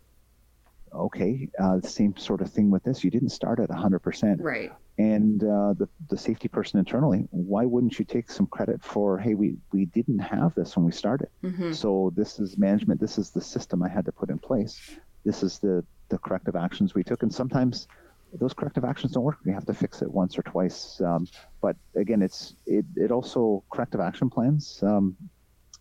okay, 0.93 1.47
uh, 1.57 1.77
the 1.77 1.87
same 1.87 2.17
sort 2.17 2.41
of 2.41 2.51
thing 2.51 2.69
with 2.69 2.83
this. 2.83 3.05
You 3.05 3.09
didn't 3.09 3.29
start 3.29 3.61
at 3.61 3.69
100%. 3.69 4.37
Right 4.41 4.69
and 4.99 5.41
uh, 5.45 5.73
the, 5.73 5.87
the 6.09 6.17
safety 6.17 6.49
person 6.49 6.77
internally, 6.77 7.25
why 7.31 7.63
wouldn't 7.63 7.97
you 7.97 8.03
take 8.03 8.29
some 8.29 8.45
credit 8.47 8.83
for, 8.83 9.17
hey, 9.17 9.33
we, 9.33 9.55
we 9.71 9.85
didn't 9.85 10.19
have 10.19 10.53
this 10.55 10.75
when 10.75 10.85
we 10.85 10.91
started. 10.91 11.29
Mm-hmm. 11.41 11.71
So 11.71 12.11
this 12.17 12.37
is 12.37 12.57
management. 12.57 12.99
This 12.99 13.17
is 13.17 13.29
the 13.29 13.39
system 13.39 13.81
I 13.81 13.87
had 13.87 14.03
to 14.05 14.11
put 14.11 14.29
in 14.29 14.37
place. 14.37 14.77
This 15.23 15.41
is 15.41 15.57
the, 15.57 15.85
the 16.09 16.17
corrective 16.17 16.57
actions 16.57 16.95
we 16.95 17.05
took. 17.05 17.23
And 17.23 17.33
sometimes 17.33 17.87
those 18.33 18.53
corrective 18.53 18.83
actions 18.83 19.13
don't 19.13 19.23
work. 19.23 19.37
We 19.45 19.53
have 19.53 19.65
to 19.67 19.73
fix 19.73 20.01
it 20.01 20.11
once 20.11 20.37
or 20.37 20.41
twice. 20.41 20.99
Um, 20.99 21.27
but 21.61 21.77
again, 21.95 22.21
it's 22.21 22.55
it, 22.65 22.83
it 22.97 23.09
also 23.09 23.63
corrective 23.71 24.01
action 24.01 24.29
plans. 24.29 24.83
Um, 24.83 25.15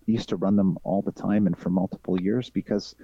used 0.08 0.28
to 0.30 0.36
run 0.36 0.56
them 0.56 0.78
all 0.84 1.02
the 1.02 1.12
time 1.12 1.46
and 1.46 1.56
for 1.56 1.70
multiple 1.70 2.20
years 2.20 2.50
because 2.50 2.94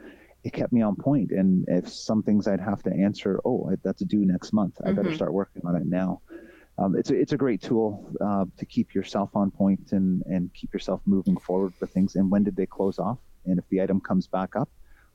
it 0.42 0.52
kept 0.52 0.72
me 0.72 0.82
on 0.82 0.96
point. 0.96 1.30
And 1.30 1.64
if 1.68 1.88
some 1.88 2.22
things 2.22 2.46
I'd 2.46 2.60
have 2.60 2.82
to 2.84 2.92
answer, 2.92 3.40
oh, 3.44 3.70
that's 3.82 4.02
due 4.04 4.24
next 4.24 4.52
month. 4.52 4.80
I 4.82 4.88
mm-hmm. 4.88 4.96
better 4.96 5.14
start 5.14 5.32
working 5.32 5.62
on 5.66 5.76
it 5.76 5.86
now. 5.86 6.20
Um, 6.76 6.96
it's 6.96 7.10
a, 7.10 7.14
it's 7.14 7.32
a 7.32 7.36
great 7.36 7.62
tool 7.62 8.12
uh, 8.20 8.46
to 8.56 8.66
keep 8.66 8.94
yourself 8.94 9.36
on 9.36 9.50
point 9.50 9.92
and 9.92 10.22
and 10.26 10.52
keep 10.54 10.72
yourself 10.72 11.00
moving 11.06 11.36
forward 11.36 11.72
with 11.80 11.90
things. 11.90 12.16
And 12.16 12.30
when 12.30 12.42
did 12.42 12.56
they 12.56 12.66
close 12.66 12.98
off? 12.98 13.18
And 13.46 13.58
if 13.58 13.68
the 13.68 13.80
item 13.80 14.00
comes 14.00 14.26
back 14.26 14.56
up, 14.56 14.68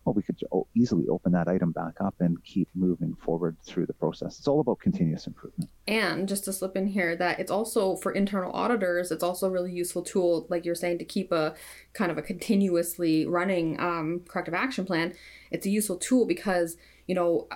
well, 0.10 0.16
we 0.16 0.24
could 0.24 0.40
easily 0.76 1.08
open 1.08 1.32
that 1.34 1.48
item 1.48 1.72
back 1.72 2.02
up 2.02 2.16
and 2.20 2.44
keep 2.44 2.68
moving 2.74 3.14
forward 3.14 3.56
through 3.64 3.86
the 3.86 3.94
process. 3.94 4.40
It's 4.40 4.48
all 4.48 4.60
about 4.60 4.80
continuous 4.80 5.28
improvement. 5.28 5.70
And 5.88 6.28
just 6.28 6.46
to 6.46 6.54
slip 6.54 6.76
in 6.76 6.88
here, 6.88 7.16
that 7.18 7.40
it's 7.40 7.52
also 7.52 7.96
for 7.98 8.12
internal 8.12 8.52
auditors, 8.52 9.12
it's 9.12 9.22
also 9.22 9.46
a 9.46 9.52
really 9.52 9.72
useful 9.72 10.02
tool, 10.02 10.48
like 10.50 10.66
you're 10.66 10.74
saying, 10.74 10.98
to 10.98 11.06
keep 11.06 11.32
a 11.32 11.54
kind 11.94 12.12
of 12.12 12.18
a 12.18 12.24
continuously 12.24 13.28
running 13.28 13.80
um, 13.80 14.22
corrective 14.28 14.56
action 14.56 14.84
plan. 14.84 15.14
It's 15.52 15.68
a 15.68 15.70
useful 15.70 15.98
tool 15.98 16.26
because, 16.26 16.76
you 17.06 17.14
know, 17.14 17.48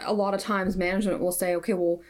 a 0.00 0.12
lot 0.12 0.34
of 0.34 0.40
times 0.40 0.76
management 0.76 1.20
will 1.20 1.30
say, 1.30 1.54
okay, 1.54 1.74
well, 1.74 2.00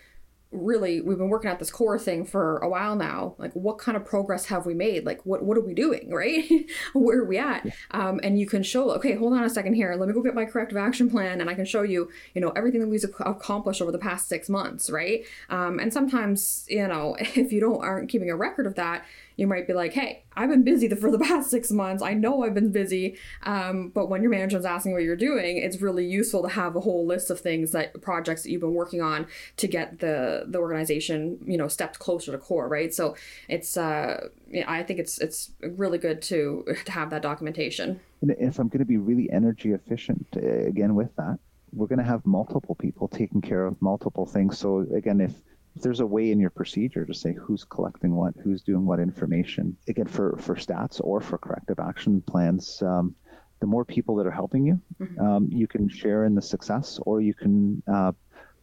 really 0.53 1.01
we've 1.01 1.19
been 1.19 1.29
working 1.29 1.51
at 1.51 1.61
this 1.61 1.71
core 1.71 1.99
thing 1.99 2.25
for 2.25 2.59
a 2.59 2.69
while 2.69 2.97
now. 2.97 3.35
Like 3.39 3.53
what 3.53 3.79
kind 3.79 3.97
of 3.97 4.05
progress 4.05 4.47
have 4.47 4.67
we 4.67 4.75
made? 4.75 5.07
Like 5.07 5.25
what 5.25 5.43
what 5.43 5.57
are 5.57 5.63
we 5.63 5.75
doing 5.75 6.11
right? 6.21 6.45
Where 6.93 7.21
are 7.21 7.25
we 7.25 7.39
at? 7.39 7.67
Um, 7.93 8.21
and 8.23 8.39
you 8.39 8.47
can 8.47 8.63
show 8.63 8.91
okay 8.93 9.15
hold 9.15 9.33
on 9.33 9.45
a 9.45 9.51
second 9.51 9.75
here. 9.75 9.95
Let 9.95 10.09
me 10.09 10.15
go 10.15 10.23
get 10.23 10.35
my 10.35 10.45
corrective 10.45 10.79
action 10.79 11.09
plan 11.11 11.41
and 11.41 11.49
i 11.49 11.55
can 11.55 11.65
show 11.65 11.83
you 11.83 12.11
you 12.35 12.41
know 12.41 12.51
everything 12.51 12.81
that 12.81 12.89
we've 12.89 13.05
accomplished 13.21 13.81
over 13.81 13.93
the 13.93 13.99
past 13.99 14.29
six 14.29 14.49
months 14.49 14.91
right? 14.91 15.25
Um, 15.49 15.79
and 15.79 15.93
sometimes 15.93 16.65
you 16.69 16.87
know 16.87 17.17
if 17.21 17.53
you 17.53 17.61
don't 17.61 17.83
aren't 17.83 18.09
keeping 18.09 18.31
a 18.31 18.37
record 18.37 18.67
of 18.67 18.75
that 18.75 19.05
you 19.41 19.47
might 19.47 19.67
be 19.67 19.73
like, 19.73 19.95
hey, 19.95 20.23
I've 20.37 20.51
been 20.51 20.65
busy 20.65 20.89
for 20.95 21.11
the 21.11 21.19
past 21.19 21.51
six 21.51 21.71
months. 21.71 22.03
I 22.03 22.13
know 22.13 22.45
I've 22.45 22.55
been 22.55 22.71
busy. 22.71 23.17
Um, 23.43 23.89
but 23.89 24.11
when 24.11 24.23
your 24.23 24.31
manager's 24.31 24.67
asking 24.67 24.93
what 24.93 25.03
you're 25.03 25.17
doing, 25.17 25.57
it's 25.57 25.81
really 25.81 26.05
useful 26.05 26.43
to 26.43 26.49
have 26.51 26.77
a 26.77 26.81
whole 26.81 27.07
list 27.07 27.31
of 27.31 27.41
things 27.41 27.73
that 27.73 28.01
projects 28.03 28.43
that 28.43 28.51
you've 28.51 28.61
been 28.61 28.75
working 28.75 29.01
on 29.01 29.27
to 29.57 29.67
get 29.67 30.01
the 30.01 30.45
the 30.47 30.59
organization, 30.59 31.39
you 31.47 31.57
know, 31.57 31.69
stepped 31.69 31.99
closer 31.99 32.33
to 32.33 32.39
core, 32.39 32.69
right? 32.69 32.93
So 32.93 33.17
it's 33.49 33.79
uh, 33.79 34.29
I 34.67 34.83
think 34.83 35.01
it's 35.01 35.19
it's 35.19 35.53
really 35.63 35.99
good 35.99 36.21
to 36.23 36.67
to 36.85 36.93
have 36.93 37.09
that 37.11 37.23
documentation. 37.23 38.01
And 38.21 38.33
if 38.39 38.59
I'm 38.59 38.69
going 38.69 38.81
to 38.81 38.85
be 38.85 38.99
really 38.99 39.31
energy 39.33 39.73
efficient, 39.73 40.27
uh, 40.37 40.41
again 40.41 40.95
with 40.95 41.17
that, 41.17 41.39
we're 41.73 41.87
going 41.87 41.99
to 41.99 42.05
have 42.05 42.27
multiple 42.27 42.75
people 42.75 43.09
taking 43.09 43.41
care 43.41 43.65
of 43.65 43.81
multiple 43.81 44.27
things. 44.27 44.59
So 44.59 44.87
again, 44.95 45.23
if 45.23 45.33
if 45.33 45.41
there's 45.77 46.01
a 46.01 46.07
way 46.07 46.31
in 46.31 46.41
your 46.41 46.51
procedure 46.51 47.05
to 47.05 47.15
say 47.15 47.33
who's 47.33 47.65
collecting 47.65 48.15
what, 48.15 48.35
who's 48.43 48.63
doing 48.63 48.85
what 48.85 48.99
information, 48.99 49.77
again, 49.89 50.07
for, 50.07 50.37
for 50.39 50.57
stats 50.57 51.01
or 51.03 51.21
for 51.21 51.39
corrective 51.39 51.79
action 51.79 52.21
plans, 52.23 52.83
um, 52.83 53.15
the 53.61 53.67
more 53.67 53.85
people 53.85 54.17
that 54.17 54.27
are 54.27 54.31
helping 54.33 54.67
you, 54.67 54.81
mm-hmm. 55.01 55.21
um, 55.21 55.49
you 55.51 55.67
can 55.67 55.89
share 55.89 56.25
in 56.25 56.35
the 56.35 56.43
success 56.43 56.99
or 57.03 57.21
you 57.21 57.35
can 57.35 57.83
uh, 57.93 58.13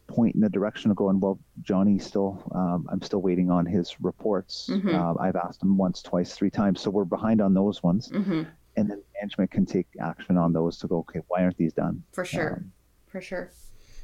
point 0.08 0.36
in 0.36 0.42
the 0.42 0.50
direction 0.50 0.90
of 0.90 0.98
going, 0.98 1.20
well, 1.20 1.40
Johnny 1.62 2.00
still, 2.00 2.42
um, 2.56 2.88
I'm 2.92 3.02
still 3.02 3.22
waiting 3.22 3.52
on 3.52 3.66
his 3.66 4.00
reports. 4.02 4.70
Mm-hmm. 4.72 4.96
Uh, 4.96 5.14
I've 5.20 5.36
asked 5.36 5.62
him 5.62 5.78
once, 5.78 6.02
twice, 6.02 6.34
three 6.34 6.50
times. 6.50 6.82
So 6.82 6.90
we're 6.90 7.06
behind 7.06 7.42
on 7.42 7.54
those 7.54 7.84
ones. 7.84 8.10
Mm-hmm. 8.10 8.44
And 8.76 8.90
then 8.90 9.02
management 9.20 9.52
can 9.52 9.66
take 9.66 9.88
action 10.00 10.38
on 10.38 10.54
those 10.54 10.78
to 10.80 10.88
go, 10.88 11.00
okay, 11.00 11.22
why 11.28 11.44
aren't 11.44 11.58
these 11.58 11.74
done? 11.74 12.04
For 12.14 12.26
sure. 12.26 12.54
Um, 12.58 12.72
For 13.08 13.22
sure. 13.22 13.52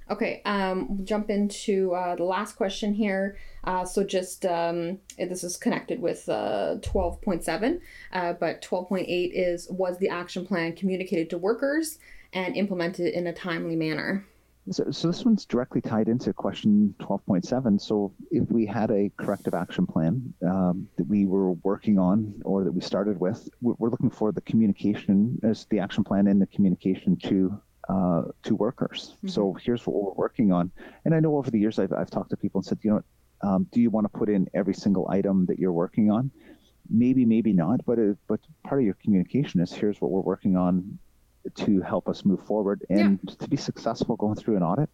Okay, 0.09 0.41
um, 0.45 0.87
we'll 0.89 1.05
jump 1.05 1.29
into 1.29 1.93
uh, 1.93 2.15
the 2.15 2.23
last 2.23 2.55
question 2.55 2.93
here. 2.93 3.37
Uh, 3.63 3.85
so 3.85 4.03
just 4.03 4.45
um, 4.45 4.99
this 5.17 5.43
is 5.43 5.57
connected 5.57 6.01
with 6.01 6.27
uh, 6.27 6.75
12.7, 6.81 7.79
uh, 8.11 8.33
but 8.33 8.61
12.8 8.61 9.31
is 9.33 9.67
was 9.69 9.97
the 9.99 10.09
action 10.09 10.45
plan 10.45 10.75
communicated 10.75 11.29
to 11.29 11.37
workers 11.37 11.99
and 12.33 12.57
implemented 12.57 13.13
in 13.13 13.27
a 13.27 13.33
timely 13.33 13.75
manner? 13.75 14.25
So, 14.69 14.85
so 14.91 15.09
this 15.09 15.25
one's 15.25 15.45
directly 15.45 15.81
tied 15.81 16.07
into 16.07 16.31
question 16.31 16.95
12.7. 16.99 17.81
So 17.81 18.13
if 18.31 18.49
we 18.49 18.65
had 18.65 18.91
a 18.91 19.11
corrective 19.17 19.53
action 19.53 19.85
plan 19.85 20.33
um, 20.41 20.87
that 20.97 21.05
we 21.05 21.25
were 21.25 21.51
working 21.51 21.99
on 21.99 22.41
or 22.45 22.63
that 22.63 22.71
we 22.71 22.79
started 22.79 23.19
with, 23.19 23.49
we're 23.61 23.89
looking 23.89 24.09
for 24.09 24.31
the 24.31 24.41
communication 24.41 25.37
as 25.43 25.65
the 25.69 25.79
action 25.79 26.03
plan 26.03 26.27
and 26.27 26.41
the 26.41 26.47
communication 26.47 27.17
to 27.23 27.59
uh, 27.89 28.23
to 28.43 28.55
workers. 28.55 29.15
Mm-hmm. 29.17 29.27
So 29.29 29.53
here's 29.53 29.85
what 29.85 29.95
we're 29.95 30.13
working 30.13 30.51
on. 30.51 30.71
And 31.05 31.13
I 31.13 31.19
know 31.19 31.37
over 31.37 31.51
the 31.51 31.59
years 31.59 31.79
I've, 31.79 31.93
I've 31.93 32.09
talked 32.09 32.29
to 32.31 32.37
people 32.37 32.59
and 32.59 32.65
said, 32.65 32.79
you 32.81 32.91
know, 32.91 33.03
um, 33.41 33.67
do 33.71 33.81
you 33.81 33.89
want 33.89 34.05
to 34.05 34.17
put 34.17 34.29
in 34.29 34.47
every 34.53 34.73
single 34.73 35.07
item 35.09 35.45
that 35.47 35.59
you're 35.59 35.73
working 35.73 36.09
on? 36.09 36.31
Maybe, 36.89 37.25
maybe 37.25 37.53
not. 37.53 37.83
But 37.85 37.99
it, 37.99 38.17
but 38.27 38.39
part 38.63 38.81
of 38.81 38.85
your 38.85 38.95
communication 38.95 39.59
is 39.59 39.73
here's 39.73 39.99
what 39.99 40.11
we're 40.11 40.21
working 40.21 40.55
on 40.55 40.97
to 41.55 41.81
help 41.81 42.07
us 42.07 42.23
move 42.23 42.45
forward 42.45 42.85
and 42.89 43.19
yeah. 43.21 43.33
to 43.39 43.49
be 43.49 43.57
successful 43.57 44.15
going 44.15 44.35
through 44.35 44.55
an 44.55 44.63
audit 44.63 44.89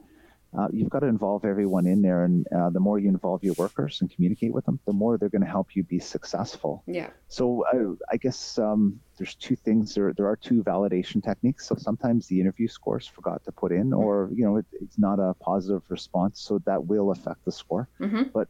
uh, 0.57 0.67
you've 0.71 0.89
got 0.89 0.99
to 0.99 1.07
involve 1.07 1.45
everyone 1.45 1.85
in 1.85 2.01
there. 2.01 2.23
And 2.23 2.45
uh, 2.47 2.69
the 2.69 2.79
more 2.79 2.97
you 2.97 3.07
involve 3.09 3.43
your 3.43 3.53
workers 3.57 4.01
and 4.01 4.09
communicate 4.09 4.53
with 4.53 4.65
them, 4.65 4.79
the 4.85 4.93
more 4.93 5.17
they're 5.17 5.29
going 5.29 5.43
to 5.43 5.47
help 5.47 5.75
you 5.75 5.83
be 5.83 5.99
successful. 5.99 6.83
Yeah. 6.87 7.09
So 7.27 7.65
I, 7.71 8.13
I 8.13 8.17
guess 8.17 8.57
um, 8.57 8.99
there's 9.19 9.35
two 9.35 9.55
things. 9.55 9.93
There, 9.93 10.13
there 10.13 10.25
are 10.25 10.35
two 10.35 10.63
validation 10.63 11.23
techniques. 11.23 11.67
So 11.67 11.75
sometimes 11.75 12.25
the 12.25 12.39
interview 12.39 12.67
scores 12.67 13.05
forgot 13.05 13.43
to 13.45 13.51
put 13.51 13.71
in, 13.71 13.93
or 13.93 14.29
you 14.33 14.45
know, 14.45 14.55
it, 14.57 14.65
it's 14.81 14.97
not 14.97 15.19
a 15.19 15.35
positive 15.35 15.83
response, 15.89 16.41
so 16.41 16.59
that 16.65 16.83
will 16.87 17.11
affect 17.11 17.45
the 17.45 17.51
score. 17.51 17.87
Mm-hmm. 17.99 18.23
But 18.33 18.47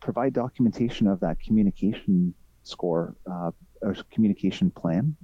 provide 0.00 0.32
documentation 0.32 1.06
of 1.06 1.20
that 1.20 1.38
communication 1.38 2.34
score 2.62 3.14
uh, 3.30 3.52
or 3.82 3.94
communication 4.10 4.70
plan, 4.70 5.14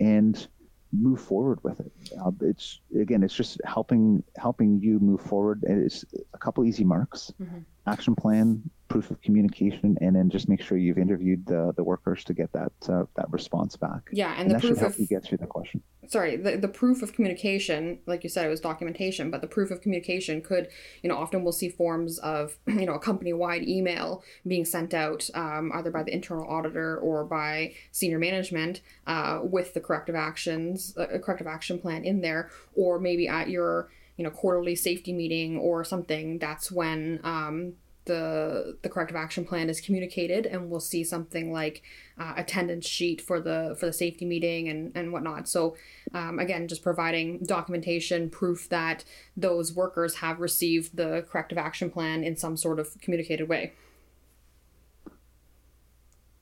and 0.00 0.48
move 0.92 1.20
forward 1.20 1.58
with 1.62 1.80
it. 1.80 1.92
Uh, 2.24 2.30
it's 2.42 2.80
again, 2.98 3.22
it's 3.22 3.34
just 3.34 3.60
helping 3.64 4.22
helping 4.36 4.80
you 4.80 4.98
move 5.00 5.20
forward. 5.20 5.64
It's 5.66 6.04
a 6.32 6.38
couple 6.38 6.64
easy 6.64 6.84
marks, 6.84 7.32
mm-hmm. 7.42 7.58
action 7.86 8.14
plan, 8.14 8.62
proof 8.88 9.10
of 9.10 9.20
communication, 9.20 9.96
and 10.00 10.16
then 10.16 10.30
just 10.30 10.48
make 10.48 10.62
sure 10.62 10.78
you've 10.78 10.98
interviewed 10.98 11.44
the 11.46 11.72
the 11.76 11.84
workers 11.84 12.24
to 12.24 12.34
get 12.34 12.52
that 12.52 12.72
uh, 12.88 13.04
that 13.16 13.30
response 13.30 13.76
back. 13.76 14.08
Yeah, 14.12 14.32
and, 14.32 14.42
and 14.42 14.50
the 14.50 14.54
that 14.54 14.60
proof 14.60 14.70
should 14.74 14.78
help 14.78 14.92
of 14.94 15.00
you 15.00 15.06
get 15.06 15.24
through 15.24 15.38
the 15.38 15.46
question. 15.46 15.82
Sorry, 16.08 16.36
the, 16.36 16.56
the 16.56 16.68
proof 16.68 17.02
of 17.02 17.12
communication, 17.12 17.98
like 18.06 18.22
you 18.22 18.30
said, 18.30 18.46
it 18.46 18.48
was 18.48 18.60
documentation, 18.60 19.30
but 19.30 19.40
the 19.40 19.48
proof 19.48 19.72
of 19.72 19.80
communication 19.80 20.40
could, 20.40 20.68
you 21.02 21.08
know, 21.08 21.16
often 21.16 21.42
we'll 21.42 21.52
see 21.52 21.68
forms 21.68 22.18
of, 22.20 22.56
you 22.66 22.86
know, 22.86 22.94
a 22.94 22.98
company 23.00 23.32
wide 23.32 23.66
email 23.66 24.22
being 24.46 24.64
sent 24.64 24.94
out 24.94 25.28
um, 25.34 25.72
either 25.74 25.90
by 25.90 26.04
the 26.04 26.14
internal 26.14 26.46
auditor 26.48 26.96
or 26.98 27.24
by 27.24 27.74
senior 27.90 28.20
management 28.20 28.82
uh, 29.08 29.40
with 29.42 29.74
the 29.74 29.80
corrective 29.80 30.14
actions, 30.14 30.94
a 30.96 31.18
corrective 31.18 31.48
action 31.48 31.78
plan 31.78 32.04
in 32.04 32.20
there, 32.20 32.50
or 32.74 33.00
maybe 33.00 33.26
at 33.26 33.50
your 33.50 33.88
you 34.16 34.24
know 34.24 34.30
quarterly 34.30 34.74
safety 34.74 35.12
meeting 35.12 35.58
or 35.58 35.84
something 35.84 36.38
that's 36.38 36.72
when 36.72 37.20
um, 37.22 37.74
the 38.06 38.78
the 38.82 38.88
corrective 38.88 39.16
action 39.16 39.44
plan 39.44 39.68
is 39.68 39.80
communicated 39.80 40.46
and 40.46 40.70
we'll 40.70 40.80
see 40.80 41.04
something 41.04 41.52
like 41.52 41.82
uh, 42.18 42.32
attendance 42.36 42.86
sheet 42.86 43.20
for 43.20 43.40
the 43.40 43.76
for 43.78 43.86
the 43.86 43.92
safety 43.92 44.24
meeting 44.24 44.68
and 44.68 44.92
and 44.94 45.12
whatnot. 45.12 45.48
So 45.48 45.76
um, 46.14 46.38
again 46.38 46.66
just 46.66 46.82
providing 46.82 47.40
documentation 47.44 48.30
proof 48.30 48.68
that 48.70 49.04
those 49.36 49.72
workers 49.74 50.16
have 50.16 50.40
received 50.40 50.96
the 50.96 51.26
corrective 51.28 51.58
action 51.58 51.90
plan 51.90 52.24
in 52.24 52.36
some 52.36 52.56
sort 52.56 52.80
of 52.80 52.98
communicated 53.00 53.48
way. 53.48 53.72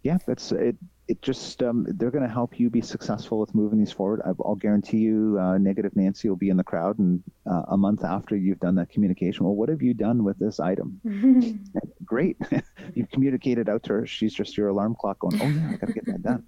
Yeah 0.02 0.18
that's 0.26 0.52
it 0.52 0.76
it 1.06 1.20
just 1.20 1.62
um, 1.62 1.86
they're 1.88 2.10
going 2.10 2.26
to 2.26 2.32
help 2.32 2.58
you 2.58 2.70
be 2.70 2.80
successful 2.80 3.38
with 3.38 3.54
moving 3.54 3.78
these 3.78 3.92
forward. 3.92 4.22
I, 4.24 4.30
will 4.36 4.54
guarantee 4.54 4.98
you, 4.98 5.38
uh, 5.38 5.58
negative 5.58 5.94
Nancy 5.94 6.28
will 6.28 6.36
be 6.36 6.48
in 6.48 6.56
the 6.56 6.64
crowd, 6.64 6.98
and 6.98 7.22
uh, 7.46 7.62
a 7.68 7.76
month 7.76 8.04
after 8.04 8.36
you've 8.36 8.60
done 8.60 8.74
that 8.76 8.88
communication, 8.88 9.44
well, 9.44 9.54
what 9.54 9.68
have 9.68 9.82
you 9.82 9.92
done 9.92 10.24
with 10.24 10.38
this 10.38 10.60
item? 10.60 11.00
Great, 12.04 12.38
you've 12.94 13.10
communicated 13.10 13.68
out 13.68 13.82
to 13.84 13.92
her. 13.92 14.06
She's 14.06 14.32
just 14.32 14.56
your 14.56 14.68
alarm 14.68 14.96
clock 14.98 15.18
going. 15.18 15.40
Oh 15.42 15.46
yeah, 15.46 15.70
I 15.72 15.76
got 15.76 15.86
to 15.86 15.92
get 15.92 16.06
that 16.06 16.22
done. 16.22 16.44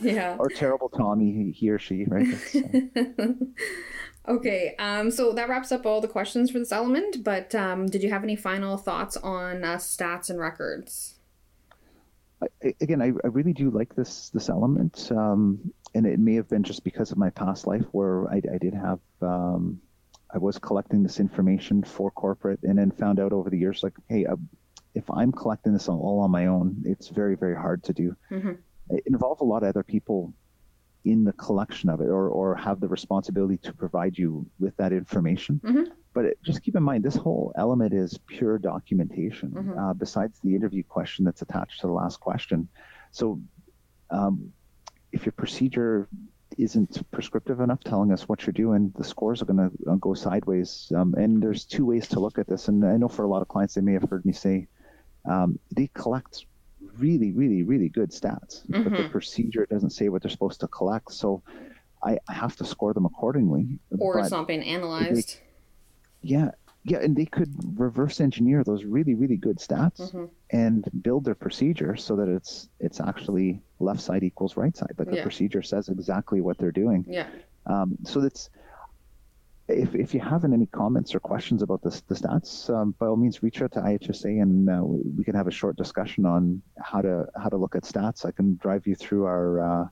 yeah. 0.00 0.36
Or 0.38 0.48
terrible 0.48 0.90
Tommy, 0.90 1.50
he 1.50 1.70
or 1.70 1.78
she, 1.78 2.04
right? 2.06 2.26
okay, 4.28 4.74
um, 4.78 5.10
so 5.10 5.32
that 5.32 5.48
wraps 5.48 5.72
up 5.72 5.86
all 5.86 6.02
the 6.02 6.08
questions 6.08 6.50
for 6.50 6.58
this 6.58 6.72
element. 6.72 7.24
But 7.24 7.54
um, 7.54 7.86
did 7.86 8.02
you 8.02 8.10
have 8.10 8.22
any 8.22 8.36
final 8.36 8.76
thoughts 8.76 9.16
on 9.16 9.64
uh, 9.64 9.76
stats 9.76 10.28
and 10.28 10.38
records? 10.38 11.13
I, 12.62 12.74
again, 12.80 13.02
I, 13.02 13.12
I 13.24 13.28
really 13.28 13.52
do 13.52 13.70
like 13.70 13.94
this 13.94 14.30
this 14.30 14.48
element, 14.48 15.10
um, 15.10 15.72
and 15.94 16.06
it 16.06 16.18
may 16.18 16.34
have 16.34 16.48
been 16.48 16.62
just 16.62 16.84
because 16.84 17.10
of 17.12 17.18
my 17.18 17.30
past 17.30 17.66
life 17.66 17.84
where 17.92 18.28
I, 18.28 18.40
I 18.52 18.58
did 18.58 18.74
have 18.74 19.00
um, 19.22 19.80
I 20.32 20.38
was 20.38 20.58
collecting 20.58 21.02
this 21.02 21.20
information 21.20 21.82
for 21.82 22.10
corporate, 22.10 22.60
and 22.62 22.78
then 22.78 22.90
found 22.90 23.20
out 23.20 23.32
over 23.32 23.50
the 23.50 23.58
years 23.58 23.82
like, 23.82 23.94
hey, 24.08 24.26
uh, 24.26 24.36
if 24.94 25.10
I'm 25.10 25.32
collecting 25.32 25.72
this 25.72 25.88
all 25.88 26.20
on 26.20 26.30
my 26.30 26.46
own, 26.46 26.82
it's 26.84 27.08
very 27.08 27.36
very 27.36 27.56
hard 27.56 27.82
to 27.84 27.92
do. 27.92 28.16
Mm-hmm. 28.30 28.52
It 28.90 29.04
involves 29.06 29.40
a 29.40 29.44
lot 29.44 29.62
of 29.62 29.68
other 29.70 29.82
people 29.82 30.34
in 31.04 31.24
the 31.24 31.32
collection 31.34 31.88
of 31.90 32.00
it, 32.00 32.08
or 32.08 32.28
or 32.28 32.54
have 32.54 32.80
the 32.80 32.88
responsibility 32.88 33.58
to 33.58 33.72
provide 33.72 34.16
you 34.16 34.46
with 34.58 34.76
that 34.76 34.92
information. 34.92 35.60
Mm-hmm. 35.64 35.84
But 36.12 36.24
it, 36.26 36.38
just 36.42 36.62
keep 36.62 36.76
in 36.76 36.82
mind, 36.82 37.04
this 37.04 37.16
whole 37.16 37.52
element 37.56 37.92
is 37.92 38.18
pure 38.26 38.58
documentation, 38.58 39.50
mm-hmm. 39.50 39.78
uh, 39.78 39.94
besides 39.94 40.38
the 40.42 40.54
interview 40.54 40.82
question 40.82 41.24
that's 41.24 41.42
attached 41.42 41.80
to 41.80 41.86
the 41.86 41.92
last 41.92 42.20
question. 42.20 42.68
So, 43.10 43.40
um, 44.10 44.52
if 45.12 45.24
your 45.26 45.32
procedure 45.32 46.08
isn't 46.58 47.10
prescriptive 47.10 47.60
enough, 47.60 47.82
telling 47.84 48.12
us 48.12 48.28
what 48.28 48.46
you're 48.46 48.52
doing, 48.52 48.92
the 48.96 49.04
scores 49.04 49.42
are 49.42 49.44
going 49.44 49.70
to 49.70 49.90
uh, 49.90 49.94
go 49.96 50.14
sideways. 50.14 50.90
Um, 50.94 51.14
and 51.14 51.42
there's 51.42 51.64
two 51.64 51.84
ways 51.84 52.08
to 52.08 52.20
look 52.20 52.38
at 52.38 52.46
this. 52.46 52.68
And 52.68 52.84
I 52.84 52.96
know 52.96 53.08
for 53.08 53.24
a 53.24 53.28
lot 53.28 53.42
of 53.42 53.48
clients, 53.48 53.74
they 53.74 53.80
may 53.80 53.92
have 53.94 54.08
heard 54.08 54.24
me 54.24 54.32
say 54.32 54.68
um, 55.28 55.58
they 55.74 55.90
collect 55.94 56.46
really, 56.98 57.32
really, 57.32 57.62
really 57.62 57.88
good 57.88 58.10
stats, 58.10 58.66
mm-hmm. 58.66 58.82
but 58.82 58.92
the 58.92 58.98
mm-hmm. 58.98 59.10
procedure 59.10 59.66
doesn't 59.70 59.90
say 59.90 60.08
what 60.08 60.22
they're 60.22 60.30
supposed 60.30 60.60
to 60.60 60.68
collect. 60.68 61.12
So 61.12 61.42
I, 62.02 62.18
I 62.28 62.32
have 62.32 62.56
to 62.56 62.64
score 62.64 62.92
them 62.92 63.06
accordingly. 63.06 63.78
Or 63.98 64.18
it's 64.18 64.30
not 64.30 64.46
being 64.46 64.62
analyzed. 64.62 65.38
They, 66.22 66.28
yeah, 66.28 66.50
yeah, 66.84 66.98
and 66.98 67.16
they 67.16 67.24
could 67.24 67.54
reverse 67.78 68.20
engineer 68.20 68.62
those 68.62 68.84
really, 68.84 69.14
really 69.14 69.36
good 69.36 69.58
stats 69.58 70.00
mm-hmm. 70.00 70.26
and 70.50 70.86
build 71.02 71.24
their 71.24 71.34
procedure 71.34 71.96
so 71.96 72.14
that 72.16 72.28
it's 72.28 72.68
it's 72.78 73.00
actually 73.00 73.62
left 73.80 74.00
side 74.00 74.22
equals 74.22 74.56
right 74.56 74.76
side. 74.76 74.92
but 74.96 75.08
the 75.08 75.16
yeah. 75.16 75.22
procedure 75.22 75.62
says 75.62 75.88
exactly 75.88 76.42
what 76.42 76.58
they're 76.58 76.70
doing. 76.72 77.04
Yeah. 77.08 77.26
Um, 77.66 77.96
so 78.04 78.20
that's 78.20 78.50
if, 79.68 79.94
if 79.94 80.14
you 80.14 80.20
have 80.20 80.44
any 80.44 80.66
comments 80.66 81.14
or 81.14 81.20
questions 81.20 81.62
about 81.62 81.82
this, 81.82 82.02
the 82.02 82.14
stats, 82.14 82.68
um, 82.68 82.94
by 82.98 83.06
all 83.06 83.16
means, 83.16 83.42
reach 83.42 83.62
out 83.62 83.72
to 83.72 83.80
IHSA 83.80 84.42
and 84.42 84.68
uh, 84.68 84.82
we 84.82 85.24
can 85.24 85.34
have 85.34 85.46
a 85.46 85.50
short 85.52 85.76
discussion 85.76 86.26
on 86.26 86.60
how 86.78 87.00
to 87.00 87.26
how 87.40 87.48
to 87.48 87.56
look 87.56 87.74
at 87.74 87.82
stats. 87.84 88.26
I 88.26 88.30
can 88.30 88.56
drive 88.56 88.86
you 88.86 88.94
through 88.94 89.24
our 89.24 89.60
uh, 89.60 89.88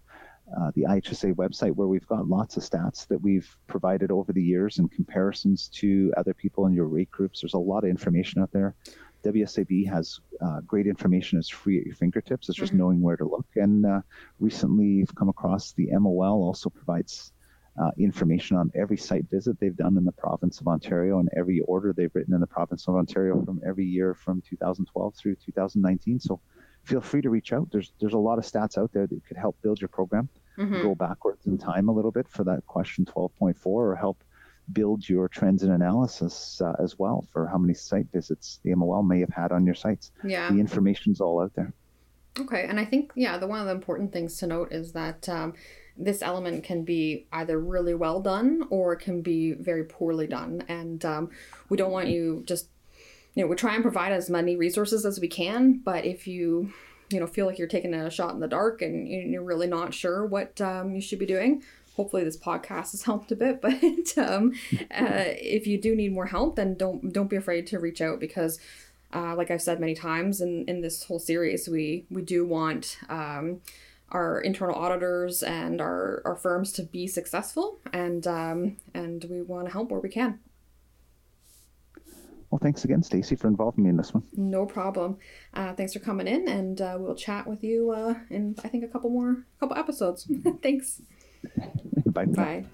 uh, 0.58 0.70
the 0.74 0.82
IHSA 0.82 1.34
website 1.34 1.74
where 1.74 1.88
we've 1.88 2.06
got 2.06 2.28
lots 2.28 2.58
of 2.58 2.62
stats 2.62 3.06
that 3.08 3.20
we've 3.22 3.56
provided 3.66 4.10
over 4.10 4.32
the 4.32 4.42
years 4.42 4.78
in 4.78 4.88
comparisons 4.88 5.68
to 5.68 6.12
other 6.18 6.34
people 6.34 6.66
in 6.66 6.74
your 6.74 6.86
rate 6.86 7.10
groups. 7.10 7.40
There's 7.40 7.54
a 7.54 7.58
lot 7.58 7.84
of 7.84 7.90
information 7.90 8.42
out 8.42 8.52
there. 8.52 8.74
WSIB 9.24 9.88
has 9.88 10.20
uh, 10.40 10.60
great 10.60 10.86
information. 10.86 11.38
It's 11.38 11.48
free 11.48 11.78
at 11.78 11.86
your 11.86 11.94
fingertips. 11.94 12.48
It's 12.48 12.58
just 12.58 12.72
mm-hmm. 12.72 12.78
knowing 12.78 13.00
where 13.00 13.16
to 13.16 13.24
look. 13.24 13.46
And 13.56 13.86
uh, 13.86 14.02
recently, 14.40 14.86
you've 14.86 15.14
come 15.14 15.28
across 15.28 15.72
the 15.72 15.88
MOL 15.92 16.42
also 16.42 16.68
provides 16.68 17.32
uh, 17.80 17.90
information 17.98 18.56
on 18.56 18.70
every 18.74 18.96
site 18.96 19.28
visit 19.30 19.58
they've 19.58 19.76
done 19.76 19.96
in 19.96 20.04
the 20.04 20.12
province 20.12 20.60
of 20.60 20.68
Ontario 20.68 21.18
and 21.18 21.28
every 21.36 21.60
order 21.60 21.92
they've 21.92 22.14
written 22.14 22.34
in 22.34 22.40
the 22.40 22.46
province 22.46 22.86
of 22.88 22.94
Ontario 22.94 23.42
from 23.44 23.60
every 23.66 23.86
year 23.86 24.14
from 24.14 24.42
2012 24.42 25.14
through 25.14 25.36
2019. 25.36 26.20
So 26.20 26.40
feel 26.84 27.00
free 27.00 27.22
to 27.22 27.30
reach 27.30 27.52
out. 27.52 27.68
There's 27.72 27.92
there's 28.00 28.12
a 28.12 28.18
lot 28.18 28.38
of 28.38 28.44
stats 28.44 28.76
out 28.76 28.92
there 28.92 29.06
that 29.06 29.26
could 29.26 29.36
help 29.36 29.56
build 29.62 29.80
your 29.80 29.88
program 29.88 30.28
mm-hmm. 30.58 30.82
go 30.82 30.94
backwards 30.94 31.46
in 31.46 31.58
time 31.58 31.88
a 31.88 31.92
little 31.92 32.10
bit 32.10 32.28
for 32.28 32.44
that 32.44 32.66
question 32.66 33.04
12.4 33.04 33.56
or 33.66 33.96
help 33.96 34.22
build 34.72 35.08
your 35.08 35.28
trends 35.28 35.62
and 35.62 35.72
analysis 35.72 36.60
uh, 36.60 36.74
as 36.78 36.98
well 36.98 37.26
for 37.32 37.46
how 37.46 37.58
many 37.58 37.74
site 37.74 38.06
visits 38.12 38.60
the 38.62 38.74
MOL 38.74 39.02
may 39.02 39.20
have 39.20 39.30
had 39.30 39.52
on 39.52 39.66
your 39.66 39.74
sites. 39.74 40.12
Yeah. 40.24 40.50
The 40.50 40.58
information's 40.60 41.20
all 41.20 41.42
out 41.42 41.52
there. 41.54 41.72
Okay. 42.38 42.66
And 42.68 42.78
I 42.78 42.84
think, 42.84 43.12
yeah, 43.14 43.36
the 43.38 43.46
one 43.46 43.60
of 43.60 43.66
the 43.66 43.72
important 43.72 44.12
things 44.12 44.38
to 44.38 44.46
note 44.46 44.72
is 44.72 44.92
that 44.92 45.28
um, 45.28 45.54
this 45.96 46.22
element 46.22 46.64
can 46.64 46.84
be 46.84 47.26
either 47.32 47.58
really 47.58 47.94
well 47.94 48.20
done 48.20 48.64
or 48.70 48.96
can 48.96 49.22
be 49.22 49.52
very 49.52 49.84
poorly 49.84 50.26
done. 50.26 50.64
And 50.68 51.04
um, 51.04 51.30
we 51.68 51.76
don't 51.76 51.92
want 51.92 52.08
you 52.08 52.42
just, 52.46 52.68
you 53.34 53.42
know, 53.42 53.48
we 53.48 53.56
try 53.56 53.74
and 53.74 53.82
provide 53.82 54.12
as 54.12 54.30
many 54.30 54.56
resources 54.56 55.04
as 55.04 55.20
we 55.20 55.28
can, 55.28 55.80
but 55.84 56.04
if 56.04 56.26
you 56.26 56.72
you 57.12 57.20
know 57.20 57.26
feel 57.26 57.46
like 57.46 57.58
you're 57.58 57.68
taking 57.68 57.94
a 57.94 58.10
shot 58.10 58.34
in 58.34 58.40
the 58.40 58.48
dark 58.48 58.82
and 58.82 59.06
you're 59.06 59.42
really 59.42 59.66
not 59.66 59.92
sure 59.92 60.24
what 60.24 60.60
um, 60.60 60.94
you 60.94 61.00
should 61.00 61.18
be 61.18 61.26
doing 61.26 61.62
hopefully 61.96 62.24
this 62.24 62.36
podcast 62.36 62.92
has 62.92 63.02
helped 63.02 63.30
a 63.32 63.36
bit 63.36 63.60
but 63.62 64.18
um, 64.18 64.52
uh, 64.90 65.28
if 65.36 65.66
you 65.66 65.80
do 65.80 65.94
need 65.94 66.12
more 66.12 66.26
help 66.26 66.56
then 66.56 66.74
don't 66.74 67.12
don't 67.12 67.30
be 67.30 67.36
afraid 67.36 67.66
to 67.66 67.78
reach 67.78 68.00
out 68.00 68.18
because 68.18 68.58
uh, 69.14 69.36
like 69.36 69.50
I've 69.50 69.60
said 69.60 69.78
many 69.78 69.94
times 69.94 70.40
in, 70.40 70.64
in 70.66 70.80
this 70.80 71.04
whole 71.04 71.18
series 71.18 71.68
we 71.68 72.06
we 72.10 72.22
do 72.22 72.46
want 72.46 72.98
um, 73.08 73.60
our 74.12 74.40
internal 74.40 74.76
auditors 74.76 75.42
and 75.42 75.80
our, 75.80 76.22
our 76.24 76.36
firms 76.36 76.72
to 76.72 76.82
be 76.82 77.06
successful 77.06 77.80
and 77.92 78.26
um, 78.26 78.76
and 78.94 79.24
we 79.28 79.42
want 79.42 79.66
to 79.66 79.72
help 79.72 79.90
where 79.90 80.00
we 80.00 80.08
can 80.08 80.38
well, 82.52 82.58
thanks 82.58 82.84
again, 82.84 83.02
Stacy, 83.02 83.34
for 83.34 83.48
involving 83.48 83.84
me 83.84 83.88
in 83.88 83.96
this 83.96 84.12
one. 84.12 84.24
No 84.36 84.66
problem. 84.66 85.16
Uh, 85.54 85.72
thanks 85.72 85.94
for 85.94 86.00
coming 86.00 86.26
in, 86.26 86.48
and 86.48 86.82
uh, 86.82 86.98
we'll 87.00 87.14
chat 87.14 87.46
with 87.46 87.64
you 87.64 87.92
uh, 87.92 88.14
in 88.28 88.54
I 88.62 88.68
think 88.68 88.84
a 88.84 88.88
couple 88.88 89.08
more 89.08 89.46
couple 89.58 89.74
episodes. 89.74 90.30
thanks. 90.62 91.00
Bye. 92.06 92.26
Bye. 92.26 92.64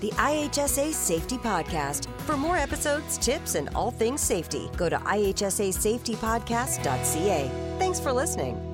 The 0.00 0.10
IHSA 0.12 0.92
Safety 0.92 1.38
Podcast. 1.38 2.06
For 2.20 2.36
more 2.36 2.56
episodes, 2.56 3.18
tips, 3.18 3.54
and 3.54 3.68
all 3.74 3.90
things 3.90 4.20
safety, 4.20 4.70
go 4.76 4.88
to 4.88 4.98
ihsasafetypodcast.ca. 4.98 7.76
Thanks 7.78 8.00
for 8.00 8.12
listening. 8.12 8.67